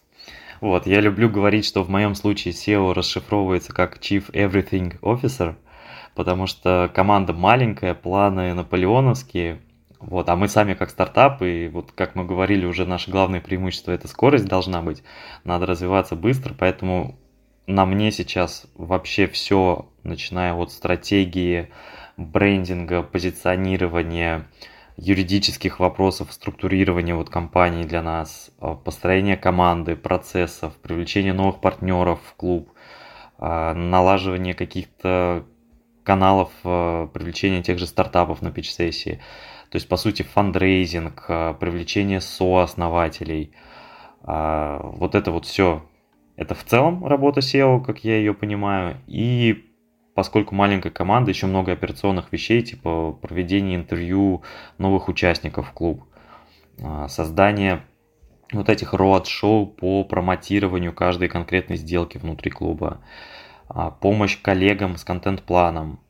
Вот, 0.61 0.86
я 0.86 1.00
люблю 1.00 1.30
говорить, 1.30 1.64
что 1.64 1.84
в 1.84 1.88
моем 1.88 2.14
случае 2.16 2.52
SEO 2.52 2.92
расшифровывается 2.92 3.72
как 3.72 3.98
Chief 3.98 4.28
Everything 4.32 4.98
Officer, 5.00 5.54
потому 6.16 6.46
что 6.46 6.90
команда 6.92 7.32
маленькая, 7.32 7.94
планы 7.94 8.54
наполеоновские, 8.54 9.61
вот, 10.00 10.28
а 10.28 10.36
мы 10.36 10.48
сами 10.48 10.74
как 10.74 10.90
стартап, 10.90 11.42
и 11.42 11.68
вот 11.68 11.92
как 11.92 12.16
мы 12.16 12.24
говорили, 12.24 12.66
уже 12.66 12.86
наше 12.86 13.11
главное 13.11 13.40
преимущество 13.40 13.92
это 13.92 14.09
скорость 14.09 14.46
должна 14.46 14.82
быть, 14.82 15.04
надо 15.44 15.66
развиваться 15.66 16.16
быстро, 16.16 16.54
поэтому 16.59 17.16
на 17.68 17.84
мне 17.84 18.11
сейчас 18.11 18.66
вообще 18.74 19.28
все, 19.28 19.88
начиная 20.02 20.54
от 20.54 20.72
стратегии, 20.72 21.68
брендинга, 22.16 23.02
позиционирования, 23.02 24.48
юридических 24.99 25.78
вопросов 25.78 26.32
структурирования 26.32 27.14
вот 27.14 27.30
компании 27.30 27.84
для 27.84 28.03
нас, 28.03 28.51
а, 28.61 28.74
построения 28.74 29.36
команды, 29.36 29.94
процессов, 29.94 30.76
привлечения 30.76 31.32
новых 31.32 31.61
партнеров 31.61 32.20
в 32.28 32.34
клуб, 32.34 32.72
а, 33.38 33.74
налаживание 33.74 34.55
каких-то 34.55 35.44
каналов 36.03 36.51
а, 36.64 37.07
привлечения 37.07 37.62
тех 37.62 37.78
же 37.78 37.86
стартапов 37.86 38.42
на 38.42 38.51
питч-сессии. 38.51 39.20
То 39.70 39.76
есть, 39.76 39.88
по 39.88 39.96
сути, 39.96 40.22
фандрейзинг, 40.22 41.26
привлечение 41.61 42.22
сооснователей. 42.22 43.53
Вот 44.22 45.14
это 45.14 45.30
вот 45.30 45.44
все. 45.44 45.86
Это 46.36 46.55
в 46.55 46.64
целом 46.64 47.07
работа 47.07 47.40
SEO, 47.40 47.84
как 47.84 48.03
я 48.03 48.16
ее 48.16 48.32
понимаю. 48.32 48.96
И 49.07 49.68
поскольку 50.19 50.53
маленькая 50.53 50.91
команда, 50.91 51.31
еще 51.31 51.47
много 51.47 51.71
операционных 51.71 52.33
вещей, 52.33 52.61
типа 52.61 53.12
проведение 53.12 53.77
интервью 53.77 54.43
новых 54.77 55.07
участников 55.07 55.69
в 55.69 55.73
клуб, 55.73 56.03
а, 56.83 57.07
создание 57.07 57.85
вот 58.53 58.69
этих 58.69 58.95
роад-шоу 58.95 59.69
по 59.69 60.03
промотированию 60.03 60.93
каждой 60.93 61.29
конкретной 61.29 61.77
сделки 61.77 62.19
внутри 62.19 62.51
клуба, 62.51 63.01
а, 63.69 63.93
помощь 63.93 64.37
коллегам 64.43 64.97
с 64.97 65.05
контент-планом, 65.05 66.01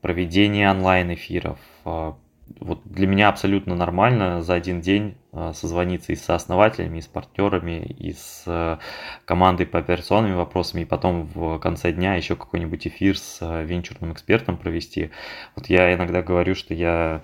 проведение 0.00 0.68
онлайн-эфиров. 0.68 1.60
А, 1.84 2.16
вот 2.58 2.80
для 2.84 3.06
меня 3.06 3.28
абсолютно 3.28 3.76
нормально 3.76 4.42
за 4.42 4.54
один 4.54 4.80
день 4.80 5.14
созвониться 5.54 6.12
и 6.12 6.16
с 6.16 6.24
сооснователями, 6.24 6.98
и 6.98 7.00
с 7.02 7.06
партнерами, 7.06 7.82
и 7.82 8.12
с 8.12 8.78
командой 9.24 9.66
по 9.66 9.78
операционными 9.78 10.34
вопросами, 10.34 10.82
и 10.82 10.84
потом 10.86 11.26
в 11.34 11.58
конце 11.58 11.92
дня 11.92 12.14
еще 12.14 12.36
какой-нибудь 12.36 12.86
эфир 12.86 13.18
с 13.18 13.40
венчурным 13.62 14.12
экспертом 14.12 14.56
провести. 14.56 15.10
Вот 15.56 15.66
я 15.66 15.92
иногда 15.94 16.22
говорю, 16.22 16.54
что 16.54 16.74
я 16.74 17.22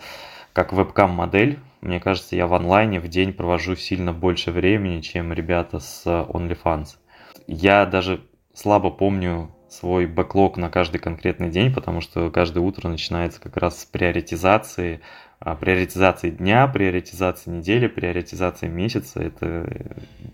как 0.53 0.73
вебкам-модель, 0.73 1.59
мне 1.81 2.01
кажется, 2.01 2.35
я 2.35 2.47
в 2.47 2.55
онлайне 2.55 2.99
в 3.01 3.09
день 3.09 3.33
провожу 3.33 3.77
сильно 3.77 4.13
больше 4.13 4.51
времени, 4.51 5.01
чем 5.01 5.33
ребята 5.33 5.79
с 5.79 6.05
OnlyFans. 6.05 6.97
Я 7.47 7.87
даже 7.87 8.23
слабо 8.53 8.91
помню 8.91 9.55
свой 9.69 10.07
бэклог 10.07 10.57
на 10.57 10.69
каждый 10.69 10.99
конкретный 10.99 11.49
день, 11.49 11.73
потому 11.73 12.01
что 12.01 12.29
каждое 12.31 12.59
утро 12.61 12.89
начинается 12.89 13.41
как 13.41 13.57
раз 13.57 13.81
с 13.81 13.85
приоритизации, 13.85 15.01
приоритизации 15.41 16.29
дня, 16.29 16.67
приоритизации 16.67 17.51
недели, 17.51 17.87
приоритизации 17.87 18.69
месяца. 18.69 19.21
Это 19.21 19.67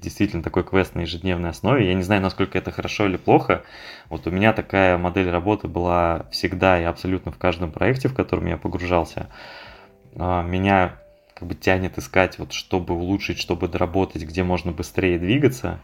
действительно 0.00 0.42
такой 0.42 0.64
квест 0.64 0.96
на 0.96 1.02
ежедневной 1.02 1.50
основе. 1.50 1.86
Я 1.86 1.94
не 1.94 2.02
знаю, 2.02 2.22
насколько 2.22 2.58
это 2.58 2.72
хорошо 2.72 3.06
или 3.06 3.16
плохо. 3.16 3.62
Вот 4.08 4.26
у 4.26 4.30
меня 4.32 4.52
такая 4.52 4.98
модель 4.98 5.30
работы 5.30 5.68
была 5.68 6.26
всегда 6.32 6.80
и 6.80 6.84
абсолютно 6.84 7.30
в 7.30 7.38
каждом 7.38 7.70
проекте, 7.70 8.08
в 8.08 8.14
котором 8.14 8.46
я 8.46 8.56
погружался. 8.56 9.28
А, 10.16 10.42
меня 10.42 10.96
как 11.34 11.46
бы 11.46 11.54
тянет 11.54 11.98
искать, 11.98 12.38
вот, 12.40 12.52
чтобы 12.52 12.94
улучшить, 12.94 13.38
чтобы 13.38 13.68
доработать, 13.68 14.24
где 14.24 14.42
можно 14.42 14.72
быстрее 14.72 15.18
двигаться. 15.20 15.78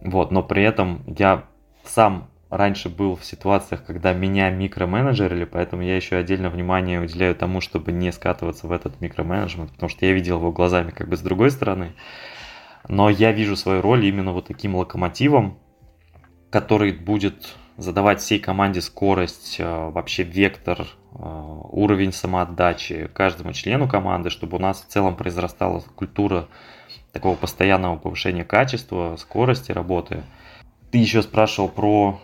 Вот, 0.00 0.30
но 0.30 0.42
при 0.42 0.62
этом 0.62 1.02
я 1.06 1.44
сам 1.84 2.28
раньше 2.52 2.90
был 2.90 3.16
в 3.16 3.24
ситуациях, 3.24 3.82
когда 3.84 4.12
меня 4.12 4.50
микроменеджерили, 4.50 5.44
поэтому 5.44 5.82
я 5.82 5.96
еще 5.96 6.16
отдельно 6.16 6.50
внимание 6.50 7.00
уделяю 7.00 7.34
тому, 7.34 7.62
чтобы 7.62 7.92
не 7.92 8.12
скатываться 8.12 8.66
в 8.66 8.72
этот 8.72 9.00
микроменеджмент, 9.00 9.72
потому 9.72 9.88
что 9.88 10.04
я 10.04 10.12
видел 10.12 10.36
его 10.36 10.52
глазами 10.52 10.90
как 10.90 11.08
бы 11.08 11.16
с 11.16 11.20
другой 11.20 11.50
стороны. 11.50 11.94
Но 12.88 13.08
я 13.08 13.32
вижу 13.32 13.56
свою 13.56 13.80
роль 13.80 14.04
именно 14.04 14.32
вот 14.32 14.48
таким 14.48 14.74
локомотивом, 14.74 15.58
который 16.50 16.92
будет 16.92 17.54
задавать 17.78 18.20
всей 18.20 18.38
команде 18.38 18.82
скорость, 18.82 19.56
э, 19.58 19.90
вообще 19.90 20.22
вектор, 20.22 20.80
э, 20.80 20.86
уровень 21.14 22.12
самоотдачи 22.12 23.08
каждому 23.14 23.54
члену 23.54 23.88
команды, 23.88 24.28
чтобы 24.28 24.58
у 24.58 24.60
нас 24.60 24.82
в 24.82 24.88
целом 24.88 25.16
произрастала 25.16 25.82
культура 25.94 26.48
такого 27.12 27.34
постоянного 27.34 27.96
повышения 27.96 28.44
качества, 28.44 29.16
скорости 29.16 29.72
работы. 29.72 30.22
Ты 30.90 30.98
еще 30.98 31.22
спрашивал 31.22 31.70
про 31.70 32.20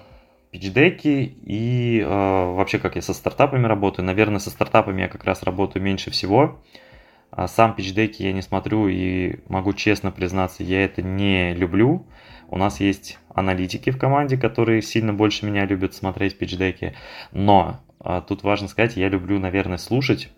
пичдеки 0.51 1.37
и 1.45 2.01
э, 2.01 2.07
вообще 2.07 2.79
как 2.79 2.97
я 2.97 3.03
со 3.03 3.15
стартапами 3.15 3.67
работаю. 3.67 4.05
Наверное, 4.05 4.39
со 4.39 4.51
стартапами 4.51 5.03
я 5.03 5.09
как 5.09 5.25
раз 5.25 5.43
работаю 5.43 5.83
меньше 5.83 6.11
всего. 6.11 6.61
А 7.31 7.47
сам 7.47 7.75
пичдеки 7.75 8.23
я 8.23 8.33
не 8.33 8.43
смотрю 8.43 8.89
и 8.89 9.41
могу 9.49 9.75
честно 9.75 10.11
признаться, 10.11 10.63
я 10.63 10.85
это 10.85 11.03
не 11.03 11.55
люблю. 11.55 12.07
У 12.49 12.57
нас 12.57 12.81
есть 12.81 13.19
аналитики 13.35 13.91
в 13.91 13.99
команде, 13.99 14.39
которые 14.39 14.81
сильно 14.81 15.13
больше 15.13 15.45
меня 15.45 15.67
любят 15.67 15.95
смотреть 15.95 16.39
пичдеки. 16.39 16.95
Но 17.33 17.81
а, 18.01 18.23
тут 18.23 18.43
важно 18.43 18.69
сказать, 18.69 18.97
я 18.97 19.09
люблю, 19.09 19.39
наверное, 19.39 19.77
слушать 19.77 20.31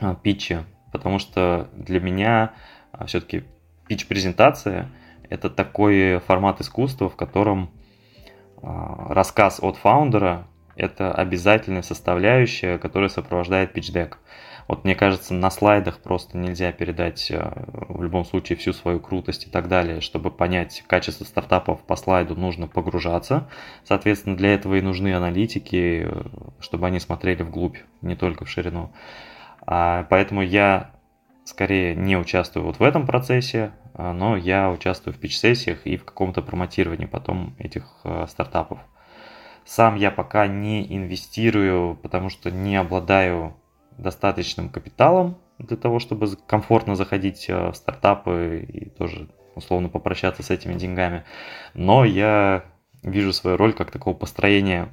а, 0.00 0.14
питчи, 0.14 0.64
потому 0.92 1.18
что 1.18 1.68
для 1.74 2.00
меня 2.00 2.52
а, 2.92 3.04
все-таки 3.04 3.44
пич-презентация 3.86 4.90
это 5.28 5.50
такой 5.50 6.18
формат 6.20 6.60
искусства, 6.60 7.10
в 7.10 7.16
котором 7.16 7.70
рассказ 8.62 9.60
от 9.60 9.76
фаундера 9.76 10.46
это 10.80 11.12
обязательная 11.12 11.82
составляющая, 11.82 12.78
которая 12.78 13.10
сопровождает 13.10 13.76
pitch 13.76 14.14
Вот 14.66 14.84
мне 14.84 14.94
кажется, 14.94 15.34
на 15.34 15.50
слайдах 15.50 15.98
просто 15.98 16.38
нельзя 16.38 16.72
передать 16.72 17.30
э, 17.30 17.52
в 17.88 18.02
любом 18.02 18.24
случае 18.24 18.56
всю 18.56 18.72
свою 18.72 18.98
крутость 18.98 19.46
и 19.46 19.50
так 19.50 19.68
далее. 19.68 20.00
Чтобы 20.00 20.30
понять 20.30 20.82
качество 20.86 21.24
стартапов 21.24 21.82
по 21.82 21.96
слайду, 21.96 22.34
нужно 22.34 22.66
погружаться. 22.66 23.50
Соответственно, 23.84 24.36
для 24.36 24.54
этого 24.54 24.76
и 24.76 24.80
нужны 24.80 25.14
аналитики, 25.14 26.06
э, 26.06 26.22
чтобы 26.60 26.86
они 26.86 26.98
смотрели 26.98 27.42
вглубь, 27.42 27.76
не 28.00 28.16
только 28.16 28.46
в 28.46 28.48
ширину. 28.48 28.90
А, 29.66 30.06
поэтому 30.08 30.40
я 30.40 30.92
скорее 31.44 31.94
не 31.94 32.16
участвую 32.16 32.64
вот 32.64 32.78
в 32.78 32.82
этом 32.82 33.06
процессе, 33.06 33.72
а, 33.74 33.79
но 33.94 34.36
я 34.36 34.70
участвую 34.70 35.14
в 35.14 35.18
пич-сессиях 35.18 35.86
и 35.86 35.96
в 35.96 36.04
каком-то 36.04 36.42
промотировании 36.42 37.06
потом 37.06 37.54
этих 37.58 37.84
э, 38.04 38.26
стартапов. 38.28 38.78
Сам 39.64 39.96
я 39.96 40.10
пока 40.10 40.46
не 40.46 40.84
инвестирую, 40.96 41.96
потому 41.96 42.30
что 42.30 42.50
не 42.50 42.76
обладаю 42.76 43.56
достаточным 43.98 44.68
капиталом 44.68 45.36
для 45.58 45.76
того, 45.76 45.98
чтобы 45.98 46.28
комфортно 46.46 46.96
заходить 46.96 47.46
э, 47.48 47.70
в 47.70 47.74
стартапы 47.74 48.66
и 48.66 48.88
тоже 48.90 49.28
условно 49.54 49.88
попрощаться 49.88 50.42
с 50.42 50.50
этими 50.50 50.74
деньгами. 50.74 51.24
Но 51.74 52.04
я 52.04 52.64
вижу 53.02 53.32
свою 53.32 53.56
роль 53.56 53.72
как 53.72 53.90
такого 53.90 54.14
построения 54.14 54.92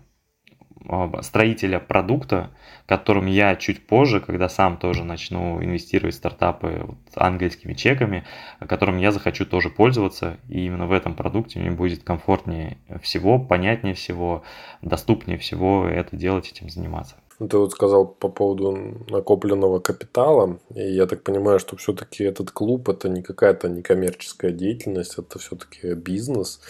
строителя 1.21 1.79
продукта, 1.79 2.49
которым 2.85 3.25
я 3.25 3.55
чуть 3.55 3.85
позже, 3.85 4.21
когда 4.21 4.49
сам 4.49 4.77
тоже 4.77 5.03
начну 5.03 5.63
инвестировать 5.63 6.15
в 6.15 6.17
стартапы 6.17 6.83
вот, 6.85 6.97
ангельскими 7.15 7.73
чеками, 7.73 8.25
которым 8.59 8.97
я 8.97 9.11
захочу 9.11 9.45
тоже 9.45 9.69
пользоваться, 9.69 10.37
и 10.49 10.65
именно 10.65 10.87
в 10.87 10.91
этом 10.91 11.15
продукте 11.15 11.59
мне 11.59 11.71
будет 11.71 12.03
комфортнее 12.03 12.77
всего, 13.01 13.39
понятнее 13.39 13.93
всего, 13.93 14.43
доступнее 14.81 15.37
всего 15.37 15.87
это 15.87 16.15
делать, 16.15 16.51
этим 16.51 16.69
заниматься. 16.69 17.15
Ты 17.39 17.55
вот 17.57 17.71
сказал 17.71 18.07
по 18.07 18.29
поводу 18.29 19.05
накопленного 19.09 19.79
капитала, 19.79 20.59
и 20.73 20.81
я 20.81 21.05
так 21.05 21.21
понимаю, 21.21 21.59
что 21.59 21.77
все-таки 21.77 22.23
этот 22.23 22.49
клуб 22.49 22.89
это 22.89 23.09
не 23.09 23.21
какая-то 23.21 23.69
некоммерческая 23.69 24.51
деятельность, 24.51 25.19
это 25.19 25.37
все-таки 25.37 25.93
бизнес. 25.93 26.61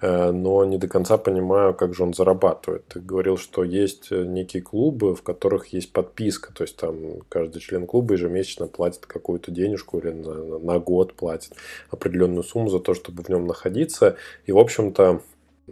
Э, 0.00 0.30
но 0.30 0.64
не 0.64 0.78
до 0.78 0.88
конца 0.88 1.18
понимаю, 1.18 1.74
как 1.74 1.94
же 1.94 2.04
он 2.04 2.14
зарабатывает. 2.14 2.86
Ты 2.88 3.00
говорил, 3.00 3.36
что 3.36 3.64
есть 3.64 4.08
э, 4.10 4.24
некие 4.24 4.62
клубы, 4.62 5.14
в 5.14 5.22
которых 5.22 5.68
есть 5.68 5.92
подписка, 5.92 6.52
то 6.52 6.62
есть 6.62 6.76
там 6.76 7.20
каждый 7.28 7.60
член 7.60 7.86
клуба 7.86 8.14
ежемесячно 8.14 8.66
платит 8.66 9.06
какую-то 9.06 9.50
денежку 9.50 9.98
или 9.98 10.10
на, 10.10 10.58
на 10.58 10.78
год 10.78 11.14
платит 11.14 11.52
определенную 11.90 12.44
сумму 12.44 12.68
за 12.68 12.78
то, 12.78 12.94
чтобы 12.94 13.22
в 13.22 13.28
нем 13.28 13.46
находиться. 13.46 14.16
И, 14.46 14.52
в 14.52 14.58
общем-то, 14.58 15.20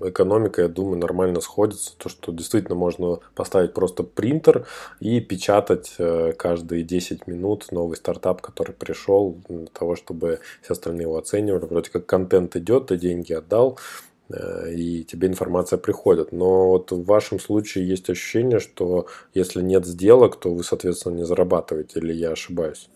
экономика, 0.05 0.63
я 0.63 0.69
думаю, 0.69 0.99
нормально 0.99 1.41
сходится. 1.41 1.97
То, 1.97 2.09
что 2.09 2.33
действительно 2.33 2.75
можно 2.75 3.21
поставить 3.35 3.75
просто 3.75 4.03
принтер 4.03 4.67
и 5.01 5.21
печатать 5.21 5.95
э, 5.99 6.33
каждые 6.37 6.83
10 6.83 7.27
минут 7.27 7.67
новый 7.71 7.97
стартап, 7.97 8.43
который 8.43 8.73
пришел, 8.73 9.37
для 9.49 9.67
того, 9.67 9.97
чтобы 9.97 10.41
все 10.63 10.73
остальные 10.73 11.03
его 11.03 11.17
оценивали. 11.17 11.65
Вроде 11.65 11.91
как 11.91 12.07
контент 12.07 12.57
идет, 12.57 12.89
ты 12.89 12.97
деньги 12.97 13.33
отдал, 13.33 13.79
и 14.29 15.05
тебе 15.05 15.29
информация 15.29 15.79
приходит. 15.79 16.33
Но 16.33 16.69
вот 16.69 16.93
в 16.93 17.05
вашем 17.05 17.39
случае 17.39 17.89
есть 17.89 18.11
ощущение, 18.11 18.59
что 18.59 19.07
если 19.35 19.63
нет 19.63 19.87
сделок, 19.87 20.41
то 20.41 20.53
вы, 20.53 20.65
соответственно, 20.65 21.17
не 21.17 21.25
зарабатываете, 21.25 22.01
или 22.01 22.13
я 22.13 22.33
ошибаюсь? 22.33 22.89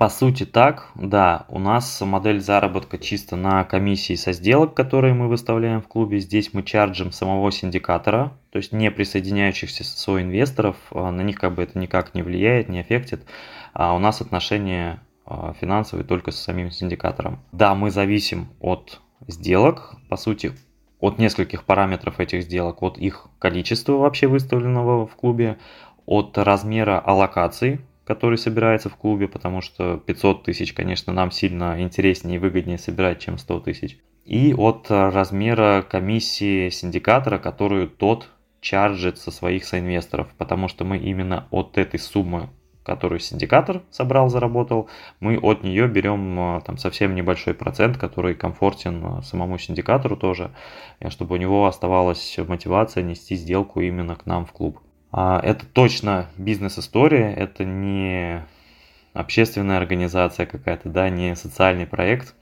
По 0.00 0.08
сути 0.08 0.46
так, 0.46 0.92
да, 0.94 1.44
у 1.50 1.58
нас 1.58 2.00
модель 2.00 2.40
заработка 2.40 2.96
чисто 2.96 3.36
на 3.36 3.64
комиссии 3.64 4.14
со 4.14 4.32
сделок, 4.32 4.72
которые 4.72 5.12
мы 5.12 5.28
выставляем 5.28 5.82
в 5.82 5.88
клубе. 5.88 6.20
Здесь 6.20 6.54
мы 6.54 6.62
чарджим 6.62 7.12
самого 7.12 7.52
синдикатора, 7.52 8.32
то 8.48 8.56
есть 8.56 8.72
не 8.72 8.90
присоединяющихся 8.90 9.84
соинвесторов, 9.84 10.76
а 10.90 11.10
на 11.10 11.20
них 11.20 11.38
как 11.38 11.54
бы 11.54 11.62
это 11.62 11.78
никак 11.78 12.14
не 12.14 12.22
влияет, 12.22 12.70
не 12.70 12.80
аффектит. 12.80 13.26
А 13.74 13.94
у 13.94 13.98
нас 13.98 14.22
отношения 14.22 15.02
а, 15.26 15.52
финансовые 15.52 16.06
только 16.06 16.30
с 16.30 16.36
самим 16.36 16.70
синдикатором. 16.70 17.40
Да, 17.52 17.74
мы 17.74 17.90
зависим 17.90 18.48
от 18.58 19.02
сделок, 19.28 19.96
по 20.08 20.16
сути, 20.16 20.52
от 21.00 21.18
нескольких 21.18 21.64
параметров 21.64 22.20
этих 22.20 22.42
сделок, 22.42 22.82
от 22.82 22.98
их 22.98 23.26
количества 23.38 23.92
вообще 23.94 24.26
выставленного 24.26 25.06
в 25.06 25.14
клубе, 25.16 25.58
от 26.06 26.36
размера 26.38 26.98
аллокаций, 26.98 27.80
который 28.04 28.38
собирается 28.38 28.88
в 28.88 28.96
клубе, 28.96 29.28
потому 29.28 29.60
что 29.60 29.96
500 29.98 30.44
тысяч, 30.44 30.72
конечно, 30.72 31.12
нам 31.12 31.30
сильно 31.30 31.80
интереснее 31.80 32.36
и 32.36 32.38
выгоднее 32.38 32.78
собирать, 32.78 33.20
чем 33.20 33.38
100 33.38 33.60
тысяч. 33.60 33.98
И 34.24 34.52
от 34.52 34.86
размера 34.90 35.84
комиссии 35.88 36.70
синдикатора, 36.70 37.38
которую 37.38 37.88
тот 37.88 38.28
чарджит 38.60 39.18
со 39.18 39.30
своих 39.30 39.64
соинвесторов, 39.64 40.28
потому 40.36 40.68
что 40.68 40.84
мы 40.84 40.98
именно 40.98 41.46
от 41.50 41.78
этой 41.78 41.98
суммы 41.98 42.50
которую 42.90 43.20
синдикатор 43.20 43.82
собрал, 43.92 44.28
заработал, 44.30 44.90
мы 45.20 45.38
от 45.38 45.62
нее 45.62 45.86
берем 45.86 46.56
э, 46.56 46.60
там 46.62 46.76
совсем 46.76 47.14
небольшой 47.14 47.54
процент, 47.54 47.96
который 47.96 48.34
комфортен 48.34 49.04
э, 49.04 49.22
самому 49.22 49.58
синдикатору 49.58 50.16
тоже, 50.16 50.50
чтобы 51.08 51.36
у 51.36 51.38
него 51.38 51.66
оставалась 51.66 52.36
мотивация 52.48 53.04
нести 53.04 53.36
сделку 53.36 53.80
именно 53.80 54.16
к 54.16 54.26
нам 54.26 54.44
в 54.44 54.50
клуб. 54.50 54.80
А, 55.12 55.38
это 55.40 55.66
точно 55.66 56.30
бизнес-история, 56.36 57.32
это 57.32 57.64
не 57.64 58.44
общественная 59.12 59.78
организация 59.78 60.46
какая-то, 60.46 60.88
да, 60.88 61.08
не 61.10 61.36
социальный 61.36 61.86
проект. 61.86 62.34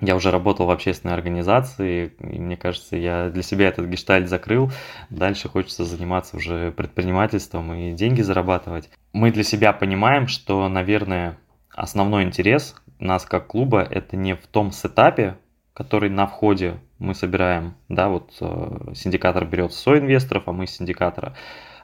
Я 0.00 0.14
уже 0.14 0.30
работал 0.30 0.66
в 0.66 0.70
общественной 0.70 1.14
организации, 1.14 2.12
и 2.20 2.38
мне 2.38 2.56
кажется, 2.56 2.96
я 2.96 3.30
для 3.30 3.42
себя 3.42 3.68
этот 3.68 3.86
гештальт 3.86 4.28
закрыл. 4.28 4.70
Дальше 5.10 5.48
хочется 5.48 5.84
заниматься 5.84 6.36
уже 6.36 6.70
предпринимательством 6.72 7.74
и 7.74 7.92
деньги 7.92 8.22
зарабатывать. 8.22 8.90
Мы 9.12 9.32
для 9.32 9.42
себя 9.42 9.72
понимаем, 9.72 10.28
что, 10.28 10.68
наверное, 10.68 11.36
основной 11.74 12.22
интерес 12.22 12.76
нас 13.00 13.24
как 13.24 13.48
клуба 13.48 13.82
это 13.82 14.16
не 14.16 14.34
в 14.34 14.46
том 14.46 14.70
сетапе, 14.70 15.36
который 15.74 16.10
на 16.10 16.26
входе 16.26 16.80
мы 16.98 17.14
собираем, 17.14 17.74
да, 17.88 18.08
вот 18.08 18.36
э, 18.40 18.92
синдикатор 18.94 19.44
берет 19.44 19.72
инвесторов, 19.72 20.44
а 20.46 20.52
мы 20.52 20.66
с 20.66 20.72
синдикатора. 20.72 21.34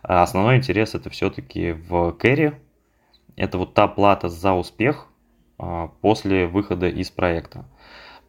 А 0.03 0.23
основной 0.23 0.57
интерес 0.57 0.95
это 0.95 1.11
все-таки 1.11 1.73
в 1.73 2.13
кэри, 2.13 2.55
это 3.37 3.59
вот 3.59 3.75
та 3.75 3.87
плата 3.87 4.29
за 4.29 4.53
успех 4.53 5.07
э, 5.59 5.89
после 6.01 6.47
выхода 6.47 6.89
из 6.89 7.11
проекта 7.11 7.65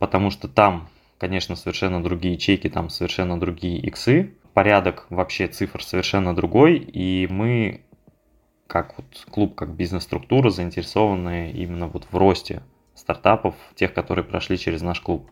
потому 0.06 0.30
что 0.30 0.48
там, 0.48 0.88
конечно, 1.18 1.56
совершенно 1.56 2.04
другие 2.04 2.38
чеки, 2.38 2.70
там 2.70 2.92
совершенно 2.92 3.40
другие 3.40 3.80
иксы, 3.80 4.36
порядок 4.54 5.08
вообще 5.10 5.48
цифр 5.48 5.84
совершенно 5.84 6.36
другой, 6.36 6.78
и 6.78 7.26
мы 7.28 7.82
как 8.68 8.96
вот 8.98 9.06
клуб, 9.32 9.56
как 9.56 9.76
бизнес-структура 9.76 10.52
заинтересованы 10.52 11.52
именно 11.54 11.88
вот 11.88 12.06
в 12.12 12.16
росте 12.16 12.62
стартапов, 12.94 13.56
тех, 13.74 13.96
которые 13.96 14.24
прошли 14.24 14.60
через 14.60 14.84
наш 14.84 15.02
клуб. 15.02 15.32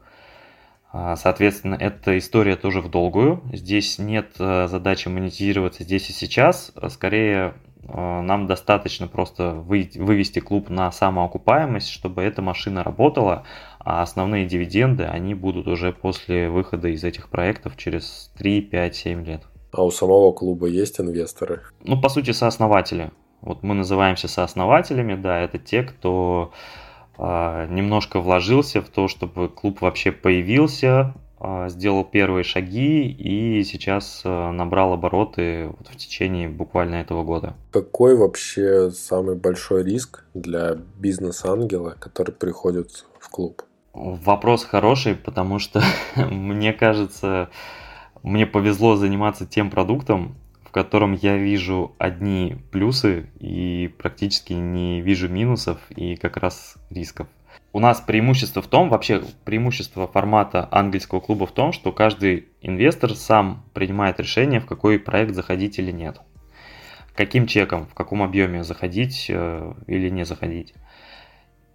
А, 0.92 1.16
соответственно, 1.18 1.76
эта 1.80 2.18
история 2.18 2.56
тоже 2.56 2.82
в 2.82 2.90
долгую. 2.90 3.44
Здесь 3.54 4.00
нет 4.00 4.34
э, 4.40 4.68
задачи 4.68 5.08
монетизироваться 5.08 5.84
здесь 5.84 6.10
и 6.10 6.14
сейчас. 6.14 6.72
Скорее, 6.90 7.54
э, 7.84 8.22
нам 8.22 8.48
достаточно 8.48 9.08
просто 9.08 9.52
вывести 9.52 10.40
клуб 10.40 10.70
на 10.70 10.92
самоокупаемость, 10.92 11.90
чтобы 11.90 12.24
эта 12.24 12.42
машина 12.42 12.84
работала, 12.84 13.44
а 13.84 14.02
основные 14.02 14.46
дивиденды, 14.46 15.04
они 15.04 15.34
будут 15.34 15.68
уже 15.68 15.92
после 15.92 16.50
выхода 16.50 16.88
из 16.88 17.04
этих 17.04 17.30
проектов 17.30 17.76
через 17.78 18.32
3, 18.38 18.62
5, 18.62 18.96
7 18.96 19.26
лет. 19.26 19.44
А 19.72 19.84
у 19.84 19.92
самого 19.92 20.32
клуба 20.32 20.68
есть 20.68 21.00
инвесторы? 21.00 21.62
Ну, 21.84 22.00
по 22.00 22.08
сути, 22.10 22.32
сооснователи. 22.32 23.12
Вот 23.42 23.64
мы 23.64 23.74
называемся 23.76 24.28
сооснователями, 24.28 25.16
да, 25.16 25.42
это 25.42 25.58
те, 25.58 25.84
кто 25.84 26.54
э, 27.18 27.68
немножко 27.70 28.22
вложился 28.22 28.82
в 28.82 28.88
то, 28.88 29.10
чтобы 29.10 29.50
клуб 29.50 29.82
вообще 29.82 30.14
появился, 30.14 31.14
э, 31.42 31.68
сделал 31.68 32.06
первые 32.06 32.46
шаги 32.46 33.08
и 33.08 33.64
сейчас 33.64 34.22
э, 34.24 34.52
набрал 34.52 34.94
обороты 34.94 35.68
вот 35.78 35.88
в 35.90 35.98
течение 35.98 36.48
буквально 36.48 36.96
этого 36.96 37.24
года. 37.24 37.56
Какой 37.72 38.16
вообще 38.16 38.92
самый 38.92 39.36
большой 39.36 39.84
риск 39.84 40.24
для 40.34 40.78
бизнес-ангела, 40.98 41.98
который 42.00 42.32
приходит 42.32 43.06
в 43.20 43.30
клуб? 43.30 43.64
Вопрос 43.94 44.66
хороший, 44.66 45.16
потому 45.16 45.60
что 45.60 45.84
мне 46.16 46.74
кажется, 46.74 47.50
мне 48.24 48.48
повезло 48.48 48.96
заниматься 48.96 49.46
тем 49.46 49.70
продуктом, 49.70 50.36
в 50.66 50.72
котором 50.72 51.14
я 51.14 51.38
вижу 51.38 51.96
одни 52.00 52.58
плюсы 52.72 53.30
и 53.40 53.94
практически 54.00 54.54
не 54.54 55.02
вижу 55.02 55.30
минусов 55.30 55.80
и 55.92 56.16
как 56.16 56.38
раз 56.38 56.76
рисков. 56.90 57.28
У 57.72 57.80
нас 57.80 58.02
преимущество 58.02 58.64
в 58.64 58.68
том, 58.68 58.90
вообще 58.90 59.24
преимущество 59.46 60.08
формата 60.08 60.68
ангельского 60.72 61.20
клуба 61.20 61.46
в 61.46 61.52
том, 61.52 61.72
что 61.72 61.92
каждый 61.92 62.48
инвестор 62.62 63.14
сам 63.16 63.64
принимает 63.74 64.20
решение, 64.20 64.60
в 64.60 64.66
какой 64.66 64.98
проект 64.98 65.36
заходить 65.36 65.78
или 65.78 65.92
нет. 65.92 66.20
Каким 67.16 67.46
чеком, 67.46 67.86
в 67.86 67.94
каком 67.94 68.24
объеме 68.24 68.64
заходить 68.64 69.28
э, 69.30 69.74
или 69.86 70.10
не 70.10 70.26
заходить. 70.26 70.74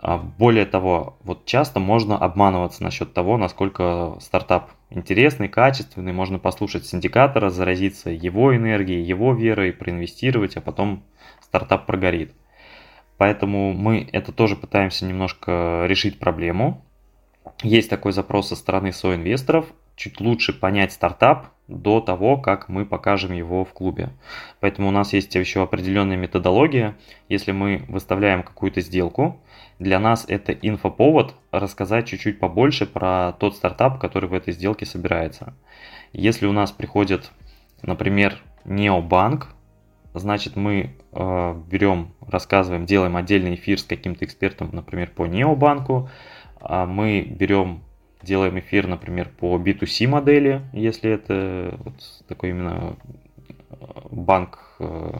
А 0.00 0.16
более 0.16 0.64
того, 0.64 1.16
вот 1.24 1.44
часто 1.44 1.80
можно 1.80 2.16
обманываться 2.16 2.84
насчет 2.84 3.12
того, 3.12 3.36
насколько 3.36 4.16
стартап 4.20 4.70
интересный, 4.90 5.48
качественный, 5.48 6.12
можно 6.12 6.38
послушать 6.38 6.86
синдикатора, 6.86 7.50
заразиться 7.50 8.10
его 8.10 8.54
энергией, 8.54 9.02
его 9.02 9.34
верой, 9.34 9.72
проинвестировать, 9.72 10.56
а 10.56 10.60
потом 10.60 11.02
стартап 11.40 11.86
прогорит. 11.86 12.32
Поэтому 13.16 13.72
мы 13.72 14.08
это 14.12 14.30
тоже 14.30 14.54
пытаемся 14.54 15.04
немножко 15.04 15.84
решить 15.88 16.20
проблему. 16.20 16.84
Есть 17.64 17.90
такой 17.90 18.12
запрос 18.12 18.48
со 18.48 18.56
стороны 18.56 18.92
соинвесторов, 18.92 19.66
чуть 19.96 20.20
лучше 20.20 20.52
понять 20.52 20.92
стартап 20.92 21.48
до 21.68 22.00
того, 22.00 22.38
как 22.38 22.68
мы 22.68 22.86
покажем 22.86 23.32
его 23.32 23.64
в 23.64 23.72
клубе. 23.72 24.10
Поэтому 24.60 24.88
у 24.88 24.90
нас 24.90 25.12
есть 25.12 25.34
еще 25.34 25.62
определенная 25.62 26.16
методология. 26.16 26.96
Если 27.28 27.52
мы 27.52 27.84
выставляем 27.88 28.42
какую-то 28.42 28.80
сделку, 28.80 29.40
для 29.78 30.00
нас 30.00 30.24
это 30.26 30.52
инфоповод 30.52 31.34
рассказать 31.52 32.08
чуть-чуть 32.08 32.40
побольше 32.40 32.86
про 32.86 33.32
тот 33.38 33.54
стартап, 33.54 34.00
который 34.00 34.28
в 34.28 34.34
этой 34.34 34.52
сделке 34.52 34.86
собирается. 34.86 35.54
Если 36.12 36.46
у 36.46 36.52
нас 36.52 36.72
приходит, 36.72 37.30
например, 37.82 38.38
необанк, 38.64 39.48
значит 40.14 40.56
мы 40.56 40.96
э, 41.12 41.62
берем, 41.70 42.12
рассказываем, 42.26 42.86
делаем 42.86 43.16
отдельный 43.16 43.54
эфир 43.54 43.78
с 43.78 43.84
каким-то 43.84 44.24
экспертом, 44.24 44.70
например, 44.72 45.10
по 45.14 45.26
необанку, 45.26 46.10
а 46.60 46.86
мы 46.86 47.22
берем, 47.22 47.82
делаем 48.22 48.58
эфир, 48.58 48.86
например, 48.86 49.28
по 49.28 49.56
B2C 49.56 50.06
модели, 50.08 50.62
если 50.72 51.10
это 51.10 51.74
вот 51.78 51.94
такой 52.26 52.50
именно 52.50 52.96
банк 54.10 54.58
э, 54.78 55.10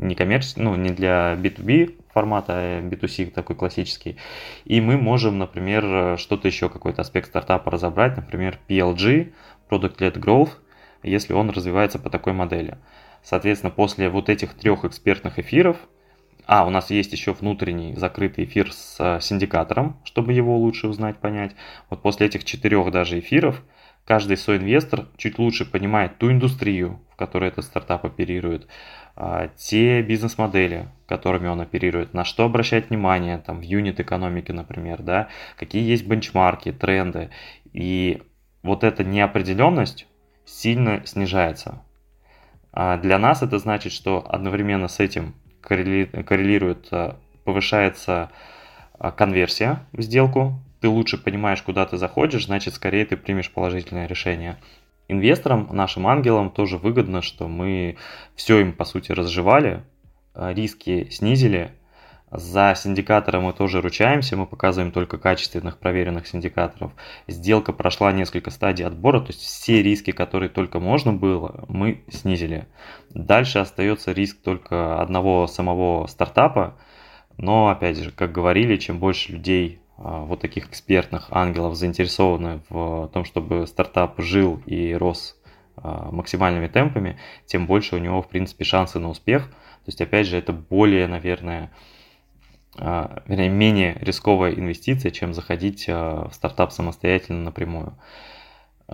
не 0.00 0.14
коммерческий, 0.14 0.62
ну, 0.62 0.74
не 0.76 0.90
для 0.90 1.34
B2B 1.34 2.00
формата, 2.12 2.52
а 2.54 2.80
B2C 2.80 3.30
такой 3.30 3.56
классический. 3.56 4.16
И 4.64 4.80
мы 4.80 4.98
можем, 4.98 5.38
например, 5.38 6.18
что-то 6.18 6.48
еще, 6.48 6.68
какой-то 6.68 7.02
аспект 7.02 7.28
стартапа 7.28 7.70
разобрать, 7.70 8.16
например, 8.16 8.58
PLG, 8.68 9.32
Product 9.70 9.98
Led 9.98 10.18
Growth, 10.18 10.50
если 11.02 11.32
он 11.32 11.50
развивается 11.50 11.98
по 11.98 12.10
такой 12.10 12.32
модели. 12.32 12.76
Соответственно, 13.22 13.70
после 13.70 14.08
вот 14.08 14.28
этих 14.28 14.54
трех 14.54 14.84
экспертных 14.84 15.38
эфиров, 15.38 15.76
а, 16.52 16.66
у 16.66 16.70
нас 16.70 16.90
есть 16.90 17.10
еще 17.12 17.32
внутренний 17.32 17.94
закрытый 17.94 18.44
эфир 18.44 18.74
с 18.74 19.18
синдикатором, 19.22 19.96
чтобы 20.04 20.34
его 20.34 20.58
лучше 20.58 20.86
узнать, 20.86 21.16
понять. 21.16 21.52
Вот 21.88 22.02
после 22.02 22.26
этих 22.26 22.44
четырех 22.44 22.90
даже 22.90 23.20
эфиров 23.20 23.62
каждый 24.04 24.36
соинвестор 24.36 25.06
чуть 25.16 25.38
лучше 25.38 25.64
понимает 25.64 26.18
ту 26.18 26.30
индустрию, 26.30 27.00
в 27.10 27.16
которой 27.16 27.48
этот 27.48 27.64
стартап 27.64 28.04
оперирует, 28.04 28.66
а, 29.16 29.48
те 29.56 30.02
бизнес-модели, 30.02 30.90
которыми 31.06 31.48
он 31.48 31.62
оперирует, 31.62 32.12
на 32.12 32.26
что 32.26 32.44
обращать 32.44 32.90
внимание, 32.90 33.38
там, 33.38 33.60
в 33.60 33.62
юнит 33.62 33.98
экономики, 33.98 34.52
например, 34.52 35.00
да, 35.00 35.28
какие 35.56 35.82
есть 35.82 36.06
бенчмарки, 36.06 36.70
тренды. 36.70 37.30
И 37.72 38.20
вот 38.62 38.84
эта 38.84 39.04
неопределенность 39.04 40.06
сильно 40.44 41.00
снижается. 41.06 41.82
А 42.72 42.98
для 42.98 43.18
нас 43.18 43.42
это 43.42 43.58
значит, 43.58 43.92
что 43.92 44.22
одновременно 44.28 44.88
с 44.88 45.00
этим 45.00 45.34
коррелирует, 45.62 46.88
а, 46.90 47.16
повышается 47.44 48.30
конверсия 49.16 49.84
в 49.92 50.02
сделку, 50.02 50.60
ты 50.82 50.88
лучше 50.88 51.16
понимаешь, 51.16 51.62
куда 51.62 51.86
ты 51.86 51.96
заходишь, 51.96 52.46
значит, 52.46 52.74
скорее 52.74 53.06
ты 53.06 53.16
примешь 53.16 53.50
положительное 53.50 54.06
решение. 54.06 54.58
Инвесторам, 55.08 55.68
нашим 55.72 56.06
ангелам 56.06 56.50
тоже 56.50 56.76
выгодно, 56.76 57.22
что 57.22 57.48
мы 57.48 57.96
все 58.34 58.60
им, 58.60 58.72
по 58.72 58.84
сути, 58.84 59.12
разжевали, 59.12 59.84
а, 60.34 60.52
риски 60.52 61.08
снизили, 61.10 61.70
за 62.32 62.74
синдикатора 62.74 63.40
мы 63.40 63.52
тоже 63.52 63.82
ручаемся, 63.82 64.36
мы 64.36 64.46
показываем 64.46 64.90
только 64.90 65.18
качественных 65.18 65.78
проверенных 65.78 66.26
синдикаторов. 66.26 66.92
Сделка 67.28 67.74
прошла 67.74 68.10
несколько 68.10 68.50
стадий 68.50 68.86
отбора, 68.86 69.20
то 69.20 69.28
есть 69.28 69.42
все 69.42 69.82
риски, 69.82 70.12
которые 70.12 70.48
только 70.48 70.80
можно 70.80 71.12
было, 71.12 71.64
мы 71.68 72.02
снизили. 72.10 72.66
Дальше 73.10 73.58
остается 73.58 74.12
риск 74.12 74.38
только 74.42 75.00
одного 75.00 75.46
самого 75.46 76.06
стартапа, 76.06 76.78
но 77.36 77.68
опять 77.68 77.98
же, 77.98 78.10
как 78.10 78.32
говорили, 78.32 78.76
чем 78.76 78.98
больше 78.98 79.32
людей 79.32 79.82
а, 79.98 80.24
вот 80.24 80.40
таких 80.40 80.68
экспертных 80.68 81.28
ангелов 81.30 81.74
заинтересованы 81.74 82.62
в 82.70 83.08
том, 83.12 83.26
чтобы 83.26 83.66
стартап 83.66 84.18
жил 84.18 84.62
и 84.64 84.94
рос 84.94 85.36
а, 85.76 86.10
максимальными 86.10 86.68
темпами, 86.68 87.18
тем 87.44 87.66
больше 87.66 87.96
у 87.96 87.98
него, 87.98 88.22
в 88.22 88.28
принципе, 88.28 88.64
шансы 88.64 88.98
на 88.98 89.10
успех. 89.10 89.48
То 89.48 89.88
есть, 89.88 90.00
опять 90.00 90.26
же, 90.26 90.36
это 90.38 90.52
более, 90.52 91.06
наверное, 91.08 91.70
вернее, 92.76 93.50
менее 93.50 93.98
рисковая 94.00 94.52
инвестиция, 94.52 95.10
чем 95.10 95.34
заходить 95.34 95.86
в 95.88 96.30
стартап 96.32 96.72
самостоятельно 96.72 97.42
напрямую. 97.42 97.94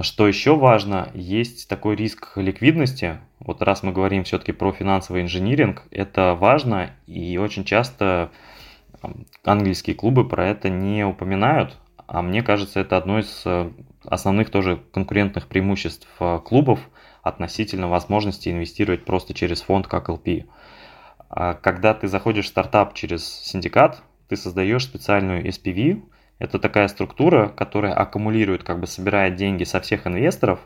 Что 0.01 0.27
еще 0.29 0.57
важно, 0.57 1.11
есть 1.15 1.69
такой 1.69 1.97
риск 1.97 2.33
ликвидности. 2.37 3.19
Вот 3.41 3.63
раз 3.63 3.83
мы 3.83 3.93
говорим 3.93 4.25
все-таки 4.25 4.53
про 4.53 4.73
финансовый 4.73 5.23
инжиниринг, 5.23 5.85
это 5.91 6.35
важно 6.35 6.91
и 7.07 7.39
очень 7.39 7.65
часто 7.65 8.31
английские 9.45 9.97
клубы 9.97 10.29
про 10.29 10.49
это 10.49 10.69
не 10.69 11.05
упоминают, 11.05 11.77
а 12.07 12.23
мне 12.23 12.43
кажется, 12.43 12.81
это 12.81 12.97
одно 12.97 13.19
из 13.19 13.43
э, 13.45 13.71
основных 14.05 14.51
тоже 14.51 14.81
конкурентных 14.93 15.47
преимуществ 15.47 16.09
э, 16.21 16.41
клубов 16.45 16.81
относительно 17.23 17.89
возможности 17.89 18.49
инвестировать 18.49 19.05
просто 19.05 19.35
через 19.35 19.61
фонд 19.61 19.87
как 19.87 20.09
LP. 20.09 20.45
А 20.45 20.47
когда 21.29 21.95
ты 21.95 22.09
заходишь 22.09 22.47
в 22.47 22.49
стартап 22.49 22.95
через 22.95 23.27
синдикат, 23.27 24.03
ты 24.29 24.37
создаешь 24.37 24.85
специальную 24.85 25.47
SPV, 25.47 26.03
Это 26.39 26.59
такая 26.59 26.87
структура, 26.89 27.49
которая 27.49 27.93
аккумулирует, 27.95 28.63
как 28.63 28.81
бы 28.81 28.87
собирает 28.87 29.35
деньги 29.35 29.65
со 29.65 29.81
всех 29.81 30.07
инвесторов, 30.07 30.61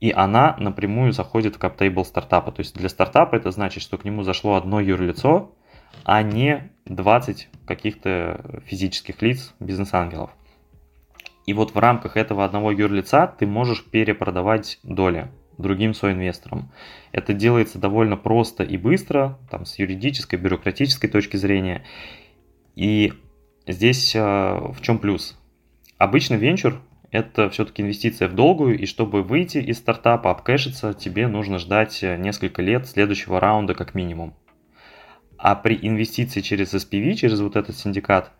и 0.00 0.12
она 0.12 0.56
напрямую 0.58 1.12
заходит 1.12 1.56
в 1.56 1.58
каптейбл 1.58 2.04
стартапа. 2.04 2.52
То 2.52 2.60
есть 2.60 2.76
для 2.76 2.88
стартапа 2.88 3.34
это 3.34 3.50
значит, 3.50 3.82
что 3.82 3.98
к 3.98 4.04
нему 4.04 4.22
зашло 4.22 4.54
одно 4.54 4.80
юрлицо, 4.80 5.56
а 6.04 6.22
не 6.22 6.70
20 6.84 7.48
каких-то 7.66 8.62
физических 8.64 9.20
лиц, 9.22 9.54
бизнес-ангелов. 9.58 10.30
И 11.46 11.52
вот 11.52 11.74
в 11.74 11.78
рамках 11.78 12.16
этого 12.16 12.44
одного 12.44 12.70
юрлица 12.70 13.34
ты 13.38 13.46
можешь 13.46 13.84
перепродавать 13.84 14.78
доли 14.84 15.28
другим 15.58 15.92
соинвесторам. 15.92 16.72
Это 17.12 17.32
делается 17.32 17.78
довольно 17.78 18.16
просто 18.16 18.62
и 18.62 18.76
быстро, 18.76 19.38
там, 19.50 19.66
с 19.66 19.78
юридической, 19.78 20.36
бюрократической 20.36 21.08
точки 21.08 21.36
зрения. 21.36 21.84
И 22.76 23.12
здесь 23.66 24.14
э, 24.14 24.20
в 24.20 24.78
чем 24.80 24.98
плюс? 24.98 25.38
Обычно 25.98 26.34
венчур– 26.34 26.80
это 27.10 27.50
все-таки 27.50 27.82
инвестиция 27.82 28.28
в 28.28 28.34
долгую, 28.34 28.78
и 28.78 28.86
чтобы 28.86 29.22
выйти 29.22 29.58
из 29.58 29.78
стартапа, 29.78 30.30
обкэшиться, 30.30 30.94
тебе 30.94 31.26
нужно 31.26 31.58
ждать 31.58 32.02
э, 32.02 32.16
несколько 32.16 32.62
лет 32.62 32.86
следующего 32.86 33.40
раунда 33.40 33.74
как 33.74 33.94
минимум. 33.94 34.34
А 35.36 35.54
при 35.54 35.78
инвестиции 35.80 36.40
через 36.40 36.74
SPV, 36.74 37.14
через 37.14 37.40
вот 37.40 37.56
этот 37.56 37.76
синдикат, 37.76 38.32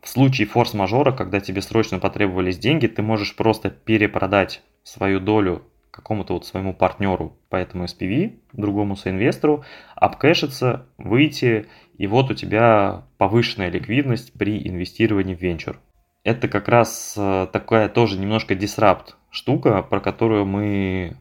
в 0.00 0.08
случае 0.08 0.46
форс-мажора, 0.46 1.12
когда 1.12 1.40
тебе 1.40 1.60
срочно 1.60 1.98
потребовались 1.98 2.58
деньги, 2.58 2.86
ты 2.86 3.02
можешь 3.02 3.34
просто 3.34 3.70
перепродать 3.70 4.62
свою 4.84 5.18
долю 5.18 5.62
какому-то 5.96 6.34
вот 6.34 6.46
своему 6.46 6.74
партнеру 6.74 7.36
по 7.48 7.56
этому 7.56 7.84
SPV, 7.84 8.38
другому 8.52 8.94
соинвестору, 8.96 9.64
обкэшиться, 9.94 10.86
выйти, 10.98 11.66
и 11.98 12.06
вот 12.06 12.30
у 12.30 12.34
тебя 12.34 13.04
повышенная 13.18 13.70
ликвидность 13.70 14.32
при 14.34 14.68
инвестировании 14.68 15.34
в 15.34 15.40
венчур. 15.40 15.80
Это 16.22 16.48
как 16.48 16.68
раз 16.68 17.14
э, 17.16 17.46
такая 17.52 17.88
тоже 17.88 18.18
немножко 18.18 18.54
дисрапт 18.54 19.16
штука, 19.30 19.82
про 19.82 20.00
которую 20.00 20.44
мы 20.44 21.16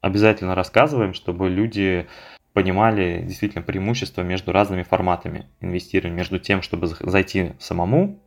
обязательно 0.00 0.54
рассказываем, 0.54 1.14
чтобы 1.14 1.48
люди 1.50 2.06
понимали 2.52 3.22
действительно 3.22 3.62
преимущество 3.62 4.22
между 4.22 4.52
разными 4.52 4.82
форматами 4.82 5.46
инвестирования, 5.60 6.16
между 6.16 6.38
тем, 6.38 6.62
чтобы 6.62 6.86
зайти 6.86 7.52
самому, 7.58 8.22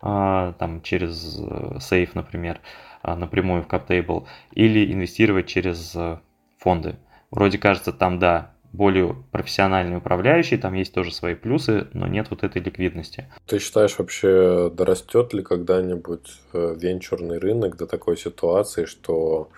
а, 0.00 0.52
там 0.54 0.82
через 0.82 1.38
э, 1.40 1.78
сейф, 1.80 2.14
например, 2.14 2.60
напрямую 3.02 3.62
в 3.62 3.66
CapTable, 3.66 4.26
или 4.52 4.92
инвестировать 4.92 5.46
через 5.46 5.94
э, 5.94 6.18
фонды. 6.58 6.96
Вроде 7.30 7.58
кажется, 7.58 7.92
там, 7.92 8.18
да, 8.18 8.54
более 8.72 9.16
профессиональный 9.32 9.96
управляющий, 9.96 10.56
там 10.58 10.74
есть 10.74 10.92
тоже 10.92 11.12
свои 11.12 11.34
плюсы, 11.34 11.88
но 11.94 12.06
нет 12.06 12.28
вот 12.30 12.42
этой 12.42 12.60
ликвидности. 12.62 13.26
Ты 13.46 13.58
считаешь 13.58 13.98
вообще, 13.98 14.70
дорастет 14.72 15.32
ли 15.32 15.42
когда-нибудь 15.42 16.40
э, 16.52 16.76
венчурный 16.78 17.38
рынок 17.38 17.76
до 17.76 17.86
такой 17.86 18.16
ситуации, 18.16 18.84
что 18.84 19.50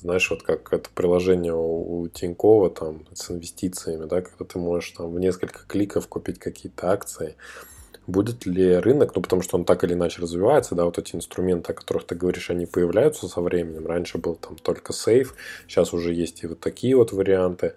знаешь, 0.00 0.30
вот 0.30 0.42
как 0.42 0.72
это 0.72 0.88
приложение 0.94 1.54
у 1.54 2.08
Тинькова 2.08 2.70
там 2.70 3.04
с 3.12 3.30
инвестициями, 3.30 4.06
да, 4.06 4.22
когда 4.22 4.44
ты 4.44 4.58
можешь 4.58 4.90
там 4.92 5.12
в 5.12 5.20
несколько 5.20 5.60
кликов 5.66 6.08
купить 6.08 6.38
какие-то 6.38 6.90
акции. 6.90 7.36
Будет 8.10 8.44
ли 8.44 8.76
рынок, 8.76 9.14
ну 9.14 9.22
потому 9.22 9.40
что 9.42 9.56
он 9.56 9.64
так 9.64 9.84
или 9.84 9.92
иначе 9.92 10.20
развивается, 10.20 10.74
да, 10.74 10.84
вот 10.84 10.98
эти 10.98 11.14
инструменты, 11.14 11.70
о 11.70 11.76
которых 11.76 12.04
ты 12.04 12.16
говоришь, 12.16 12.50
они 12.50 12.66
появляются 12.66 13.28
со 13.28 13.40
временем. 13.40 13.86
Раньше 13.86 14.18
был 14.18 14.34
там 14.34 14.56
только 14.56 14.92
сейф, 14.92 15.34
сейчас 15.68 15.92
уже 15.92 16.12
есть 16.12 16.42
и 16.42 16.48
вот 16.48 16.58
такие 16.58 16.96
вот 16.96 17.12
варианты. 17.12 17.74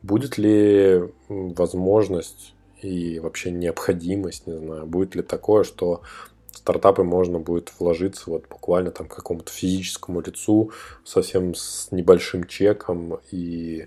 Будет 0.00 0.38
ли 0.38 1.02
возможность 1.28 2.54
и 2.80 3.18
вообще 3.18 3.50
необходимость, 3.50 4.46
не 4.46 4.56
знаю, 4.56 4.86
будет 4.86 5.14
ли 5.14 5.22
такое, 5.22 5.64
что 5.64 6.00
стартапы 6.52 7.02
можно 7.02 7.38
будет 7.38 7.70
вложиться 7.78 8.30
вот 8.30 8.48
буквально 8.48 8.90
там 8.90 9.06
какому-то 9.06 9.52
физическому 9.52 10.22
лицу 10.22 10.70
совсем 11.04 11.54
с 11.54 11.88
небольшим 11.90 12.44
чеком 12.44 13.18
и 13.30 13.86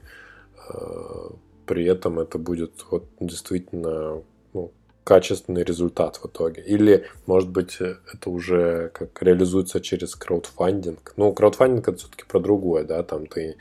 э, 0.70 1.30
при 1.66 1.86
этом 1.86 2.20
это 2.20 2.38
будет 2.38 2.86
вот 2.92 3.06
действительно 3.20 4.22
ну, 4.54 4.72
качественный 5.08 5.64
результат 5.64 6.18
в 6.18 6.26
итоге. 6.28 6.62
Или, 6.64 7.06
может 7.28 7.50
быть, 7.50 7.78
это 7.80 8.30
уже 8.30 8.92
как 8.94 9.24
реализуется 9.24 9.80
через 9.80 10.16
краудфандинг. 10.16 11.14
Ну, 11.16 11.32
краудфандинг 11.32 11.88
это 11.88 11.98
все-таки 11.98 12.26
про 12.28 12.42
другое, 12.42 12.84
да, 12.84 13.02
там 13.04 13.26
ты 13.26 13.56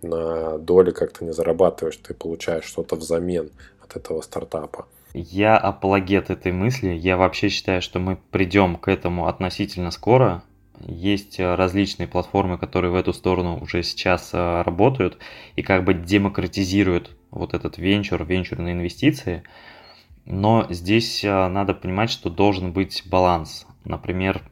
на 0.00 0.58
доли 0.58 0.92
как-то 0.92 1.24
не 1.24 1.32
зарабатываешь, 1.32 1.96
ты 1.96 2.14
получаешь 2.14 2.62
что-то 2.62 2.94
взамен 2.94 3.50
от 3.82 3.96
этого 3.96 4.20
стартапа. 4.20 4.86
Я 5.12 5.58
апологет 5.58 6.30
этой 6.30 6.52
мысли. 6.52 6.90
Я 6.90 7.16
вообще 7.16 7.48
считаю, 7.48 7.82
что 7.82 7.98
мы 7.98 8.16
придем 8.30 8.76
к 8.76 8.86
этому 8.86 9.26
относительно 9.26 9.90
скоро. 9.90 10.44
Есть 10.86 11.40
э, 11.40 11.54
различные 11.56 12.06
платформы, 12.06 12.58
которые 12.58 12.92
в 12.92 12.94
эту 12.94 13.12
сторону 13.12 13.58
уже 13.60 13.82
сейчас 13.82 14.30
э, 14.32 14.62
работают 14.62 15.18
и 15.56 15.62
как 15.62 15.82
бы 15.82 15.94
демократизируют 15.94 17.10
вот 17.32 17.54
этот 17.54 17.76
венчур, 17.76 18.24
венчурные 18.24 18.74
инвестиции. 18.74 19.42
Но 20.24 20.66
здесь 20.70 21.24
э, 21.24 21.48
надо 21.48 21.74
понимать, 21.74 22.10
что 22.10 22.30
должен 22.30 22.72
быть 22.72 23.02
баланс. 23.06 23.66
Например, 23.84 24.42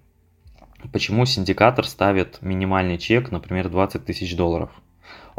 почему 0.93 1.25
синдикатор 1.27 1.87
ставит 1.87 2.43
минимальный 2.43 2.99
чек, 2.99 3.31
например, 3.31 3.69
20 3.69 4.05
тысяч 4.05 4.37
долларов– 4.37 4.71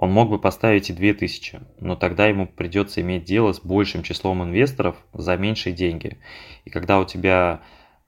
он 0.01 0.11
мог 0.11 0.29
бы 0.29 0.39
поставить 0.39 0.89
и 0.89 0.93
2000, 0.93 1.59
но 1.79 1.95
тогда 1.95 2.25
ему 2.25 2.47
придется 2.47 3.01
иметь 3.01 3.23
дело 3.23 3.53
с 3.53 3.59
большим 3.59 4.01
числом 4.03 4.43
инвесторов 4.43 4.95
за 5.13 5.38
меньшие 5.38 5.73
деньги. 5.73 6.17
И 6.65 6.71
когда 6.71 6.99
у 6.99 7.05
тебя 7.05 7.61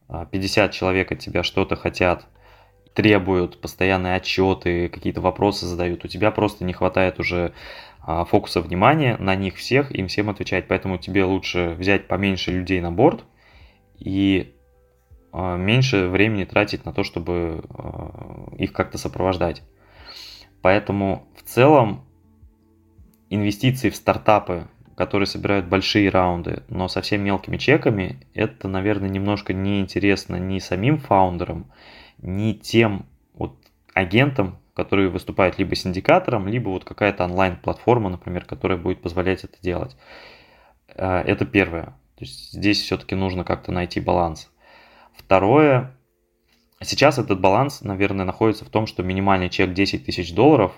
50 0.09 0.69
а, 0.69 0.73
человек 0.73 1.11
от 1.11 1.19
тебя 1.19 1.43
что-то 1.43 1.75
хотят, 1.75 2.25
требуют 2.95 3.61
постоянные 3.61 4.15
отчеты, 4.15 4.89
какие-то 4.89 5.21
вопросы 5.21 5.65
задают, 5.65 6.05
у 6.05 6.07
тебя 6.07 6.31
просто 6.31 6.63
не 6.65 6.73
хватает 6.73 7.19
уже 7.19 7.53
фокуса 8.05 8.61
внимания 8.61 9.17
на 9.17 9.35
них 9.35 9.55
всех, 9.55 9.91
им 9.91 10.07
всем 10.07 10.29
отвечать. 10.29 10.67
Поэтому 10.67 10.97
тебе 10.97 11.23
лучше 11.23 11.75
взять 11.77 12.07
поменьше 12.07 12.51
людей 12.51 12.81
на 12.81 12.91
борт 12.91 13.23
и 13.97 14.53
а, 15.31 15.57
меньше 15.57 16.07
времени 16.07 16.43
тратить 16.43 16.85
на 16.85 16.93
то, 16.93 17.03
чтобы 17.03 17.63
их 18.57 18.73
как-то 18.73 18.97
сопровождать. 18.97 19.63
Поэтому 20.61 21.27
в 21.35 21.43
целом 21.43 22.05
инвестиции 23.29 23.89
в 23.89 23.95
стартапы, 23.95 24.67
которые 24.95 25.27
собирают 25.27 25.65
большие 25.65 26.09
раунды, 26.09 26.63
но 26.69 26.87
совсем 26.87 27.21
мелкими 27.23 27.57
чеками, 27.57 28.25
это, 28.33 28.67
наверное, 28.67 29.09
немножко 29.09 29.53
неинтересно 29.53 30.35
ни 30.35 30.59
самим 30.59 30.99
фаундерам, 30.99 31.71
ни 32.19 32.53
тем 32.53 33.07
вот 33.33 33.57
агентам, 33.93 34.59
которые 34.73 35.09
выступают 35.09 35.57
либо 35.59 35.75
синдикатором, 35.75 36.47
либо 36.47 36.69
вот 36.69 36.83
какая-то 36.83 37.25
онлайн-платформа, 37.25 38.09
например, 38.09 38.45
которая 38.45 38.77
будет 38.77 39.01
позволять 39.01 39.43
это 39.43 39.57
делать. 39.61 39.95
Э, 40.95 41.19
это 41.19 41.45
первое. 41.45 41.97
То 42.15 42.25
есть 42.25 42.51
здесь 42.53 42.81
все-таки 42.81 43.15
нужно 43.15 43.43
как-то 43.43 43.71
найти 43.71 43.99
баланс. 43.99 44.49
Второе, 45.15 45.95
Сейчас 46.83 47.17
этот 47.17 47.39
баланс, 47.39 47.81
наверное, 47.81 48.25
находится 48.25 48.65
в 48.65 48.69
том, 48.69 48.87
что 48.87 49.03
минимальный 49.03 49.49
чек 49.49 49.73
10 49.73 50.05
тысяч 50.05 50.33
долларов, 50.33 50.73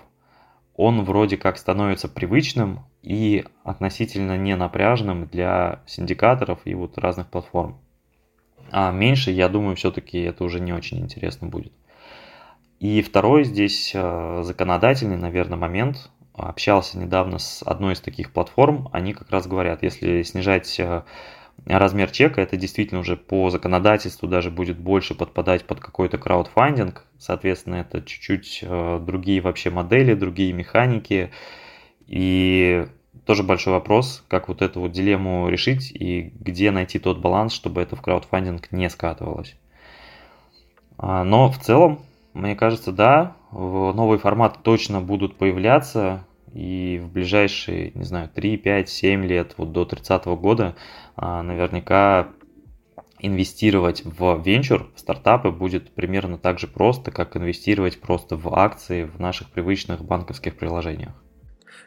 он 0.76 1.04
вроде 1.04 1.36
как 1.36 1.58
становится 1.58 2.08
привычным 2.08 2.84
и 3.02 3.44
относительно 3.64 4.36
не 4.36 4.54
напряженным 4.56 5.26
для 5.26 5.80
синдикаторов 5.86 6.60
и 6.64 6.74
вот 6.74 6.98
разных 6.98 7.28
платформ. 7.28 7.80
А 8.70 8.92
меньше, 8.92 9.30
я 9.30 9.48
думаю, 9.48 9.74
все-таки 9.76 10.20
это 10.20 10.44
уже 10.44 10.60
не 10.60 10.72
очень 10.72 10.98
интересно 10.98 11.48
будет. 11.48 11.72
И 12.78 13.00
второй 13.02 13.44
здесь 13.44 13.92
э, 13.94 14.42
законодательный, 14.44 15.16
наверное, 15.16 15.56
момент. 15.56 16.10
Общался 16.34 16.98
недавно 16.98 17.38
с 17.38 17.62
одной 17.62 17.94
из 17.94 18.00
таких 18.00 18.32
платформ. 18.32 18.88
Они 18.92 19.14
как 19.14 19.30
раз 19.30 19.46
говорят, 19.46 19.82
если 19.82 20.22
снижать 20.22 20.78
э, 20.78 21.02
размер 21.64 22.10
чека, 22.10 22.42
это 22.42 22.56
действительно 22.56 23.00
уже 23.00 23.16
по 23.16 23.48
законодательству 23.50 24.28
даже 24.28 24.50
будет 24.50 24.78
больше 24.78 25.14
подпадать 25.14 25.64
под 25.64 25.80
какой-то 25.80 26.18
краудфандинг. 26.18 27.06
Соответственно, 27.18 27.76
это 27.76 28.02
чуть-чуть 28.02 28.60
э, 28.62 29.00
другие 29.02 29.40
вообще 29.40 29.70
модели, 29.70 30.14
другие 30.14 30.52
механики. 30.52 31.30
И 32.06 32.86
тоже 33.24 33.42
большой 33.42 33.72
вопрос, 33.72 34.22
как 34.28 34.48
вот 34.48 34.62
эту 34.62 34.80
вот 34.80 34.92
дилемму 34.92 35.48
решить 35.48 35.90
и 35.90 36.32
где 36.38 36.70
найти 36.70 36.98
тот 36.98 37.18
баланс, 37.18 37.52
чтобы 37.52 37.80
это 37.80 37.96
в 37.96 38.02
краудфандинг 38.02 38.70
не 38.70 38.88
скатывалось. 38.90 39.56
А, 40.98 41.24
но 41.24 41.50
в 41.50 41.58
целом, 41.58 42.00
мне 42.36 42.54
кажется, 42.54 42.92
да, 42.92 43.36
новые 43.50 44.18
форматы 44.18 44.58
точно 44.62 45.00
будут 45.00 45.36
появляться 45.36 46.26
и 46.52 47.00
в 47.02 47.10
ближайшие, 47.10 47.92
не 47.94 48.04
знаю, 48.04 48.28
3, 48.28 48.58
5, 48.58 48.88
7 48.88 49.24
лет, 49.24 49.54
вот 49.56 49.72
до 49.72 49.84
30 49.84 50.36
года, 50.36 50.76
а, 51.16 51.42
наверняка 51.42 52.28
инвестировать 53.18 54.02
в 54.04 54.42
венчур, 54.42 54.90
в 54.94 55.00
стартапы 55.00 55.50
будет 55.50 55.90
примерно 55.90 56.38
так 56.38 56.58
же 56.58 56.66
просто, 56.66 57.10
как 57.10 57.36
инвестировать 57.36 58.00
просто 58.00 58.36
в 58.36 58.54
акции 58.54 59.04
в 59.04 59.18
наших 59.18 59.50
привычных 59.50 60.04
банковских 60.04 60.56
приложениях. 60.56 61.12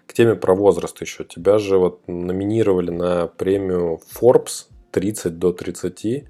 К 0.07 0.13
теме 0.13 0.35
про 0.35 0.55
возраст 0.55 0.99
еще. 1.01 1.23
Тебя 1.23 1.59
же 1.59 1.77
вот 1.77 2.07
номинировали 2.07 2.89
на 2.89 3.27
премию 3.27 3.99
Forbes 4.19 4.67
30 4.91 5.37
до 5.37 5.53
30. 5.53 6.25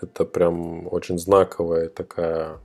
Это 0.00 0.24
прям 0.24 0.92
очень 0.92 1.18
знаковая 1.18 1.88
такая 1.88 2.58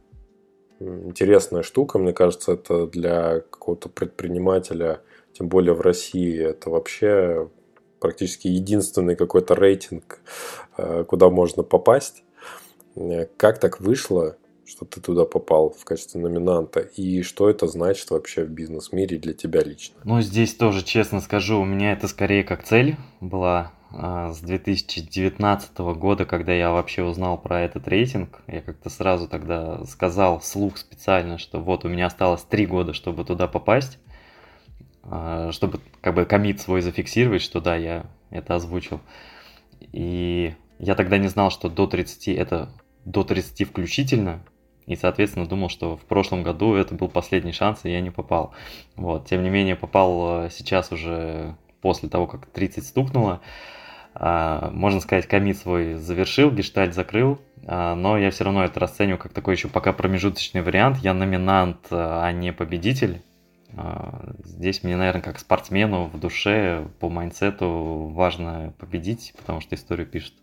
интересная 0.80 1.64
штука. 1.64 2.00
Мне 2.00 2.14
кажется, 2.14 2.54
это 2.54 2.88
для 2.88 3.42
какого-то 3.42 3.90
предпринимателя, 3.90 5.02
тем 5.34 5.48
более 5.50 5.74
в 5.74 5.82
России, 5.82 6.40
это 6.40 6.70
вообще 6.70 7.50
практически 8.00 8.48
единственный 8.48 9.16
какой-то 9.16 9.56
рейтинг, 9.56 10.20
э, 10.78 11.04
куда 11.08 11.30
можно 11.30 11.64
попасть. 11.64 12.24
Э, 12.96 13.26
как 13.38 13.60
так 13.60 13.80
вышло, 13.80 14.38
что 14.66 14.86
ты 14.86 15.02
туда 15.02 15.26
попал 15.26 15.70
в 15.70 15.84
качестве 15.86 16.22
номинанта, 16.22 16.80
и 16.80 17.22
что 17.22 17.50
это 17.50 17.68
значит 17.68 18.10
вообще 18.12 18.44
в 18.44 18.50
бизнес-мире 18.50 19.18
для 19.18 19.34
тебя 19.34 19.62
лично? 19.62 19.96
Ну, 20.04 20.22
здесь 20.22 20.56
тоже, 20.56 20.84
честно 20.84 21.22
скажу, 21.22 21.60
у 21.60 21.66
меня 21.66 21.94
это 21.94 22.08
скорее 22.08 22.44
как 22.44 22.64
цель 22.64 22.96
была 23.22 23.75
с 23.92 24.40
2019 24.42 25.78
года, 25.78 26.26
когда 26.26 26.54
я 26.54 26.72
вообще 26.72 27.04
узнал 27.04 27.38
про 27.38 27.62
этот 27.62 27.88
рейтинг, 27.88 28.42
я 28.48 28.62
как-то 28.62 28.90
сразу 28.90 29.28
тогда 29.28 29.84
сказал 29.86 30.40
вслух 30.40 30.78
специально, 30.78 31.38
что 31.38 31.60
вот 31.60 31.86
у 31.86 31.90
меня 31.90 32.08
осталось 32.08 32.44
три 32.44 32.66
года, 32.66 32.94
чтобы 32.94 33.24
туда 33.24 33.48
попасть, 33.48 34.00
а, 35.04 35.52
чтобы 35.52 35.80
как 36.02 36.16
бы 36.16 36.26
комит 36.26 36.60
свой 36.60 36.82
зафиксировать, 36.82 37.42
что 37.42 37.62
да, 37.62 37.76
я 37.76 38.06
это 38.32 38.56
озвучил. 38.56 39.00
И 39.94 40.56
я 40.80 40.96
тогда 40.96 41.18
не 41.18 41.28
знал, 41.28 41.52
что 41.52 41.70
до 41.70 41.88
30 41.88 42.28
это 42.30 42.70
до 43.06 43.24
30 43.24 43.68
включительно, 43.70 44.44
и, 44.88 44.96
соответственно, 44.96 45.48
думал, 45.48 45.70
что 45.70 45.96
в 45.96 46.02
прошлом 46.02 46.44
году 46.44 46.76
это 46.76 46.96
был 46.96 47.08
последний 47.08 47.54
шанс, 47.54 47.86
и 47.86 47.92
я 47.92 48.02
не 48.02 48.12
попал. 48.12 48.54
Вот. 48.96 49.28
Тем 49.28 49.42
не 49.44 49.50
менее, 49.50 49.76
попал 49.76 50.46
э, 50.46 50.50
сейчас 50.52 50.92
уже 50.92 51.56
после 51.82 52.10
того, 52.10 52.28
как 52.28 52.46
30 52.48 52.86
стукнуло. 52.86 53.42
А, 53.42 53.75
можно 54.20 55.02
сказать, 55.02 55.28
комит 55.28 55.58
свой 55.58 55.96
завершил, 55.96 56.50
гештальт 56.52 56.94
закрыл, 56.94 57.40
а, 57.68 57.96
но 57.96 58.18
я 58.18 58.32
все 58.32 58.44
равно 58.44 58.64
это 58.64 58.80
расцениваю 58.80 59.18
как 59.18 59.34
такой 59.34 59.56
еще 59.56 59.68
пока 59.68 59.92
промежуточный 59.94 60.62
вариант. 60.62 60.98
Я 60.98 61.14
номинант, 61.14 61.88
а 61.92 62.32
не 62.32 62.54
победитель. 62.54 63.22
А, 63.76 64.34
здесь 64.44 64.84
мне, 64.84 64.96
наверное, 64.96 65.22
как 65.22 65.40
спортсмену 65.40 66.06
в 66.06 66.20
душе, 66.20 66.88
по 67.00 67.10
майнсету 67.10 68.12
важно 68.14 68.74
победить, 68.80 69.34
потому 69.38 69.62
что 69.62 69.76
историю 69.76 70.08
пишет 70.08 70.34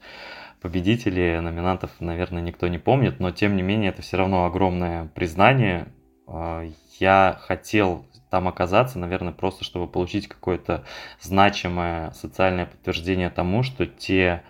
победителей, 0.60 1.40
номинантов, 1.40 1.90
наверное, 1.98 2.42
никто 2.42 2.68
не 2.68 2.78
помнит, 2.78 3.20
но 3.20 3.30
тем 3.30 3.56
не 3.56 3.62
менее 3.62 3.90
это 3.90 4.02
все 4.02 4.16
равно 4.16 4.44
огромное 4.44 5.06
признание. 5.14 5.86
А, 6.26 6.68
я 6.98 7.38
хотел 7.40 8.04
там 8.32 8.48
оказаться, 8.48 8.98
наверное, 8.98 9.34
просто 9.34 9.62
чтобы 9.62 9.86
получить 9.86 10.26
какое-то 10.26 10.84
значимое 11.20 12.12
социальное 12.12 12.64
подтверждение 12.64 13.28
тому, 13.28 13.62
что 13.62 13.84
те 13.84 14.42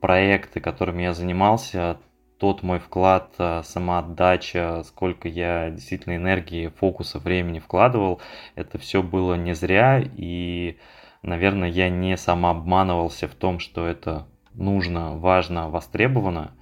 проекты, 0.00 0.60
которыми 0.60 1.02
я 1.02 1.14
занимался, 1.14 1.98
тот 2.38 2.62
мой 2.62 2.78
вклад, 2.78 3.34
а, 3.38 3.64
самоотдача, 3.64 4.84
сколько 4.84 5.26
я 5.26 5.70
действительно 5.70 6.14
энергии, 6.14 6.68
фокуса, 6.68 7.18
времени 7.18 7.58
вкладывал, 7.58 8.20
это 8.54 8.78
все 8.78 9.02
было 9.02 9.34
не 9.34 9.52
зря, 9.52 10.00
и, 10.00 10.78
наверное, 11.22 11.68
я 11.68 11.88
не 11.88 12.16
самообманывался 12.16 13.26
в 13.26 13.34
том, 13.34 13.58
что 13.58 13.84
это 13.84 14.28
нужно, 14.54 15.16
важно, 15.16 15.70
востребовано. 15.70 16.52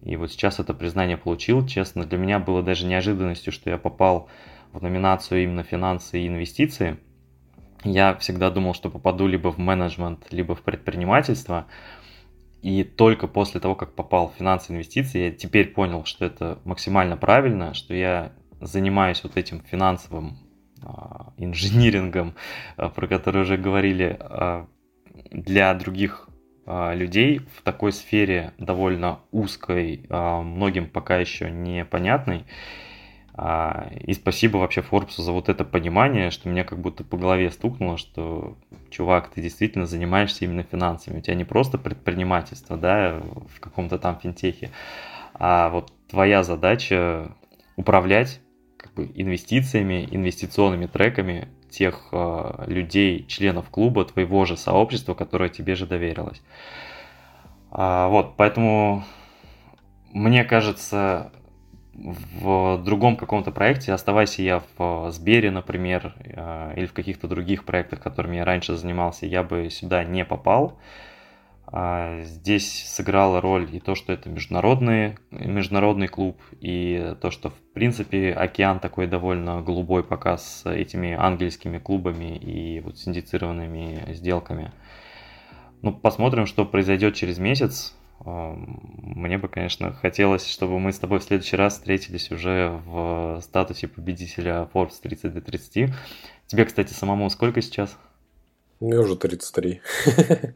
И 0.00 0.16
вот 0.16 0.32
сейчас 0.32 0.60
это 0.60 0.72
признание 0.72 1.18
получил. 1.18 1.66
Честно, 1.66 2.06
для 2.06 2.16
меня 2.16 2.38
было 2.38 2.62
даже 2.62 2.86
неожиданностью, 2.86 3.52
что 3.52 3.68
я 3.68 3.76
попал 3.76 4.30
в 4.72 4.82
номинацию 4.82 5.42
именно 5.42 5.62
финансы 5.62 6.20
и 6.20 6.28
инвестиции. 6.28 6.98
Я 7.84 8.14
всегда 8.16 8.50
думал, 8.50 8.74
что 8.74 8.90
попаду 8.90 9.26
либо 9.26 9.50
в 9.50 9.58
менеджмент, 9.58 10.26
либо 10.30 10.54
в 10.54 10.62
предпринимательство. 10.62 11.66
И 12.62 12.84
только 12.84 13.26
после 13.26 13.60
того, 13.60 13.74
как 13.74 13.94
попал 13.94 14.30
в 14.30 14.38
финансы 14.38 14.72
и 14.72 14.74
инвестиции, 14.74 15.24
я 15.24 15.30
теперь 15.32 15.68
понял, 15.68 16.04
что 16.04 16.24
это 16.24 16.60
максимально 16.64 17.16
правильно, 17.16 17.74
что 17.74 17.92
я 17.92 18.32
занимаюсь 18.60 19.24
вот 19.24 19.36
этим 19.36 19.60
финансовым 19.62 20.38
а, 20.84 21.32
инжинирингом, 21.36 22.34
а, 22.76 22.88
про 22.88 23.08
который 23.08 23.42
уже 23.42 23.56
говорили, 23.56 24.16
а, 24.20 24.68
для 25.30 25.74
других 25.74 26.28
а, 26.66 26.94
людей 26.94 27.40
в 27.56 27.62
такой 27.62 27.92
сфере 27.92 28.52
довольно 28.58 29.20
узкой, 29.32 30.06
многим 30.08 30.88
пока 30.88 31.16
еще 31.16 31.50
непонятной. 31.50 32.44
А, 33.34 33.88
и 34.00 34.12
спасибо 34.12 34.58
вообще 34.58 34.82
Форбсу 34.82 35.22
за 35.22 35.32
вот 35.32 35.48
это 35.48 35.64
понимание, 35.64 36.30
что 36.30 36.48
меня 36.48 36.64
как 36.64 36.80
будто 36.80 37.02
по 37.02 37.16
голове 37.16 37.50
стукнуло, 37.50 37.96
что, 37.96 38.56
чувак, 38.90 39.30
ты 39.30 39.40
действительно 39.40 39.86
занимаешься 39.86 40.44
именно 40.44 40.62
финансами. 40.62 41.18
У 41.18 41.22
тебя 41.22 41.34
не 41.34 41.44
просто 41.44 41.78
предпринимательство, 41.78 42.76
да, 42.76 43.20
в 43.54 43.60
каком-то 43.60 43.98
там 43.98 44.18
финтехе, 44.20 44.70
а 45.34 45.70
вот 45.70 45.92
твоя 46.08 46.42
задача 46.42 47.34
управлять 47.76 48.40
как 48.76 48.92
бы, 48.92 49.10
инвестициями, 49.14 50.06
инвестиционными 50.10 50.86
треками 50.86 51.48
тех 51.70 52.08
э, 52.12 52.64
людей, 52.66 53.24
членов 53.26 53.70
клуба, 53.70 54.04
твоего 54.04 54.44
же 54.44 54.58
сообщества, 54.58 55.14
которое 55.14 55.48
тебе 55.48 55.74
же 55.74 55.86
доверилось. 55.86 56.42
А, 57.70 58.08
вот, 58.08 58.36
поэтому 58.36 59.04
мне 60.12 60.44
кажется, 60.44 61.32
в 61.94 62.78
другом 62.82 63.16
каком-то 63.16 63.50
проекте, 63.50 63.92
оставайся 63.92 64.42
я 64.42 64.62
в 64.76 65.10
Сбере, 65.10 65.50
например, 65.50 66.14
э, 66.24 66.74
или 66.76 66.86
в 66.86 66.92
каких-то 66.92 67.28
других 67.28 67.64
проектах, 67.64 68.00
которыми 68.00 68.36
я 68.36 68.44
раньше 68.44 68.76
занимался, 68.76 69.26
я 69.26 69.42
бы 69.42 69.68
сюда 69.70 70.04
не 70.04 70.24
попал. 70.24 70.78
А, 71.74 72.20
здесь 72.22 72.86
сыграла 72.86 73.40
роль 73.40 73.68
и 73.72 73.80
то, 73.80 73.94
что 73.94 74.12
это 74.12 74.28
международный, 74.28 75.16
международный 75.30 76.06
клуб, 76.06 76.38
и 76.60 77.14
то, 77.20 77.30
что 77.30 77.48
в 77.48 77.58
принципе 77.72 78.32
океан 78.32 78.78
такой 78.78 79.06
довольно 79.06 79.62
голубой 79.62 80.04
пока 80.04 80.36
с 80.36 80.68
этими 80.70 81.12
ангельскими 81.12 81.78
клубами 81.78 82.36
и 82.36 82.80
вот 82.80 82.98
синдицированными 82.98 84.12
сделками. 84.12 84.72
Ну, 85.80 85.92
посмотрим, 85.92 86.46
что 86.46 86.66
произойдет 86.66 87.14
через 87.14 87.38
месяц. 87.38 87.96
Мне 88.24 89.38
бы, 89.38 89.48
конечно, 89.48 89.92
хотелось, 89.92 90.48
чтобы 90.48 90.78
мы 90.78 90.92
с 90.92 90.98
тобой 90.98 91.18
в 91.18 91.24
следующий 91.24 91.56
раз 91.56 91.74
встретились 91.74 92.30
уже 92.30 92.80
в 92.86 93.40
статусе 93.42 93.88
победителя 93.88 94.68
Forbes 94.72 94.94
30 95.02 95.34
до 95.34 95.40
30. 95.40 95.92
Тебе, 96.46 96.64
кстати, 96.64 96.92
самому 96.92 97.28
сколько 97.30 97.60
сейчас? 97.62 97.96
Мне 98.80 98.98
уже 98.98 99.16
33. 99.16 99.80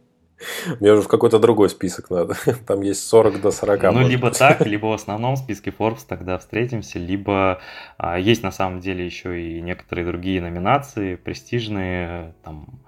Мне 0.81 0.93
уже 0.93 1.03
в 1.03 1.09
какой-то 1.09 1.39
другой 1.39 1.71
список 1.71 2.11
надо. 2.11 2.37
Там 2.67 2.83
есть 2.83 3.07
40 3.09 3.41
до 3.41 3.51
40. 3.51 3.83
Ну, 3.95 4.07
либо 4.07 4.29
быть. 4.29 4.39
так, 4.39 4.61
либо 4.67 4.87
в 4.87 4.93
основном 4.93 5.37
списке 5.37 5.71
Forbes 5.71 6.05
тогда 6.07 6.39
встретимся, 6.39 6.99
либо 6.99 7.61
а, 7.97 8.19
есть 8.19 8.43
на 8.43 8.51
самом 8.51 8.81
деле 8.81 9.05
еще 9.05 9.41
и 9.41 9.61
некоторые 9.61 10.07
другие 10.07 10.41
номинации, 10.41 11.17
престижные, 11.17 12.35
там 12.43 12.81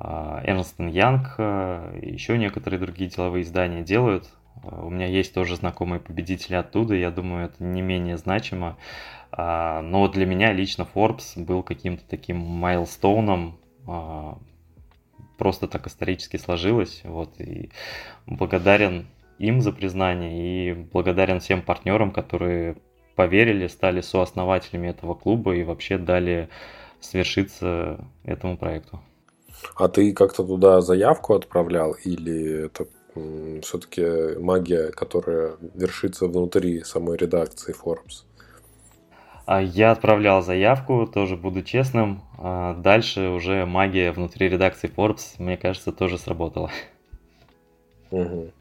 а, 0.00 0.42
Ernst 0.44 0.78
Young, 0.78 1.26
а, 1.36 1.94
еще 2.00 2.38
некоторые 2.38 2.80
другие 2.80 3.10
деловые 3.10 3.42
издания 3.42 3.82
делают. 3.82 4.30
А, 4.64 4.82
у 4.82 4.88
меня 4.88 5.06
есть 5.06 5.34
тоже 5.34 5.56
знакомые 5.56 6.00
победители 6.00 6.54
оттуда, 6.54 6.94
я 6.94 7.10
думаю, 7.10 7.46
это 7.46 7.62
не 7.62 7.82
менее 7.82 8.16
значимо. 8.16 8.78
А, 9.30 9.82
но 9.82 10.08
для 10.08 10.24
меня 10.24 10.52
лично 10.52 10.88
Forbes 10.92 11.42
был 11.42 11.62
каким-то 11.62 12.02
таким 12.08 12.38
майлстоуном, 12.38 13.58
а, 13.86 14.38
просто 15.36 15.68
так 15.68 15.86
исторически 15.86 16.38
сложилось. 16.38 17.02
Вот, 17.04 17.38
и 17.38 17.70
благодарен 18.26 19.06
им 19.38 19.60
за 19.60 19.72
признание 19.72 20.70
и 20.70 20.72
благодарен 20.72 21.40
всем 21.40 21.60
партнерам, 21.60 22.10
которые 22.10 22.76
поверили, 23.16 23.66
стали 23.66 24.00
сооснователями 24.00 24.88
этого 24.88 25.14
клуба 25.14 25.54
и 25.54 25.62
вообще 25.62 25.98
дали 25.98 26.48
свершиться 27.00 28.02
этому 28.24 28.56
проекту. 28.56 29.00
А 29.76 29.88
ты 29.88 30.12
как-то 30.12 30.44
туда 30.44 30.80
заявку 30.80 31.34
отправлял 31.34 31.92
или 31.92 32.66
это 32.66 32.86
все-таки 33.62 34.38
магия, 34.38 34.90
которая 34.90 35.56
вершится 35.74 36.26
внутри 36.26 36.82
самой 36.84 37.16
редакции 37.16 37.74
Forbes? 37.74 38.24
А 39.46 39.60
я 39.60 39.90
отправлял 39.90 40.42
заявку, 40.42 41.08
тоже 41.12 41.36
буду 41.36 41.62
честным. 41.62 42.22
А 42.38 42.74
дальше 42.74 43.28
уже 43.30 43.66
магия 43.66 44.12
внутри 44.12 44.48
редакции 44.48 44.88
Forbes, 44.88 45.34
мне 45.38 45.56
кажется, 45.56 45.90
тоже 45.92 46.18
сработала. 46.18 46.70
Угу. 48.10 48.52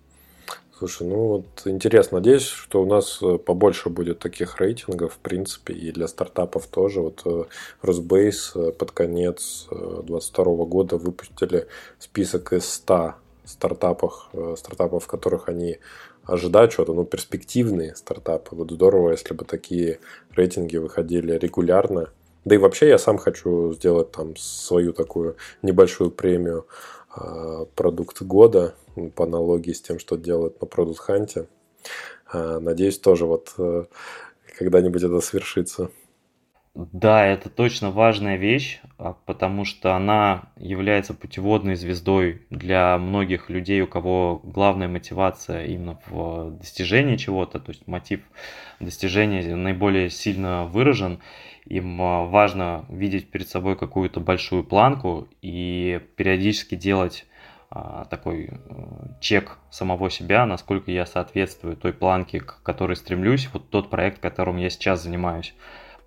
Слушай, 0.80 1.07
ну 1.07 1.27
вот 1.27 1.45
интересно, 1.65 2.19
надеюсь, 2.19 2.45
что 2.45 2.82
у 2.82 2.86
нас 2.86 3.19
э, 3.21 3.38
побольше 3.38 3.89
будет 3.89 4.19
таких 4.19 4.61
рейтингов, 4.61 5.15
в 5.15 5.17
принципе, 5.17 5.73
и 5.73 5.91
для 5.91 6.07
стартапов 6.07 6.67
тоже. 6.67 7.01
Вот 7.01 7.21
э, 7.25 7.43
Росбейс 7.82 8.53
э, 8.55 8.71
под 8.71 8.91
конец 8.91 9.67
2022 9.71 10.43
года 10.63 10.95
выпустили 10.95 11.67
список 11.99 12.53
из 12.53 12.65
100 12.75 13.15
стартапов, 13.43 14.30
стартапов, 14.55 15.03
в 15.03 15.07
которых 15.07 15.49
они 15.49 15.80
ожидать 16.23 16.71
что-то, 16.71 16.93
ну, 16.93 17.03
перспективные 17.03 17.93
стартапы. 17.97 18.55
Вот 18.55 18.71
здорово, 18.71 19.11
если 19.11 19.34
бы 19.34 19.43
такие 19.43 19.99
рейтинги 20.34 20.77
выходили 20.77 21.34
регулярно. 21.34 22.07
Да 22.45 22.55
и 22.55 22.57
вообще 22.57 22.88
я 22.88 22.97
сам 22.97 23.17
хочу 23.17 23.73
сделать 23.73 24.13
там 24.13 24.38
свою 24.38 24.93
такую 24.93 25.36
небольшую 25.61 26.09
премию 26.09 26.67
продукт 27.75 28.21
года 28.21 28.75
по 29.15 29.23
аналогии 29.23 29.71
с 29.71 29.81
тем, 29.81 29.99
что 29.99 30.17
делают 30.17 30.61
на 30.61 30.65
Product 30.65 30.97
Hunt. 31.07 31.47
А, 32.31 32.59
надеюсь, 32.59 32.99
тоже 32.99 33.25
вот 33.25 33.53
э, 33.57 33.85
когда-нибудь 34.57 35.03
это 35.03 35.19
свершится. 35.21 35.89
Да, 36.75 37.25
это 37.25 37.49
точно 37.49 37.89
важная 37.91 38.37
вещь, 38.37 38.79
а, 38.97 39.13
потому 39.25 39.65
что 39.65 39.95
она 39.95 40.53
является 40.55 41.13
путеводной 41.13 41.75
звездой 41.75 42.43
для 42.51 42.97
многих 42.97 43.49
людей, 43.49 43.81
у 43.81 43.87
кого 43.87 44.39
главная 44.43 44.87
мотивация 44.87 45.65
именно 45.65 45.99
в 46.05 46.51
достижении 46.51 47.17
чего-то, 47.17 47.59
то 47.59 47.71
есть 47.71 47.87
мотив 47.87 48.21
достижения 48.79 49.55
наиболее 49.55 50.09
сильно 50.09 50.65
выражен. 50.65 51.19
Им 51.65 52.01
а, 52.01 52.25
важно 52.25 52.85
видеть 52.89 53.31
перед 53.31 53.49
собой 53.49 53.75
какую-то 53.75 54.19
большую 54.19 54.63
планку 54.63 55.27
и 55.41 55.99
периодически 56.15 56.75
делать 56.75 57.25
такой 58.09 58.49
э, 58.51 58.51
чек 59.22 59.59
самого 59.70 60.09
себя, 60.09 60.45
насколько 60.45 60.91
я 60.91 61.05
соответствую 61.05 61.78
той 61.78 61.93
планке, 61.93 62.39
к 62.39 62.61
которой 62.63 62.95
стремлюсь, 62.95 63.49
вот 63.53 63.70
тот 63.70 63.89
проект, 63.89 64.20
которым 64.20 64.57
я 64.57 64.70
сейчас 64.70 65.03
занимаюсь 65.03 65.53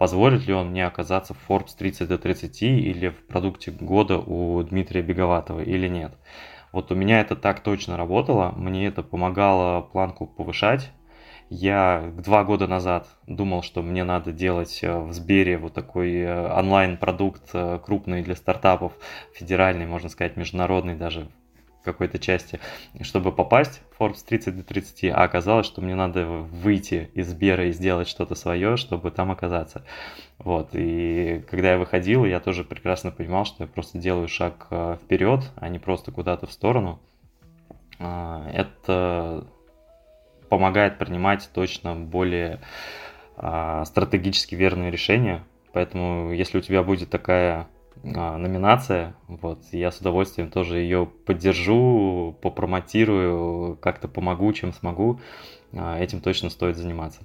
позволит 0.02 0.48
ли 0.48 0.52
он 0.52 0.70
мне 0.70 0.84
оказаться 0.84 1.32
в 1.32 1.48
Forbes 1.48 1.76
30 1.78 2.08
до 2.08 2.18
30 2.18 2.62
или 2.62 3.10
в 3.10 3.24
продукте 3.28 3.70
года 3.70 4.18
у 4.18 4.60
Дмитрия 4.64 5.00
Беговатова 5.00 5.60
или 5.60 5.86
нет. 5.86 6.12
Вот 6.72 6.90
у 6.90 6.96
меня 6.96 7.20
это 7.20 7.36
так 7.36 7.60
точно 7.60 7.96
работало, 7.96 8.52
мне 8.56 8.88
это 8.88 9.04
помогало 9.04 9.80
планку 9.80 10.26
повышать. 10.26 10.90
Я 11.50 12.12
два 12.16 12.42
года 12.42 12.66
назад 12.66 13.06
думал, 13.28 13.62
что 13.62 13.80
мне 13.80 14.02
надо 14.02 14.32
делать 14.32 14.80
э, 14.82 14.98
в 14.98 15.12
Сбере 15.12 15.56
вот 15.56 15.74
такой 15.74 16.14
э, 16.14 16.52
онлайн-продукт 16.52 17.52
крупный 17.84 18.24
для 18.24 18.34
стартапов, 18.34 18.94
федеральный, 19.32 19.86
можно 19.86 20.08
сказать, 20.08 20.36
международный 20.36 20.96
даже 20.96 21.28
какой-то 21.84 22.18
части, 22.18 22.60
чтобы 23.00 23.32
попасть 23.32 23.82
в 23.90 24.00
Forbes 24.00 24.24
30 24.26 24.56
до 24.56 24.62
30, 24.62 25.04
а 25.04 25.22
оказалось, 25.22 25.66
что 25.66 25.80
мне 25.80 25.94
надо 25.94 26.26
выйти 26.26 27.10
из 27.14 27.28
Сбера 27.28 27.66
и 27.66 27.72
сделать 27.72 28.08
что-то 28.08 28.34
свое, 28.34 28.76
чтобы 28.76 29.10
там 29.10 29.30
оказаться. 29.30 29.84
Вот, 30.38 30.70
и 30.72 31.44
когда 31.50 31.72
я 31.72 31.78
выходил, 31.78 32.24
я 32.24 32.40
тоже 32.40 32.64
прекрасно 32.64 33.10
понимал, 33.10 33.44
что 33.44 33.64
я 33.64 33.68
просто 33.68 33.98
делаю 33.98 34.28
шаг 34.28 34.66
э, 34.70 34.96
вперед, 35.02 35.50
а 35.56 35.68
не 35.68 35.78
просто 35.78 36.10
куда-то 36.10 36.46
в 36.46 36.52
сторону. 36.52 37.00
А, 37.98 38.48
это 38.52 39.46
помогает 40.48 40.98
принимать 40.98 41.48
точно 41.54 41.94
более 41.94 42.60
а, 43.36 43.84
стратегически 43.84 44.54
верные 44.54 44.90
решения, 44.90 45.44
поэтому 45.72 46.32
если 46.32 46.58
у 46.58 46.60
тебя 46.60 46.82
будет 46.82 47.08
такая 47.08 47.68
номинация. 48.02 49.14
Вот, 49.28 49.58
я 49.72 49.90
с 49.90 49.98
удовольствием 49.98 50.50
тоже 50.50 50.78
ее 50.78 51.08
поддержу, 51.26 52.36
попромотирую, 52.40 53.76
как-то 53.76 54.08
помогу, 54.08 54.52
чем 54.52 54.72
смогу. 54.72 55.20
А, 55.72 55.98
этим 55.98 56.20
точно 56.20 56.50
стоит 56.50 56.76
заниматься. 56.76 57.20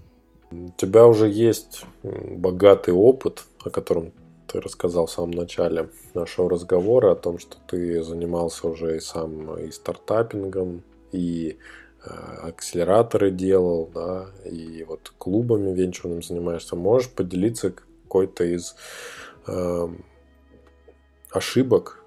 У 0.52 0.70
тебя 0.78 1.06
уже 1.06 1.28
есть 1.30 1.86
богатый 2.04 2.94
опыт, 2.94 3.44
о 3.64 3.70
котором 3.70 4.14
ты 4.48 4.62
рассказал 4.62 5.08
в 5.08 5.12
самом 5.12 5.32
начале 5.32 5.90
нашего 6.14 6.50
разговора, 6.50 7.12
о 7.12 7.16
том, 7.16 7.38
что 7.38 7.58
ты 7.68 8.02
занимался 8.02 8.68
уже 8.68 8.98
и 8.98 9.00
сам 9.00 9.58
и 9.58 9.72
стартапингом, 9.72 10.84
и 11.12 11.58
э, 12.06 12.10
акселераторы 12.10 13.32
делал, 13.32 13.90
да, 13.94 14.28
и 14.46 14.86
вот 14.88 15.12
клубами 15.18 15.74
венчурным 15.74 16.24
занимаешься. 16.24 16.78
Можешь 16.78 17.10
поделиться 17.10 17.72
какой-то 17.72 18.46
из 18.46 18.76
э, 19.48 19.88
ошибок, 21.32 22.04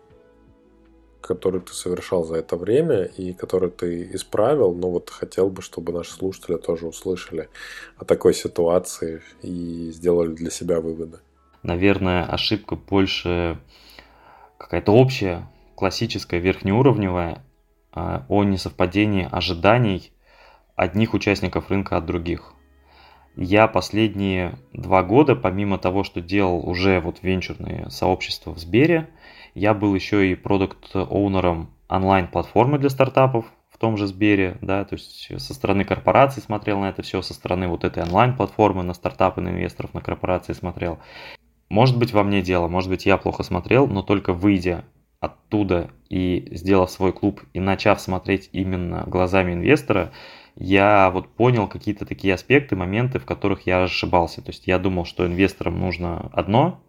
которые 1.21 1.61
ты 1.61 1.73
совершал 1.73 2.25
за 2.25 2.37
это 2.37 2.57
время 2.57 3.05
и 3.05 3.33
которые 3.33 3.71
ты 3.71 4.11
исправил, 4.15 4.75
но 4.75 4.91
вот 4.91 5.11
хотел 5.11 5.51
бы, 5.51 5.63
чтобы 5.63 5.93
наши 5.93 6.13
слушатели 6.13 6.57
тоже 6.57 6.87
услышали 6.87 7.49
о 7.97 8.05
такой 8.05 8.35
ситуации 8.35 9.23
и 9.43 9.91
сделали 9.93 10.35
для 10.35 10.51
себя 10.51 10.81
выводы. 10.81 11.19
Наверное, 11.63 12.25
ошибка 12.25 12.75
больше 12.75 13.59
какая-то 14.59 14.93
общая, 14.93 15.51
классическая, 15.75 16.41
верхнеуровневая 16.41 17.45
а, 17.93 18.25
о 18.29 18.45
несовпадении 18.45 19.29
ожиданий 19.31 20.13
одних 20.75 21.13
участников 21.13 21.71
рынка 21.71 21.97
от 21.97 22.07
других. 22.07 22.55
Я 23.37 23.69
последние 23.69 24.59
два 24.73 25.03
года, 25.03 25.37
помимо 25.37 25.79
того, 25.79 26.05
что 26.05 26.21
делал 26.21 26.69
уже 26.69 27.01
вот 27.01 27.23
венчурные 27.23 27.89
сообщества 27.91 28.53
в 28.53 28.59
Сбере, 28.59 29.09
я 29.55 29.75
был 29.75 29.95
еще 29.95 30.31
и 30.31 30.35
продукт-оунером 30.35 31.71
онлайн-платформы 31.89 32.79
для 32.79 32.91
стартапов 32.91 33.47
в 33.71 33.79
том 33.79 33.97
же 33.97 34.07
Сбере, 34.07 34.59
да, 34.61 34.85
то 34.85 34.95
есть 34.95 35.41
со 35.41 35.55
стороны 35.55 35.85
корпораций 35.85 36.43
смотрел 36.43 36.81
на 36.81 36.91
это 36.91 37.03
все, 37.03 37.23
со 37.23 37.35
стороны 37.35 37.69
вот 37.69 37.85
этой 37.85 38.03
онлайн-платформы 38.03 38.83
на 38.83 38.95
стартапы, 38.95 39.41
на 39.41 39.49
инвесторов, 39.49 39.95
на 39.95 40.01
корпорации 40.01 40.53
смотрел. 40.53 40.99
Может 41.69 41.99
быть, 41.99 42.13
во 42.13 42.25
мне 42.25 42.43
дело, 42.43 42.69
может 42.69 42.91
быть, 42.91 43.07
я 43.07 43.17
плохо 43.17 43.43
смотрел, 43.43 43.87
но 43.87 44.03
только 44.03 44.33
выйдя 44.33 44.85
оттуда 45.21 45.91
и 46.09 46.49
сделав 46.53 46.91
свой 46.91 47.13
клуб 47.13 47.43
и 47.53 47.61
начав 47.61 48.01
смотреть 48.01 48.49
именно 48.53 49.05
глазами 49.07 49.53
инвестора, 49.53 50.13
я 50.61 51.11
вот 51.11 51.29
понял 51.29 51.67
какие-то 51.67 52.05
такие 52.05 52.35
аспекты, 52.35 52.77
моменты, 52.77 53.19
в 53.19 53.25
которых 53.25 53.67
я 53.67 53.85
ошибался. 53.85 54.43
То 54.43 54.51
есть 54.51 54.67
я 54.67 54.79
думал, 54.79 55.07
что 55.07 55.27
инвесторам 55.27 55.81
нужно 55.81 56.31
одно, 56.35 56.83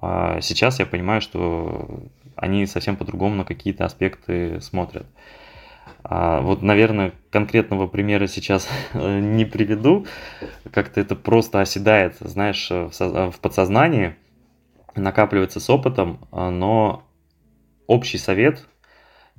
а 0.00 0.40
сейчас 0.40 0.78
я 0.78 0.86
понимаю, 0.86 1.20
что 1.20 2.00
они 2.36 2.64
совсем 2.66 2.96
по-другому 2.96 3.36
на 3.36 3.44
какие-то 3.44 3.84
аспекты 3.84 4.62
смотрят. 4.62 5.06
А 6.04 6.40
вот, 6.40 6.62
наверное, 6.62 7.12
конкретного 7.30 7.86
примера 7.86 8.28
сейчас 8.28 8.66
не 8.94 9.44
приведу. 9.44 10.06
Как-то 10.72 10.98
это 10.98 11.16
просто 11.16 11.60
оседает, 11.60 12.16
знаешь, 12.20 12.70
в 12.70 13.34
подсознании, 13.42 14.16
накапливается 14.94 15.60
с 15.60 15.68
опытом, 15.68 16.26
но 16.32 17.02
общий 17.86 18.16
совет 18.16 18.66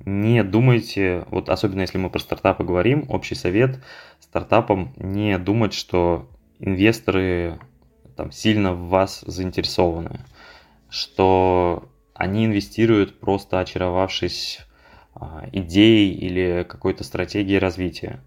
не 0.04 0.44
думайте, 0.44 1.24
вот 1.30 1.48
особенно 1.48 1.82
если 1.82 1.98
мы 1.98 2.10
про 2.10 2.18
стартапы 2.18 2.64
говорим, 2.64 3.06
общий 3.08 3.34
совет 3.34 3.80
стартапам 4.20 4.92
не 4.96 5.38
думать, 5.38 5.74
что 5.74 6.28
инвесторы 6.58 7.58
там 8.16 8.30
сильно 8.32 8.72
в 8.72 8.88
вас 8.88 9.22
заинтересованы, 9.26 10.20
что 10.88 11.88
они 12.14 12.46
инвестируют 12.46 13.20
просто 13.20 13.60
очаровавшись 13.60 14.60
а, 15.14 15.48
идеей 15.52 16.12
или 16.12 16.66
какой-то 16.68 17.04
стратегией 17.04 17.58
развития. 17.58 18.20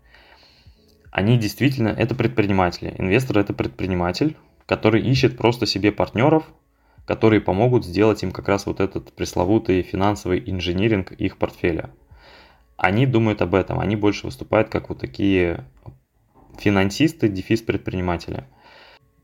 Они 1.11 1.37
действительно, 1.37 1.89
это 1.89 2.15
предприниматели. 2.15 2.93
Инвестор 2.97 3.39
это 3.39 3.53
предприниматель, 3.53 4.37
который 4.65 5.01
ищет 5.01 5.37
просто 5.37 5.65
себе 5.65 5.91
партнеров, 5.91 6.45
которые 7.05 7.41
помогут 7.41 7.85
сделать 7.85 8.23
им 8.23 8.31
как 8.31 8.47
раз 8.47 8.65
вот 8.65 8.79
этот 8.79 9.13
пресловутый 9.13 9.81
финансовый 9.81 10.41
инжиниринг 10.45 11.11
их 11.11 11.37
портфеля. 11.37 11.91
Они 12.77 13.05
думают 13.05 13.41
об 13.41 13.53
этом, 13.53 13.79
они 13.79 13.95
больше 13.95 14.25
выступают 14.25 14.69
как 14.69 14.89
вот 14.89 14.99
такие 14.99 15.65
финансисты, 16.57 17.27
дефис 17.27 17.61
предпринимателя. 17.61 18.47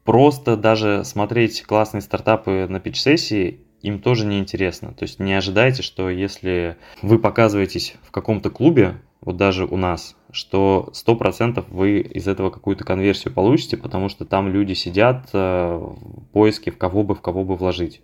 Просто 0.04 0.58
даже 0.58 1.04
смотреть 1.04 1.64
классные 1.64 2.02
стартапы 2.02 2.68
на 2.70 2.80
пич-сессии 2.80 3.62
им 3.82 4.00
тоже 4.02 4.26
не 4.26 4.40
интересно. 4.40 4.94
То 4.94 5.04
есть 5.04 5.20
не 5.20 5.34
ожидайте, 5.34 5.82
что 5.82 6.10
если 6.10 6.78
вы 7.02 7.20
показываетесь 7.20 7.96
в 8.04 8.12
каком-то 8.12 8.50
клубе, 8.50 9.02
вот 9.22 9.38
даже 9.38 9.66
у 9.66 9.78
нас, 9.78 10.16
что 10.32 10.92
100% 10.94 11.66
вы 11.70 12.00
из 12.00 12.28
этого 12.28 12.50
какую-то 12.50 12.84
конверсию 12.84 13.34
получите, 13.34 13.78
потому 13.78 14.10
что 14.10 14.26
там 14.26 14.50
люди 14.50 14.74
сидят 14.74 15.30
э, 15.34 15.78
в 15.78 16.26
поиске, 16.34 16.72
в 16.72 16.78
кого 16.78 17.04
бы, 17.04 17.16
в 17.16 17.22
кого 17.22 17.44
бы 17.44 17.56
вложить. 17.56 18.02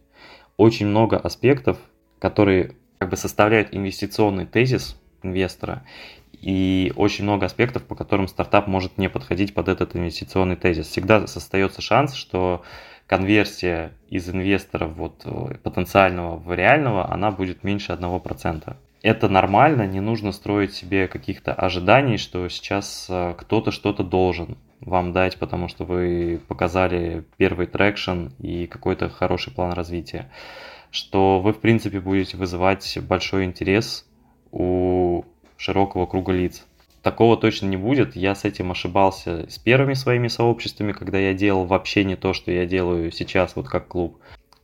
Очень 0.58 0.88
много 0.88 1.18
аспектов, 1.18 1.78
которые 2.20 2.76
как 2.98 3.10
бы 3.10 3.18
составляют 3.18 3.70
инвестиционный 3.72 4.46
тезис 4.46 4.98
инвестора, 5.24 5.84
и 6.34 6.92
очень 6.96 7.24
много 7.24 7.46
аспектов, 7.46 7.84
по 7.84 7.96
которым 7.96 8.28
стартап 8.28 8.68
может 8.68 8.98
не 8.98 9.10
подходить 9.10 9.54
под 9.54 9.70
этот 9.70 9.96
инвестиционный 9.96 10.58
тезис. 10.58 10.88
Всегда 10.88 11.18
остается 11.18 11.82
шанс, 11.82 12.14
что 12.14 12.64
конверсия 13.08 13.94
из 14.10 14.30
инвестора 14.30 14.88
вот, 14.88 15.22
э, 15.26 15.56
потенциального 15.64 16.38
в 16.38 16.54
реального, 16.54 17.12
она 17.12 17.32
будет 17.32 17.64
меньше 17.64 17.92
1% 17.92 18.76
это 19.04 19.28
нормально, 19.28 19.86
не 19.86 20.00
нужно 20.00 20.32
строить 20.32 20.74
себе 20.74 21.08
каких-то 21.10 21.54
ожиданий, 21.54 22.18
что 22.18 22.48
сейчас 22.48 23.08
э, 23.10 23.36
кто-то 23.38 23.72
что-то 23.72 24.02
должен 24.02 24.58
вам 24.80 25.12
дать, 25.12 25.38
потому 25.38 25.68
что 25.68 25.84
вы 25.84 26.40
показали 26.48 27.26
первый 27.36 27.68
traction 27.68 28.30
и 28.40 28.66
какой-то 28.66 29.10
хороший 29.10 29.52
план 29.54 29.74
развития. 29.74 30.32
Что 30.90 31.42
вы, 31.42 31.52
в 31.52 31.60
принципе, 31.60 32.00
будете 32.00 32.38
вызывать 32.38 32.98
большой 33.02 33.44
интерес 33.44 34.06
у 34.52 35.26
широкого 35.58 36.06
круга 36.06 36.32
лиц. 36.32 36.66
Такого 37.02 37.36
точно 37.36 37.66
не 37.66 37.78
будет. 37.78 38.16
Я 38.16 38.36
с 38.36 38.46
этим 38.46 38.72
ошибался 38.72 39.50
с 39.50 39.58
первыми 39.60 39.96
своими 39.96 40.30
сообществами, 40.30 40.94
когда 40.94 41.20
я 41.20 41.34
делал 41.34 41.66
вообще 41.66 42.06
не 42.06 42.16
то, 42.16 42.32
что 42.32 42.52
я 42.52 42.66
делаю 42.66 43.12
сейчас, 43.12 43.58
вот 43.58 43.68
как 43.68 43.90
клуб. 43.90 44.20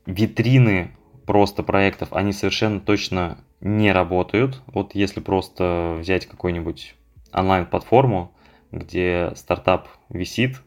Витрины 0.05 0.91
просто 1.25 1.61
проектов, 1.61 2.13
они 2.13 2.31
совершенно 2.31 2.79
точно 2.79 3.39
не 3.61 3.91
работают. 3.91 4.61
Вот 4.67 4.95
если 4.95 5.19
просто 5.19 5.97
взять 5.99 6.25
какую-нибудь 6.25 6.95
онлайн-платформу, 7.33 8.33
где 8.71 9.31
стартап 9.35 9.87
висит 10.09 10.61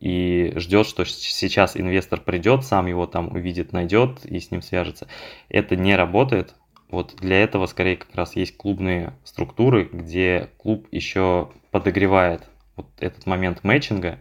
и 0.00 0.52
ждет, 0.56 0.86
что 0.86 1.04
сейчас 1.04 1.76
инвестор 1.76 2.20
придет, 2.20 2.64
сам 2.64 2.86
его 2.86 3.06
там 3.06 3.28
увидит, 3.32 3.72
найдет 3.72 4.24
и 4.24 4.38
с 4.38 4.50
ним 4.50 4.62
свяжется. 4.62 5.08
Это 5.48 5.76
не 5.76 5.96
работает. 5.96 6.54
Вот 6.90 7.16
для 7.16 7.42
этого 7.42 7.66
скорее 7.66 7.96
как 7.96 8.14
раз 8.14 8.36
есть 8.36 8.56
клубные 8.56 9.14
структуры, 9.24 9.88
где 9.90 10.50
клуб 10.58 10.86
еще 10.90 11.50
подогревает 11.70 12.42
вот 12.76 12.86
этот 12.98 13.26
момент 13.26 13.64
мэтчинга 13.64 14.18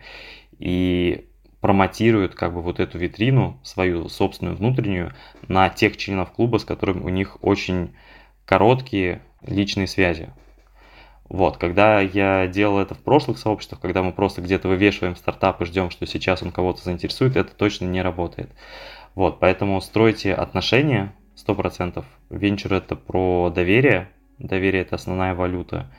и 0.57 1.27
промотирует 1.63 2.35
как 2.35 2.53
бы 2.53 2.61
вот 2.61 2.81
эту 2.81 2.97
витрину, 2.97 3.57
свою 3.63 4.09
собственную 4.09 4.57
внутреннюю, 4.57 5.13
на 5.47 5.69
тех 5.69 5.95
членов 5.95 6.33
клуба, 6.33 6.57
с 6.57 6.65
которыми 6.65 6.99
у 7.05 7.07
них 7.07 7.37
очень 7.41 7.95
короткие 8.43 9.21
личные 9.41 9.87
связи. 9.87 10.33
Вот, 11.29 11.55
когда 11.55 12.01
я 12.01 12.47
делал 12.47 12.79
это 12.79 12.95
в 12.95 12.99
прошлых 13.01 13.37
сообществах, 13.37 13.79
когда 13.79 14.03
мы 14.03 14.11
просто 14.11 14.41
где-то 14.41 14.67
вывешиваем 14.67 15.15
стартап 15.15 15.61
и 15.61 15.65
ждем, 15.65 15.89
что 15.89 16.05
сейчас 16.05 16.43
он 16.43 16.51
кого-то 16.51 16.83
заинтересует, 16.83 17.37
это 17.37 17.55
точно 17.55 17.85
не 17.85 18.01
работает. 18.01 18.51
Вот, 19.15 19.39
поэтому 19.39 19.79
стройте 19.79 20.33
отношения 20.33 21.15
100%. 21.47 22.03
Венчур 22.29 22.73
это 22.73 22.97
про 22.97 23.49
доверие, 23.49 24.09
доверие 24.37 24.81
это 24.81 24.95
основная 24.95 25.33
валюта. 25.33 25.89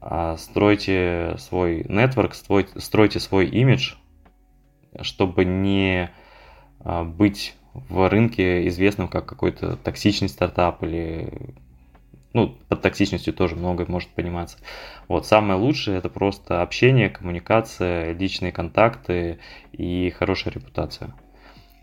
А 0.00 0.38
стройте 0.38 1.34
свой 1.36 1.84
нетворк, 1.86 2.34
стройте 2.34 3.20
свой 3.20 3.46
имидж, 3.46 3.92
чтобы 5.00 5.44
не 5.44 6.10
а, 6.80 7.04
быть 7.04 7.54
в 7.74 8.08
рынке 8.08 8.66
известным 8.68 9.08
как 9.08 9.26
какой-то 9.26 9.76
токсичный 9.76 10.28
стартап 10.28 10.82
или 10.82 11.32
ну, 12.32 12.54
под 12.68 12.82
токсичностью 12.82 13.32
тоже 13.32 13.56
многое 13.56 13.86
может 13.86 14.10
пониматься. 14.10 14.58
Вот, 15.08 15.26
самое 15.26 15.58
лучшее 15.58 15.96
это 15.96 16.10
просто 16.10 16.60
общение, 16.60 17.08
коммуникация, 17.08 18.12
личные 18.12 18.52
контакты 18.52 19.38
и 19.72 20.10
хорошая 20.10 20.52
репутация. 20.52 21.14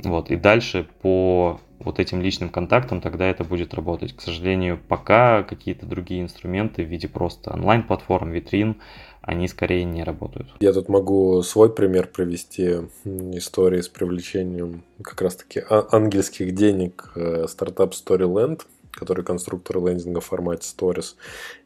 Вот, 0.04 0.30
и 0.30 0.36
дальше 0.36 0.88
по 1.02 1.60
вот 1.80 2.00
этим 2.00 2.22
личным 2.22 2.50
контактам 2.50 3.02
тогда 3.02 3.26
это 3.26 3.44
будет 3.44 3.74
работать. 3.74 4.16
К 4.16 4.22
сожалению, 4.22 4.80
пока 4.88 5.44
какие-то 5.44 5.86
другие 5.86 6.22
инструменты 6.22 6.84
в 6.84 6.88
виде 6.88 7.08
просто 7.08 7.52
онлайн-платформ, 7.52 8.32
витрин, 8.32 8.76
они 9.24 9.48
скорее 9.48 9.86
не 9.86 10.04
работают. 10.04 10.50
Я 10.60 10.74
тут 10.74 10.90
могу 10.90 11.42
свой 11.44 11.74
пример 11.74 12.08
привести 12.08 12.82
истории 13.06 13.80
с 13.80 13.88
привлечением 13.88 14.84
как 15.02 15.22
раз-таки 15.22 15.62
а, 15.70 15.88
ангельских 15.92 16.54
денег 16.54 17.12
э, 17.16 17.48
стартап 17.48 17.94
Storyland, 17.94 18.62
который 18.92 19.24
конструктор 19.24 19.78
лендинга 19.78 20.20
в 20.20 20.26
формате 20.26 20.68
Stories. 20.68 21.16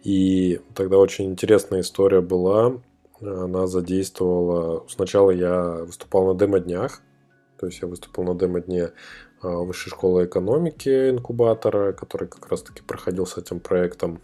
И 0.04 0.62
тогда 0.76 0.98
очень 0.98 1.26
интересная 1.26 1.82
история 1.82 2.22
была. 2.22 2.80
Она 3.20 3.66
задействовала... 3.66 4.86
Сначала 4.88 5.32
я 5.32 5.84
выступал 5.84 6.32
на 6.32 6.40
демо-днях, 6.40 7.02
то 7.60 7.66
есть 7.66 7.82
я 7.82 7.88
выступил 7.88 8.24
на 8.24 8.36
демо-дне 8.36 8.92
а, 9.42 9.50
Высшей 9.50 9.90
школы 9.90 10.26
экономики 10.26 11.10
инкубатора, 11.10 11.94
который 11.94 12.28
как 12.28 12.48
раз-таки 12.50 12.84
проходил 12.84 13.26
с 13.26 13.36
этим 13.36 13.60
проектом. 13.60 14.22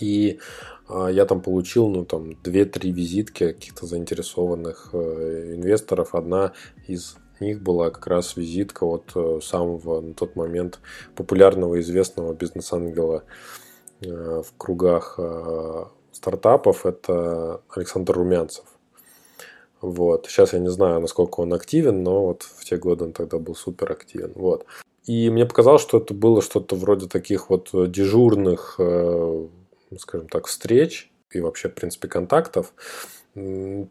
И 0.00 0.40
я 0.88 1.24
там 1.26 1.40
получил, 1.40 1.88
ну, 1.88 2.04
там, 2.04 2.30
2-3 2.30 2.90
визитки 2.90 3.52
каких-то 3.52 3.86
заинтересованных 3.86 4.90
э, 4.92 5.54
инвесторов. 5.54 6.14
Одна 6.14 6.52
из 6.86 7.16
них 7.40 7.62
была 7.62 7.90
как 7.90 8.06
раз 8.06 8.36
визитка 8.36 8.84
от 8.84 9.12
э, 9.14 9.40
самого 9.42 10.00
на 10.00 10.14
тот 10.14 10.36
момент 10.36 10.80
популярного 11.14 11.80
известного 11.80 12.34
бизнес-ангела 12.34 13.24
э, 14.00 14.42
в 14.42 14.56
кругах 14.56 15.18
стартапов. 16.12 16.84
Это 16.84 17.62
Александр 17.74 18.14
Румянцев. 18.14 18.64
Вот. 19.80 20.26
Сейчас 20.26 20.52
я 20.52 20.58
не 20.58 20.70
знаю, 20.70 21.00
насколько 21.00 21.40
он 21.40 21.54
активен, 21.54 22.02
но 22.02 22.26
вот 22.26 22.42
в 22.42 22.64
те 22.64 22.76
годы 22.76 23.04
он 23.04 23.12
тогда 23.12 23.38
был 23.38 23.54
супер 23.54 23.90
активен. 23.90 24.32
Вот. 24.34 24.66
И 25.06 25.30
мне 25.30 25.46
показалось, 25.46 25.82
что 25.82 25.98
это 25.98 26.14
было 26.14 26.42
что-то 26.42 26.76
вроде 26.76 27.08
таких 27.08 27.50
вот 27.50 27.70
дежурных, 27.72 28.78
скажем 29.98 30.28
так, 30.28 30.46
встреч 30.46 31.10
и 31.30 31.40
вообще, 31.40 31.68
в 31.68 31.74
принципе, 31.74 32.08
контактов, 32.08 32.72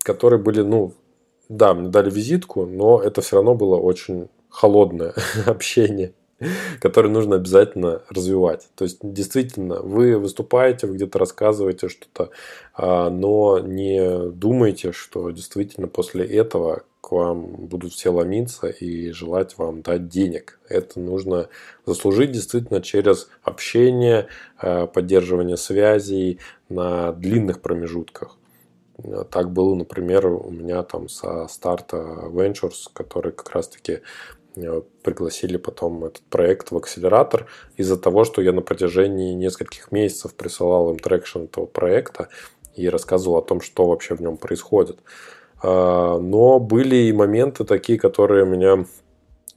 которые 0.04 0.39
были, 0.39 0.62
ну, 0.62 0.93
да, 1.49 1.74
мне 1.74 1.89
дали 1.89 2.10
визитку, 2.10 2.66
но 2.66 3.02
это 3.02 3.22
все 3.22 3.38
равно 3.38 3.56
было 3.56 3.78
очень 3.78 4.30
холодное 4.49 5.14
общение 5.45 6.14
который 6.80 7.12
нужно 7.12 7.36
обязательно 7.36 8.02
развивать. 8.10 8.68
То 8.76 8.84
есть, 8.84 8.97
действительно, 9.02 9.82
вы 9.82 10.18
выступаете, 10.18 10.88
вы 10.88 10.95
где-то 10.95 11.20
рассказываете 11.20 11.88
что-то, 11.88 12.32
а, 12.74 13.10
но 13.10 13.60
не 13.60 14.32
думайте, 14.32 14.91
что 14.91 15.30
действительно 15.32 15.88
после 15.88 16.26
этого 16.26 16.84
к 17.02 17.12
вам 17.12 17.41
будут 17.68 17.93
все 17.93 18.10
ломиться 18.10 18.68
и 18.68 19.12
желать 19.12 19.58
вам 19.58 19.82
дать 19.82 20.08
денег. 20.08 20.60
Это 20.70 20.99
нужно 20.99 21.49
заслужить 21.86 22.32
действительно 22.32 22.82
через 22.82 23.30
общение, 23.43 24.28
а, 24.58 24.88
поддерживание 24.88 25.58
связей 25.58 26.39
на 26.70 27.12
длинных 27.12 27.62
промежутках. 27.62 28.38
Так 29.32 29.52
было, 29.52 29.74
например, 29.74 30.28
у 30.28 30.52
меня 30.52 30.84
там 30.84 31.10
со 31.10 31.47
старта 31.47 31.97
Ventures, 31.97 32.86
который 32.93 33.32
как 33.32 33.49
раз-таки 33.49 34.02
Э, 34.56 34.82
пригласили 35.04 35.58
потом 35.58 36.04
этот 36.04 36.24
проект 36.24 36.72
в 36.72 36.78
акселератор 36.78 37.47
из-за 37.78 37.97
того, 37.97 38.26
что 38.26 38.41
я 38.41 38.52
на 38.52 38.62
протяжении 38.62 39.34
нескольких 39.34 39.91
месяцев 39.91 40.36
присылал 40.36 40.91
им 40.91 40.99
traction 40.99 41.43
этого 41.43 41.66
проекта 41.66 42.28
и 42.76 42.89
рассказывал 42.89 43.38
о 43.38 43.41
том, 43.41 43.62
что 43.62 43.88
вообще 43.88 44.14
в 44.16 44.22
нем 44.22 44.38
происходит. 44.38 44.99
А, 45.62 46.18
но 46.20 46.59
были 46.59 46.95
и 46.95 47.14
моменты 47.14 47.64
такие, 47.64 47.99
которые 47.99 48.45
меня 48.45 48.86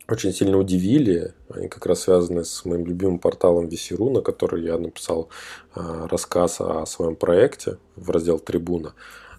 очень 0.09 0.33
сильно 0.33 0.59
удивили. 0.59 1.33
Они 1.49 1.69
как 1.69 1.87
раз 1.87 2.03
связаны 2.03 2.45
с 2.45 2.65
моим 2.65 2.85
любимым 2.87 3.19
порталом 3.19 3.67
VC.ru, 3.67 4.11
на 4.11 4.21
который 4.21 4.63
я 4.63 4.79
написал 4.79 5.29
а, 5.75 6.07
рассказ 6.09 6.61
о 6.61 6.85
своем 6.87 7.17
проекте 7.17 7.79
в 7.97 8.11
раздел 8.11 8.39
«Трибуна». 8.39 8.95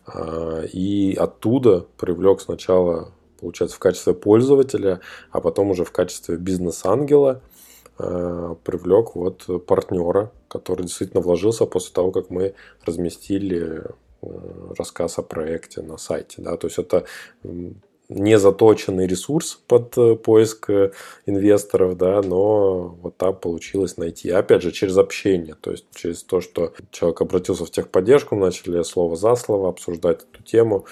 А, 0.08 0.64
и 0.64 1.14
оттуда 1.16 1.86
привлек 1.98 2.42
сначала 2.42 3.12
получается, 3.40 3.76
в 3.76 3.80
качестве 3.80 4.14
пользователя, 4.14 5.02
а 5.30 5.42
потом 5.42 5.70
уже 5.70 5.84
в 5.84 5.92
качестве 5.92 6.38
бизнес-ангела 6.38 7.42
привлек 7.98 9.16
вот 9.16 9.66
партнера, 9.68 10.32
который 10.48 10.84
действительно 10.84 11.22
вложился 11.22 11.66
после 11.66 11.94
того, 11.94 12.12
как 12.12 12.30
мы 12.30 12.56
разместили 12.86 13.84
рассказ 14.78 15.18
о 15.20 15.22
проекте 15.22 15.82
на 15.82 15.98
сайте. 15.98 16.42
Да? 16.42 16.58
То 16.58 16.68
есть 16.68 16.80
это 16.80 17.06
не 18.10 18.38
заточенный 18.38 19.08
ресурс 19.08 19.60
под 19.68 19.98
э, 19.98 20.16
поиск 20.16 20.70
инвесторов, 21.26 21.98
да, 21.98 22.22
но 22.22 22.96
вот 23.02 23.18
так 23.18 23.42
получилось 23.42 23.98
найти. 23.98 24.30
Опять 24.30 24.62
же, 24.62 24.72
через 24.72 24.98
общение, 24.98 25.56
то 25.60 25.72
есть 25.72 25.86
через 25.96 26.22
то, 26.24 26.40
что 26.40 26.74
человек 26.92 27.22
обратился 27.22 27.66
в 27.66 27.72
техподдержку, 27.72 28.36
начали 28.36 28.84
слово 28.84 29.16
за 29.16 29.36
слово 29.36 29.70
обсуждать 29.70 30.20
эту 30.32 30.44
тему, 30.44 30.86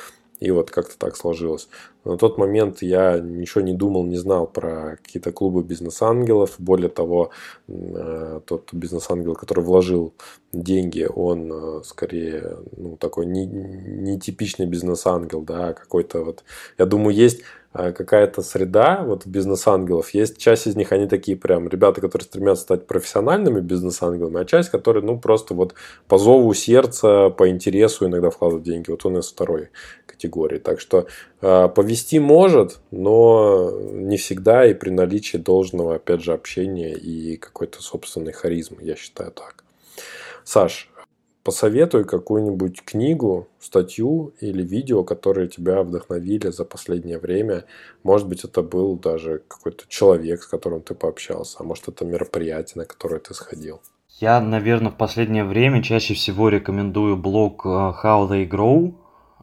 и 0.44 0.52
вот 0.52 0.72
как-то 0.72 0.98
так 0.98 1.16
сложилось. 1.16 1.70
На 2.04 2.18
тот 2.18 2.38
момент 2.38 2.82
я 2.82 3.20
ничего 3.20 3.62
не 3.62 3.74
думал, 3.74 4.04
не 4.06 4.18
знал 4.18 4.46
про 4.46 4.98
какие-то 5.02 5.32
клубы 5.32 5.64
бизнес-ангелов. 5.64 6.56
Более 6.58 6.90
того, 6.90 7.30
э, 7.70 8.42
тот 8.46 8.74
бизнес-ангел, 8.74 9.36
который 9.36 9.64
вложил 9.64 10.14
деньги, 10.52 11.08
он 11.16 11.52
э, 11.54 11.82
скорее 11.86 12.58
ну, 12.76 12.98
такой 12.98 13.26
не, 13.26 13.46
не 13.46 14.20
бизнес-ангел, 14.66 15.42
да, 15.42 15.70
а 15.70 15.74
какой-то 15.74 16.26
вот... 16.26 16.44
Я 16.78 16.86
думаю, 16.86 17.16
есть 17.16 17.42
какая-то 17.74 18.42
среда 18.42 19.04
вот 19.04 19.26
бизнес-ангелов. 19.26 20.12
Есть 20.12 20.38
часть 20.38 20.68
из 20.68 20.76
них, 20.76 20.92
они 20.92 21.08
такие 21.08 21.36
прям 21.36 21.68
ребята, 21.68 22.02
которые 22.02 22.26
стремятся 22.26 22.64
стать 22.64 22.88
профессиональными 22.88 23.60
бизнес-ангелами, 23.60 24.42
а 24.42 24.46
часть, 24.46 24.70
которые, 24.70 25.04
ну, 25.04 25.20
просто 25.20 25.54
вот 25.54 25.74
по 26.08 26.18
зову 26.18 26.54
сердца, 26.54 27.30
по 27.30 27.50
интересу 27.50 28.06
иногда 28.06 28.30
вкладывают 28.30 28.64
деньги. 28.64 28.92
Вот 28.92 29.06
он 29.06 29.18
из 29.18 29.30
второй 29.30 29.70
категории. 30.06 30.60
Так 30.60 30.80
что 30.80 31.08
э, 31.42 31.70
повести 31.70 32.20
может, 32.20 32.80
но 32.92 33.72
не 33.92 34.18
всегда 34.18 34.66
и 34.66 34.74
при 34.74 34.92
наличии 34.92 35.38
должного, 35.38 35.96
опять 35.96 36.22
же, 36.22 36.34
общения 36.34 36.94
и 36.94 37.38
какой-то 37.38 37.82
собственной 37.82 38.34
харизмы, 38.34 38.78
я 38.82 38.96
считаю 38.96 39.32
так. 39.32 39.64
Саш, 40.44 40.90
посоветуй 41.44 42.06
какую-нибудь 42.06 42.84
книгу, 42.84 43.48
статью 43.60 44.34
или 44.40 44.64
видео, 44.64 45.04
которые 45.04 45.48
тебя 45.48 45.84
вдохновили 45.84 46.50
за 46.50 46.66
последнее 46.66 47.20
время. 47.20 47.66
Может 48.04 48.28
быть, 48.28 48.44
это 48.44 48.62
был 48.62 48.98
даже 48.98 49.42
какой-то 49.48 49.84
человек, 49.88 50.44
с 50.44 50.48
которым 50.48 50.82
ты 50.82 50.96
пообщался, 50.96 51.58
а 51.60 51.64
может, 51.64 51.88
это 51.88 52.06
мероприятие, 52.06 52.82
на 52.82 52.86
которое 52.86 53.20
ты 53.20 53.34
сходил. 53.34 53.82
Я, 54.20 54.40
наверное, 54.40 54.92
в 54.92 54.98
последнее 54.98 55.44
время 55.44 55.84
чаще 55.84 56.14
всего 56.14 56.50
рекомендую 56.50 57.18
блог 57.18 57.66
э, 57.66 57.70
How 57.70 58.30
They 58.30 58.48
Grow. 58.48 58.94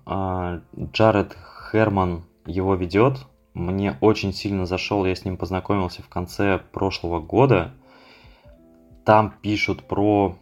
А, 0.07 0.63
Джаред 0.79 1.37
Херман 1.71 2.25
его 2.47 2.77
ведет. 2.77 3.19
Мне 3.53 3.99
очень 4.01 4.33
сильно 4.33 4.65
зашел, 4.65 5.05
я 5.05 5.15
с 5.15 5.25
ним 5.25 5.37
познакомился 5.37 6.03
в 6.03 6.09
конце 6.09 6.61
прошлого 6.73 7.21
года. 7.21 7.75
Там 9.05 9.35
пишут 9.43 9.83
про 9.83 10.39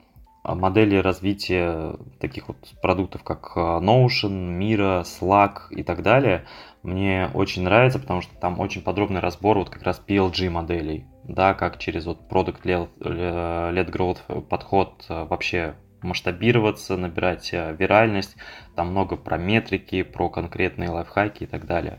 модели 0.55 0.97
развития 0.97 1.97
таких 2.21 2.49
вот 2.49 2.57
продуктов, 2.81 3.23
как 3.23 3.53
Notion, 3.57 4.59
Mira, 4.59 5.03
Slack 5.03 5.71
и 5.71 5.83
так 5.83 6.03
далее, 6.03 6.47
мне 6.83 7.31
очень 7.35 7.63
нравится, 7.63 7.99
потому 7.99 8.21
что 8.21 8.37
там 8.37 8.61
очень 8.61 8.83
подробный 8.83 9.21
разбор 9.21 9.59
вот 9.59 9.71
как 9.71 9.83
раз 9.83 10.03
PLG 10.07 10.49
моделей, 10.51 11.07
да, 11.25 11.55
как 11.55 11.79
через 11.79 12.07
вот 12.07 12.21
Product 12.31 12.63
Led, 12.63 13.91
Growth 13.91 14.43
подход 14.43 15.05
вообще 15.09 15.75
масштабироваться, 16.01 16.97
набирать 16.97 17.53
виральность, 17.53 18.37
там 18.77 18.93
много 18.93 19.17
про 19.17 19.37
метрики, 19.37 20.03
про 20.05 20.29
конкретные 20.29 20.91
лайфхаки 20.91 21.43
и 21.43 21.47
так 21.47 21.67
далее. 21.67 21.99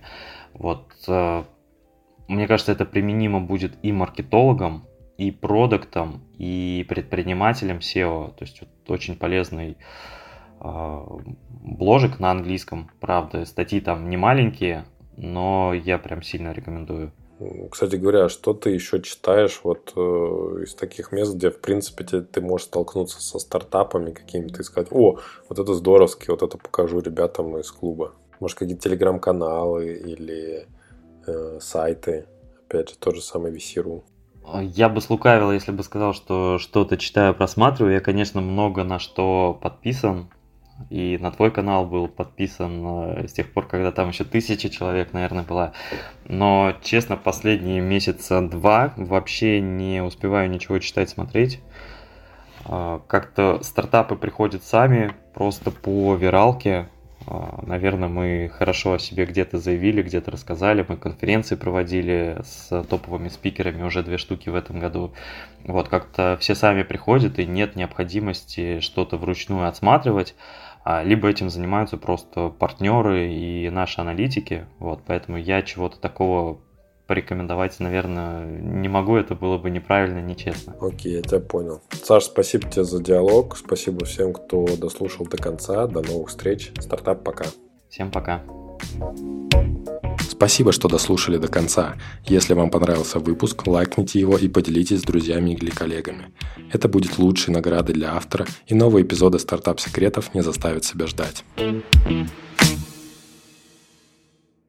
Вот, 0.53 0.93
мне 2.27 2.47
кажется, 2.47 2.71
это 2.71 2.85
применимо 2.85 3.41
будет 3.41 3.77
и 3.83 3.91
маркетологам, 3.91 4.85
и 5.19 5.31
продуктам, 5.31 6.21
и 6.37 6.85
предпринимателям 6.87 7.79
SEO. 7.79 8.29
То 8.35 8.45
есть 8.45 8.61
вот 8.61 8.69
очень 8.87 9.17
полезный 9.17 9.77
э, 10.61 11.01
бложек 11.61 12.19
на 12.19 12.31
английском, 12.31 12.89
правда. 13.01 13.43
Статьи 13.43 13.81
там 13.81 14.09
не 14.09 14.15
маленькие, 14.15 14.85
но 15.17 15.73
я 15.73 15.97
прям 15.97 16.21
сильно 16.21 16.53
рекомендую. 16.53 17.11
Кстати 17.69 17.97
говоря, 17.97 18.29
что 18.29 18.53
ты 18.53 18.69
еще 18.69 19.01
читаешь 19.01 19.59
вот 19.63 19.91
э, 19.97 19.99
из 20.63 20.73
таких 20.73 21.11
мест, 21.11 21.35
где, 21.35 21.51
в 21.51 21.59
принципе, 21.59 22.05
ты, 22.05 22.21
ты 22.21 22.39
можешь 22.39 22.67
столкнуться 22.67 23.21
со 23.21 23.39
стартапами 23.39 24.11
какими-то 24.11 24.61
и 24.61 24.63
сказать, 24.63 24.87
о, 24.91 25.19
вот 25.49 25.59
это 25.59 25.73
здоровски, 25.73 26.29
вот 26.29 26.43
это 26.43 26.57
покажу 26.57 27.01
ребятам 27.01 27.57
из 27.57 27.69
клуба. 27.71 28.13
Может, 28.39 28.57
какие-то 28.57 28.83
телеграм-каналы 28.83 29.95
или 29.95 30.67
э, 31.27 31.59
сайты. 31.59 32.25
Опять 32.67 32.91
же, 32.91 32.97
тот 32.97 33.15
же 33.15 33.21
самый 33.21 33.51
VC.ru. 33.51 34.03
Я 34.61 34.89
бы 34.89 35.01
слукавил, 35.01 35.51
если 35.51 35.71
бы 35.71 35.83
сказал, 35.83 36.13
что 36.13 36.57
что-то 36.59 36.97
читаю, 36.97 37.33
просматриваю. 37.33 37.93
Я, 37.93 37.99
конечно, 37.99 38.41
много 38.41 38.83
на 38.83 38.99
что 38.99 39.57
подписан. 39.61 40.29
И 40.89 41.17
на 41.19 41.29
твой 41.31 41.51
канал 41.51 41.85
был 41.85 42.07
подписан 42.07 42.81
э, 42.85 43.27
с 43.27 43.33
тех 43.33 43.51
пор, 43.51 43.67
когда 43.67 43.91
там 43.91 44.09
еще 44.09 44.23
тысяча 44.23 44.69
человек, 44.69 45.11
наверное, 45.11 45.43
была. 45.43 45.73
Но, 46.25 46.73
честно, 46.81 47.17
последние 47.17 47.81
месяца 47.81 48.41
два 48.41 48.93
вообще 48.95 49.59
не 49.59 50.01
успеваю 50.01 50.49
ничего 50.49 50.79
читать, 50.79 51.09
смотреть. 51.09 51.59
А, 52.65 53.01
как-то 53.07 53.59
стартапы 53.61 54.15
приходят 54.15 54.63
сами, 54.63 55.13
просто 55.33 55.71
по 55.71 56.15
виралке. 56.15 56.87
А, 57.31 57.61
наверное, 57.61 58.09
мы 58.09 58.49
хорошо 58.51 58.93
о 58.93 58.99
себе 58.99 59.25
где-то 59.25 59.59
заявили, 59.59 60.01
где-то 60.01 60.31
рассказали. 60.31 60.83
Мы 60.87 60.97
конференции 60.97 61.55
проводили 61.55 62.41
с 62.43 62.83
топовыми 62.89 63.27
спикерами, 63.27 63.83
уже 63.83 64.01
две 64.01 64.17
штуки 64.17 64.49
в 64.49 64.55
этом 64.55 64.79
году. 64.79 65.13
Вот, 65.63 65.89
как-то 65.89 66.37
все 66.39 66.55
сами 66.55 66.81
приходят, 66.81 67.37
и 67.37 67.45
нет 67.45 67.75
необходимости 67.75 68.79
что-то 68.79 69.17
вручную 69.17 69.67
отсматривать. 69.67 70.33
А, 70.83 71.03
либо 71.03 71.29
этим 71.29 71.51
занимаются 71.51 71.97
просто 71.97 72.49
партнеры 72.49 73.31
и 73.31 73.69
наши 73.69 74.01
аналитики. 74.01 74.65
Вот, 74.79 75.03
поэтому 75.05 75.37
я 75.37 75.61
чего-то 75.61 75.99
такого 75.99 76.59
порекомендовать, 77.09 77.79
наверное, 77.79 78.45
не 78.45 78.87
могу, 78.87 79.15
это 79.15 79.33
было 79.33 79.57
бы 79.57 79.71
неправильно, 79.71 80.19
нечестно. 80.19 80.75
Окей, 80.79 81.13
я 81.13 81.21
тебя 81.23 81.39
понял. 81.39 81.81
Саш, 82.03 82.25
спасибо 82.25 82.69
тебе 82.69 82.83
за 82.83 83.01
диалог, 83.01 83.57
спасибо 83.57 84.05
всем, 84.05 84.31
кто 84.31 84.67
дослушал 84.77 85.25
до 85.25 85.37
конца. 85.37 85.87
До 85.87 86.03
новых 86.03 86.29
встреч. 86.29 86.71
Стартап 86.79 87.23
пока. 87.23 87.45
Всем 87.89 88.11
пока. 88.11 88.43
Спасибо, 90.29 90.71
что 90.71 90.87
дослушали 90.87 91.37
до 91.37 91.47
конца. 91.47 91.95
Если 92.25 92.53
вам 92.53 92.69
понравился 92.69 93.17
выпуск, 93.17 93.65
лайкните 93.65 94.19
его 94.19 94.37
и 94.37 94.47
поделитесь 94.47 94.99
с 94.99 95.03
друзьями 95.03 95.55
или 95.55 95.71
коллегами. 95.71 96.31
Это 96.71 96.87
будет 96.87 97.17
лучшей 97.17 97.55
наградой 97.55 97.95
для 97.95 98.13
автора, 98.13 98.45
и 98.67 98.75
новые 98.75 99.03
эпизоды 99.03 99.39
стартап-секретов 99.39 100.35
не 100.35 100.43
заставят 100.43 100.85
себя 100.85 101.07
ждать. 101.07 101.43